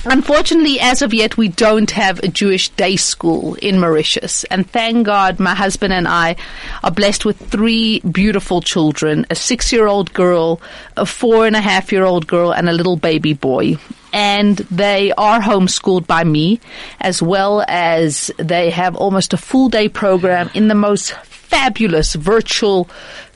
Unfortunately, 0.04 0.80
as 0.80 1.00
of 1.00 1.14
yet, 1.14 1.36
we 1.36 1.46
don't 1.46 1.92
have 1.92 2.18
a 2.18 2.28
Jewish 2.28 2.70
day 2.70 2.96
school 2.96 3.54
in 3.54 3.78
Mauritius. 3.78 4.42
And 4.44 4.68
thank 4.68 5.06
God 5.06 5.38
my 5.38 5.54
husband 5.54 5.92
and 5.92 6.08
I 6.08 6.34
are 6.82 6.90
blessed 6.90 7.24
with 7.24 7.38
three 7.38 8.00
beautiful 8.00 8.60
children 8.60 9.26
a 9.30 9.36
six 9.36 9.72
year 9.72 9.86
old 9.86 10.12
girl, 10.12 10.60
a 10.96 11.06
four 11.06 11.46
and 11.46 11.54
a 11.54 11.60
half 11.60 11.92
year 11.92 12.04
old 12.04 12.26
girl, 12.26 12.52
and 12.52 12.68
a 12.68 12.72
little 12.72 12.96
baby 12.96 13.32
boy. 13.32 13.76
And 14.12 14.58
they 14.70 15.12
are 15.12 15.40
homeschooled 15.40 16.08
by 16.08 16.24
me, 16.24 16.60
as 17.00 17.22
well 17.22 17.64
as 17.68 18.30
they 18.38 18.70
have 18.70 18.96
almost 18.96 19.32
a 19.32 19.36
full 19.36 19.68
day 19.68 19.88
program 19.88 20.50
in 20.52 20.66
the 20.66 20.74
most 20.74 21.12
fabulous 21.12 22.14
virtual 22.14 22.88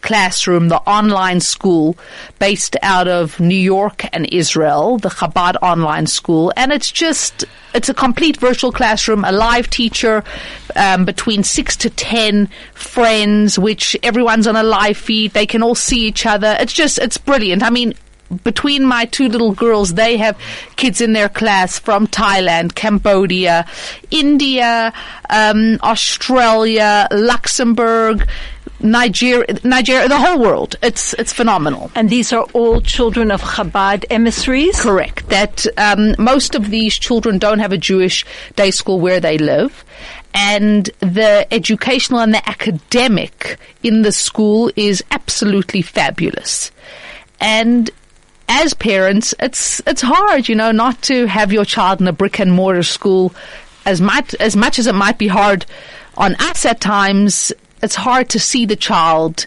classroom, 0.06 0.68
the 0.68 0.80
online 0.88 1.40
school 1.40 1.96
based 2.38 2.76
out 2.82 3.08
of 3.08 3.38
New 3.40 3.62
York 3.76 4.06
and 4.14 4.32
Israel, 4.32 4.98
the 4.98 5.10
Chabad 5.10 5.56
online 5.60 6.06
school. 6.06 6.52
And 6.56 6.72
it's 6.72 6.90
just, 6.90 7.44
it's 7.74 7.88
a 7.88 7.94
complete 7.94 8.36
virtual 8.38 8.72
classroom, 8.72 9.24
a 9.24 9.32
live 9.32 9.68
teacher, 9.68 10.24
um, 10.76 11.04
between 11.04 11.42
six 11.42 11.76
to 11.76 11.90
ten 11.90 12.48
friends, 12.74 13.58
which 13.58 13.96
everyone's 14.02 14.46
on 14.46 14.56
a 14.56 14.62
live 14.62 14.96
feed. 14.96 15.32
They 15.32 15.46
can 15.46 15.62
all 15.62 15.74
see 15.74 16.06
each 16.06 16.24
other. 16.24 16.56
It's 16.60 16.72
just, 16.72 16.98
it's 16.98 17.18
brilliant. 17.18 17.62
I 17.62 17.70
mean, 17.70 17.92
between 18.44 18.84
my 18.84 19.04
two 19.06 19.28
little 19.28 19.52
girls, 19.52 19.94
they 19.94 20.16
have 20.16 20.38
kids 20.76 21.00
in 21.00 21.12
their 21.12 21.28
class 21.28 21.78
from 21.78 22.06
Thailand, 22.06 22.74
Cambodia, 22.74 23.66
India, 24.10 24.92
um, 25.30 25.78
Australia, 25.82 27.08
Luxembourg, 27.10 28.28
Nigeria, 28.80 29.46
Nigeria, 29.64 30.08
the 30.08 30.18
whole 30.18 30.38
world. 30.38 30.76
It's 30.82 31.14
it's 31.14 31.32
phenomenal. 31.32 31.90
And 31.94 32.10
these 32.10 32.32
are 32.32 32.44
all 32.52 32.80
children 32.80 33.30
of 33.30 33.42
Chabad 33.42 34.04
emissaries? 34.10 34.80
Correct. 34.80 35.28
That 35.28 35.66
um, 35.78 36.14
most 36.18 36.54
of 36.54 36.70
these 36.70 36.94
children 36.98 37.38
don't 37.38 37.58
have 37.58 37.72
a 37.72 37.78
Jewish 37.78 38.24
day 38.54 38.70
school 38.70 39.00
where 39.00 39.20
they 39.20 39.38
live. 39.38 39.84
And 40.34 40.90
the 41.00 41.46
educational 41.50 42.20
and 42.20 42.34
the 42.34 42.46
academic 42.46 43.58
in 43.82 44.02
the 44.02 44.12
school 44.12 44.70
is 44.76 45.02
absolutely 45.10 45.80
fabulous. 45.80 46.70
And 47.40 47.90
as 48.48 48.74
parents, 48.74 49.34
it's 49.40 49.80
it's 49.86 50.02
hard, 50.02 50.48
you 50.48 50.54
know, 50.54 50.72
not 50.72 51.02
to 51.02 51.26
have 51.26 51.52
your 51.52 51.64
child 51.64 52.00
in 52.00 52.08
a 52.08 52.12
brick 52.12 52.38
and 52.38 52.52
mortar 52.52 52.82
school. 52.82 53.34
As 53.84 54.00
much 54.00 54.34
as 54.36 54.56
much 54.56 54.78
as 54.78 54.86
it 54.86 54.94
might 54.94 55.18
be 55.18 55.28
hard 55.28 55.66
on 56.16 56.34
us 56.36 56.64
at 56.64 56.80
times, 56.80 57.52
it's 57.82 57.94
hard 57.94 58.28
to 58.30 58.38
see 58.38 58.66
the 58.66 58.76
child 58.76 59.46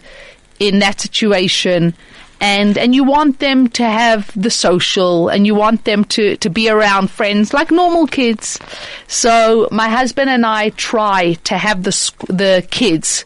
in 0.58 0.78
that 0.80 1.00
situation 1.00 1.94
and 2.40 2.78
and 2.78 2.94
you 2.94 3.04
want 3.04 3.38
them 3.38 3.68
to 3.68 3.84
have 3.84 4.30
the 4.40 4.50
social 4.50 5.28
and 5.28 5.46
you 5.46 5.54
want 5.54 5.84
them 5.84 6.04
to 6.04 6.36
to 6.38 6.48
be 6.48 6.68
around 6.68 7.10
friends 7.10 7.52
like 7.52 7.70
normal 7.70 8.06
kids 8.06 8.58
so 9.06 9.68
my 9.70 9.88
husband 9.88 10.30
and 10.30 10.46
I 10.46 10.70
try 10.70 11.34
to 11.44 11.58
have 11.58 11.82
the 11.82 12.12
the 12.28 12.66
kids 12.70 13.24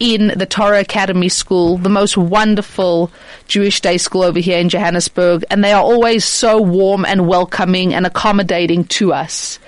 in 0.00 0.32
the 0.36 0.46
Torah 0.46 0.80
Academy 0.80 1.28
School, 1.28 1.78
the 1.78 1.88
most 1.88 2.16
wonderful 2.16 3.10
Jewish 3.46 3.80
day 3.80 3.98
school 3.98 4.22
over 4.22 4.38
here 4.38 4.58
in 4.58 4.68
Johannesburg, 4.68 5.44
and 5.50 5.64
they 5.64 5.72
are 5.72 5.82
always 5.82 6.24
so 6.24 6.60
warm 6.60 7.04
and 7.04 7.26
welcoming 7.26 7.94
and 7.94 8.06
accommodating 8.06 8.84
to 8.84 9.12
us. 9.12 9.58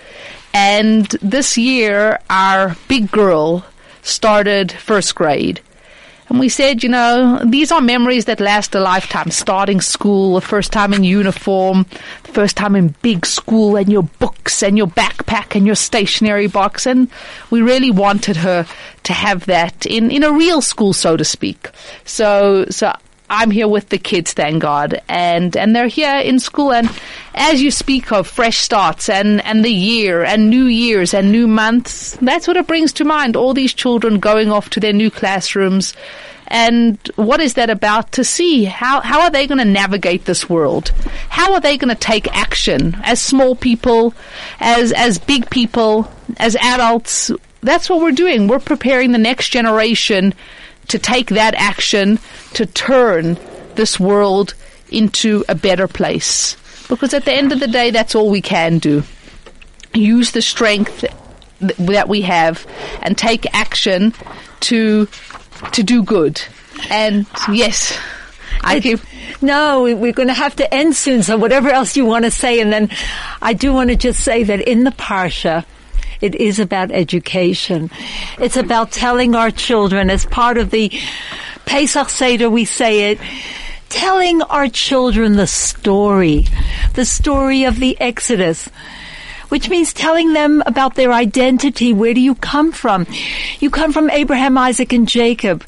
And 0.53 1.07
this 1.23 1.57
year, 1.57 2.19
our 2.29 2.77
big 2.89 3.11
girl 3.11 3.65
started 4.03 4.73
first 4.73 5.15
grade. 5.15 5.61
And 6.31 6.39
we 6.39 6.49
said, 6.49 6.85
you 6.85 6.89
know, 6.89 7.43
these 7.45 7.73
are 7.73 7.81
memories 7.81 8.27
that 8.27 8.39
last 8.39 8.75
a 8.77 8.81
lifetime. 8.81 9.31
Starting 9.33 9.81
school, 9.81 10.37
the 10.37 10.41
first 10.41 10.73
time 10.73 10.95
in 10.95 11.03
uniform, 11.03 11.85
the 12.23 12.33
first 12.33 12.57
time 12.57 12.77
in 12.77 12.95
big 13.03 13.27
school, 13.27 13.77
and 13.77 13.91
your 13.91 14.05
books, 14.05 14.63
and 14.63 14.79
your 14.79 14.87
backpack, 14.87 15.57
and 15.57 15.67
your 15.67 15.75
stationery 15.75 16.47
box. 16.47 16.87
And 16.87 17.11
we 17.51 17.63
really 17.63 17.91
wanted 17.91 18.37
her 18.37 18.65
to 19.03 19.13
have 19.13 19.47
that 19.47 19.85
in, 19.87 20.13
in 20.13 20.23
a 20.23 20.33
real 20.33 20.63
school, 20.63 20.93
so 20.93 21.17
to 21.17 21.25
speak. 21.25 21.69
So, 22.05 22.65
so 22.71 22.93
I'm 23.29 23.51
here 23.51 23.69
with 23.69 23.89
the 23.89 23.99
kids, 23.99 24.33
thank 24.33 24.63
God, 24.63 25.01
and 25.09 25.57
and 25.57 25.75
they're 25.75 25.87
here 25.87 26.19
in 26.19 26.39
school. 26.39 26.73
And 26.73 26.89
as 27.35 27.63
you 27.63 27.71
speak 27.71 28.13
of 28.13 28.27
fresh 28.27 28.59
starts 28.59 29.09
and 29.09 29.45
and 29.45 29.65
the 29.65 29.73
year 29.73 30.25
and 30.25 30.51
new 30.51 30.65
years 30.65 31.15
and 31.15 31.31
new 31.31 31.47
months, 31.47 32.17
that's 32.17 32.49
what 32.49 32.57
it 32.57 32.67
brings 32.67 32.93
to 32.95 33.05
mind. 33.05 33.37
All 33.37 33.55
these 33.55 33.75
children 33.75 34.19
going 34.19 34.51
off 34.51 34.71
to 34.71 34.81
their 34.81 34.93
new 34.93 35.11
classrooms. 35.11 35.95
And 36.51 36.99
what 37.15 37.41
is 37.41 37.55
that 37.55 37.71
about 37.71 38.11
to 38.13 38.25
see? 38.25 38.65
How, 38.65 39.01
how 39.01 39.23
are 39.23 39.31
they 39.31 39.47
going 39.47 39.59
to 39.59 39.65
navigate 39.65 40.25
this 40.25 40.51
world? 40.51 40.89
How 41.29 41.55
are 41.55 41.61
they 41.61 41.79
going 41.79 41.95
to 41.95 42.01
take 42.01 42.27
action 42.37 42.97
as 43.05 43.21
small 43.21 43.55
people, 43.55 44.15
as, 44.59 44.91
as 44.93 45.19
big 45.19 45.49
people, 45.49 46.11
as 46.39 46.57
adults? 46.57 47.31
That's 47.61 47.89
what 47.89 48.01
we're 48.01 48.11
doing. 48.11 48.49
We're 48.49 48.59
preparing 48.59 49.13
the 49.13 49.19
next 49.19 49.51
generation 49.51 50.35
to 50.89 50.99
take 50.99 51.29
that 51.29 51.55
action 51.55 52.19
to 52.55 52.67
turn 52.67 53.39
this 53.77 54.01
world 54.01 54.55
into 54.91 55.45
a 55.49 55.55
better 55.55 55.87
place. 55.87 56.57
Because 56.91 57.15
at 57.15 57.25
the 57.25 57.33
end 57.33 57.53
of 57.53 57.61
the 57.61 57.69
day, 57.69 57.91
that's 57.91 58.15
all 58.15 58.29
we 58.29 58.43
can 58.43 58.79
do. 58.79 59.03
Use 59.95 60.33
the 60.33 60.43
strength 60.43 61.05
that 61.61 62.09
we 62.09 62.21
have 62.23 62.67
and 63.01 63.17
take 63.17 63.47
action 63.55 64.13
to 64.61 65.09
to 65.73 65.83
do 65.83 66.03
good. 66.03 66.43
And 66.91 67.27
yes, 67.51 67.99
I 68.63 68.81
keep. 68.81 69.01
No, 69.41 69.83
we're 69.83 70.13
going 70.13 70.29
to 70.29 70.35
have 70.35 70.57
to 70.57 70.75
end 70.75 70.95
soon. 70.97 71.23
So 71.23 71.39
whatever 71.39 71.71
else 71.71 71.97
you 71.97 72.05
want 72.05 72.25
to 72.25 72.31
say, 72.31 72.61
and 72.61 72.73
then 72.73 72.91
I 73.41 73.55
do 73.55 73.73
want 73.73 73.91
to 73.91 73.97
just 73.97 74.21
say 74.21 74.43
that 74.43 74.61
in 74.61 74.85
the 74.85 74.91
parsha, 74.91 75.65
it 76.21 76.35
is 76.35 76.59
about 76.59 76.91
education. 76.91 77.91
It's 78.39 78.57
about 78.57 78.93
telling 78.93 79.35
our 79.35 79.51
children 79.51 80.11
as 80.11 80.27
part 80.27 80.59
of 80.59 80.71
the 80.71 80.93
Pesach 81.65 82.11
Seder, 82.11 82.51
we 82.51 82.65
say 82.65 83.13
it, 83.13 83.19
telling 83.91 84.41
our 84.43 84.69
children 84.69 85.37
the 85.37 85.47
story, 85.47 86.47
the 86.95 87.05
story 87.05 87.65
of 87.65 87.79
the 87.79 88.01
Exodus 88.01 88.71
which 89.51 89.69
means 89.69 89.93
telling 89.93 90.33
them 90.33 90.63
about 90.65 90.95
their 90.95 91.13
identity. 91.13 91.93
Where 91.93 92.15
do 92.15 92.21
you 92.21 92.37
come 92.37 92.73
from? 92.73 93.07
You 93.59 93.69
come 93.69 93.93
from 93.93 94.09
Abraham, 94.09 94.57
Isaac, 94.57 94.93
and 94.93 95.09
Jacob. 95.09 95.65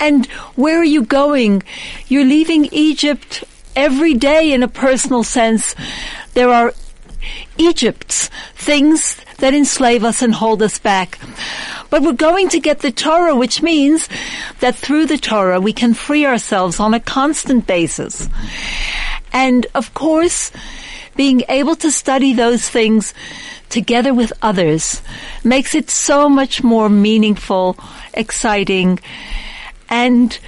And 0.00 0.26
where 0.56 0.78
are 0.78 0.84
you 0.84 1.04
going? 1.04 1.62
You're 2.08 2.24
leaving 2.24 2.66
Egypt 2.72 3.44
every 3.76 4.14
day 4.14 4.52
in 4.52 4.62
a 4.62 4.68
personal 4.68 5.22
sense. 5.22 5.74
There 6.34 6.50
are 6.50 6.74
Egypt's, 7.56 8.28
things 8.56 9.16
that 9.38 9.54
enslave 9.54 10.04
us 10.04 10.20
and 10.20 10.34
hold 10.34 10.60
us 10.60 10.78
back. 10.78 11.18
But 11.90 12.02
we're 12.02 12.12
going 12.12 12.48
to 12.50 12.60
get 12.60 12.80
the 12.80 12.92
Torah, 12.92 13.36
which 13.36 13.62
means 13.62 14.08
that 14.60 14.74
through 14.74 15.06
the 15.06 15.18
Torah 15.18 15.60
we 15.60 15.72
can 15.72 15.94
free 15.94 16.26
ourselves 16.26 16.80
on 16.80 16.94
a 16.94 17.00
constant 17.00 17.66
basis. 17.66 18.28
And 19.32 19.66
of 19.74 19.94
course, 19.94 20.50
being 21.16 21.42
able 21.48 21.76
to 21.76 21.90
study 21.90 22.32
those 22.32 22.68
things 22.68 23.14
together 23.68 24.14
with 24.14 24.32
others 24.42 25.02
makes 25.42 25.74
it 25.74 25.90
so 25.90 26.28
much 26.28 26.62
more 26.62 26.88
meaningful, 26.88 27.76
exciting, 28.12 29.00
and 29.88 30.38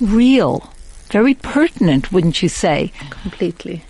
real. 0.00 0.72
Very 1.10 1.34
pertinent, 1.34 2.12
wouldn't 2.12 2.42
you 2.42 2.48
say? 2.48 2.92
Completely. 3.22 3.84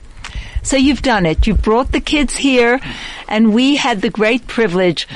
So 0.63 0.77
you've 0.77 1.03
done 1.03 1.27
it. 1.27 1.47
You've 1.47 1.63
brought 1.63 1.93
the 1.93 2.01
kids 2.01 2.37
here, 2.37 2.81
and 3.29 3.55
we 3.55 3.77
had 3.77 4.03
the 4.03 4.11
great 4.11 4.47
privilege 4.47 5.09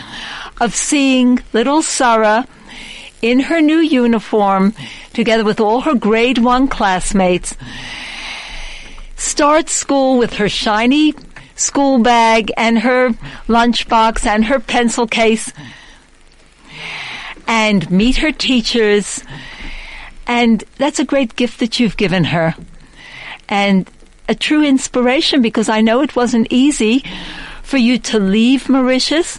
of 0.60 0.74
seeing 0.74 1.42
little 1.52 1.82
Sarah 1.82 2.46
in 3.20 3.40
her 3.40 3.60
new 3.60 3.78
uniform, 3.78 4.74
together 5.12 5.44
with 5.44 5.60
all 5.60 5.82
her 5.82 5.94
grade 5.94 6.38
one 6.38 6.68
classmates, 6.68 7.56
start 9.16 9.68
school 9.68 10.18
with 10.18 10.34
her 10.34 10.48
shiny 10.48 11.14
school 11.56 11.98
bag 11.98 12.52
and 12.56 12.80
her 12.80 13.10
lunchbox 13.48 14.26
and 14.26 14.44
her 14.44 14.58
pencil 14.58 15.06
case 15.06 15.52
and 17.46 17.90
meet 17.90 18.16
her 18.16 18.32
teachers. 18.32 19.22
And 20.26 20.64
that's 20.78 20.98
a 20.98 21.04
great 21.04 21.36
gift 21.36 21.60
that 21.60 21.78
you've 21.78 21.96
given 21.96 22.24
her. 22.24 22.54
And 23.48 23.88
a 24.28 24.34
true 24.34 24.64
inspiration 24.64 25.42
because 25.42 25.68
I 25.68 25.80
know 25.80 26.00
it 26.02 26.16
wasn't 26.16 26.48
easy 26.50 27.04
for 27.62 27.76
you 27.76 27.98
to 27.98 28.18
leave 28.18 28.68
Mauritius, 28.68 29.38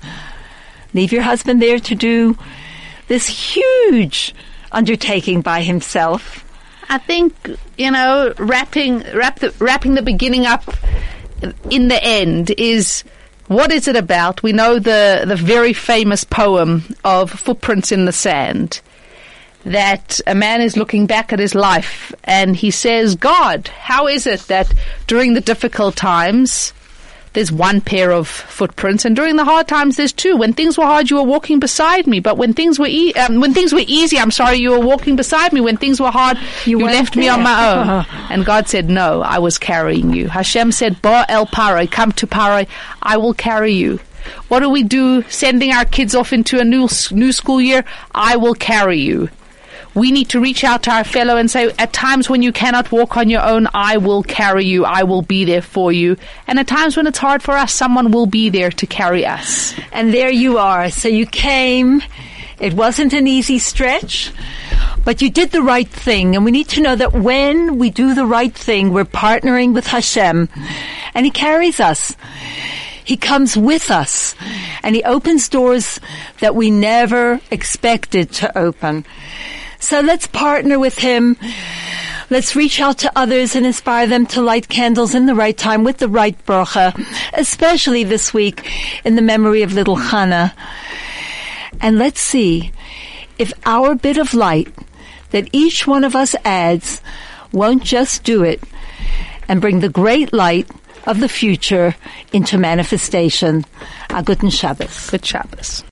leave 0.93 1.11
your 1.11 1.23
husband 1.23 1.61
there 1.61 1.79
to 1.79 1.95
do 1.95 2.38
this 3.07 3.27
huge 3.27 4.33
undertaking 4.71 5.41
by 5.41 5.61
himself. 5.61 6.43
I 6.89 6.97
think 6.99 7.33
you 7.77 7.89
know 7.89 8.33
wrapping 8.38 9.03
wrap 9.13 9.39
the, 9.39 9.53
wrapping 9.59 9.95
the 9.95 10.01
beginning 10.01 10.45
up 10.45 10.63
in 11.69 11.88
the 11.88 12.03
end 12.03 12.51
is 12.57 13.03
what 13.47 13.71
is 13.71 13.88
it 13.88 13.95
about? 13.95 14.43
We 14.43 14.53
know 14.53 14.79
the 14.79 15.23
the 15.25 15.36
very 15.36 15.73
famous 15.73 16.23
poem 16.23 16.95
of 17.03 17.31
Footprints 17.31 17.91
in 17.91 18.05
the 18.05 18.11
Sand 18.11 18.81
that 19.66 20.20
a 20.28 20.36
man 20.36 20.61
is 20.61 20.78
looking 20.78 21.05
back 21.05 21.34
at 21.34 21.39
his 21.39 21.55
life 21.55 22.13
and 22.24 22.55
he 22.55 22.72
says, 22.72 23.16
God, 23.16 23.68
how 23.68 24.07
is 24.07 24.28
it 24.28 24.41
that 24.41 24.72
during 25.07 25.34
the 25.34 25.41
difficult 25.41 25.95
times 25.95 26.74
there's 27.34 27.51
one 27.51 27.82
pair 27.82 28.11
of 28.13 28.30
footprints, 28.30 29.03
and 29.03 29.13
during 29.13 29.36
the 29.36 29.43
hard 29.43 29.68
times, 29.68 29.97
there's 29.97 30.13
two. 30.13 30.38
When 30.38 30.53
things 30.53 30.78
were 30.78 30.86
hard, 30.86 31.09
you 31.09 31.18
were 31.18 31.24
walking 31.24 31.59
beside 31.59 32.07
me, 32.07 32.22
but 32.22 32.38
when 32.38 32.53
things 32.53 32.80
were 32.80 32.88
e- 32.88 33.11
um, 33.16 33.41
when 33.41 33.53
things 33.53 33.74
were 33.74 33.84
easy, 33.86 34.18
I'm 34.18 34.32
sorry, 34.32 34.55
you 34.55 34.72
were 34.72 34.80
walking 34.80 35.18
beside 35.18 35.51
me. 35.51 35.59
When 35.59 35.76
things 35.76 35.99
were 35.99 36.11
hard, 36.11 36.38
you, 36.63 36.80
You 36.80 36.86
left 36.86 37.13
weren't 37.13 37.16
me 37.18 37.28
on 37.28 37.43
my 37.43 37.74
own. 37.74 38.05
and 38.32 38.45
God 38.45 38.70
said, 38.70 38.89
"No, 38.89 39.22
I 39.22 39.39
was 39.39 39.57
carrying 39.57 40.13
you." 40.13 40.30
Hashem 40.30 40.72
said, 40.72 41.01
"Bo 41.01 41.26
el 41.28 41.45
Paroh, 41.45 41.91
come 41.91 42.13
to 42.13 42.26
Pare, 42.26 42.68
I 43.01 43.18
will 43.18 43.34
carry 43.34 43.74
you." 43.74 43.99
What 44.47 44.61
do 44.61 44.70
we 44.70 44.84
do? 44.84 45.24
Sending 45.24 45.74
our 45.74 45.84
kids 45.84 46.16
off 46.16 46.32
into 46.32 46.61
a 46.61 46.63
new 46.63 46.88
new 47.11 47.34
school 47.34 47.59
year, 47.59 47.84
I 48.13 48.38
will 48.38 48.55
carry 48.55 48.99
you. 49.01 49.28
We 49.95 50.11
need 50.11 50.29
to 50.29 50.41
reach 50.41 50.65
out 50.65 50.83
to 50.83 50.91
our 50.91 51.05
fellow 51.05 51.37
and 51.37 51.49
say, 51.49 51.71
at 51.79 51.93
times 51.93 52.29
when 52.29 52.41
you 52.41 52.51
cannot 52.51 52.91
walk 52.91 53.15
on 53.15 53.29
your 53.29 53.41
own, 53.41 53.67
I 53.73 53.95
will 53.97 54.23
carry 54.23 54.65
you. 54.65 54.83
I 54.83 55.03
will 55.03 55.21
be 55.21 55.45
there 55.45 55.61
for 55.61 55.91
you. 55.91 56.17
And 56.47 56.59
at 56.59 56.67
times 56.67 56.97
when 56.97 57.07
it's 57.07 57.17
hard 57.17 57.41
for 57.41 57.53
us, 57.53 57.73
someone 57.73 58.11
will 58.11 58.25
be 58.25 58.49
there 58.49 58.71
to 58.71 58.85
carry 58.85 59.25
us. 59.25 59.73
And 59.93 60.13
there 60.13 60.29
you 60.29 60.57
are. 60.57 60.89
So 60.89 61.07
you 61.07 61.25
came. 61.25 62.01
It 62.59 62.73
wasn't 62.73 63.13
an 63.13 63.27
easy 63.27 63.59
stretch, 63.59 64.31
but 65.03 65.21
you 65.21 65.29
did 65.29 65.51
the 65.51 65.61
right 65.61 65.87
thing. 65.87 66.35
And 66.35 66.45
we 66.45 66.51
need 66.51 66.69
to 66.69 66.81
know 66.81 66.95
that 66.95 67.13
when 67.13 67.77
we 67.77 67.89
do 67.89 68.13
the 68.13 68.25
right 68.25 68.53
thing, 68.53 68.91
we're 68.91 69.05
partnering 69.05 69.73
with 69.73 69.87
Hashem 69.87 70.49
and 71.13 71.25
He 71.25 71.31
carries 71.31 71.79
us. 71.79 72.15
He 73.03 73.17
comes 73.17 73.55
with 73.55 73.91
us 73.91 74.35
and 74.83 74.95
He 74.95 75.03
opens 75.03 75.47
doors 75.47 75.99
that 76.39 76.55
we 76.55 76.71
never 76.71 77.39
expected 77.51 78.31
to 78.33 78.57
open. 78.57 79.05
So 79.86 80.01
let's 80.01 80.25
partner 80.25 80.79
with 80.79 80.97
Him. 80.97 81.38
Let's 82.31 82.55
reach 82.55 82.81
out 82.81 82.97
to 82.99 83.11
others 83.15 83.55
and 83.55 83.67
inspire 83.67 84.07
them 84.07 84.25
to 84.27 84.41
light 84.41 84.67
candles 84.67 85.13
in 85.13 85.27
the 85.27 85.36
right 85.36 85.55
time 85.55 85.83
with 85.83 85.99
the 85.99 86.09
right 86.09 86.36
bracha, 86.47 86.91
especially 87.33 88.03
this 88.03 88.33
week 88.33 88.67
in 89.05 89.15
the 89.15 89.21
memory 89.21 89.61
of 89.61 89.73
little 89.73 89.95
Hannah. 89.95 90.55
And 91.79 91.99
let's 91.99 92.19
see 92.19 92.71
if 93.38 93.53
our 93.63 93.93
bit 93.93 94.17
of 94.17 94.33
light 94.33 94.73
that 95.29 95.49
each 95.51 95.86
one 95.86 96.03
of 96.03 96.15
us 96.15 96.36
adds 96.43 96.99
won't 97.51 97.83
just 97.83 98.23
do 98.23 98.41
it 98.41 98.63
and 99.47 99.61
bring 99.61 99.81
the 99.81 99.89
great 99.89 100.33
light 100.33 100.67
of 101.05 101.19
the 101.19 101.29
future 101.29 101.95
into 102.33 102.57
manifestation. 102.57 103.63
A 104.09 104.23
guten 104.23 104.49
Shabbos. 104.49 105.11
Good 105.11 105.23
Shabbos. 105.23 105.83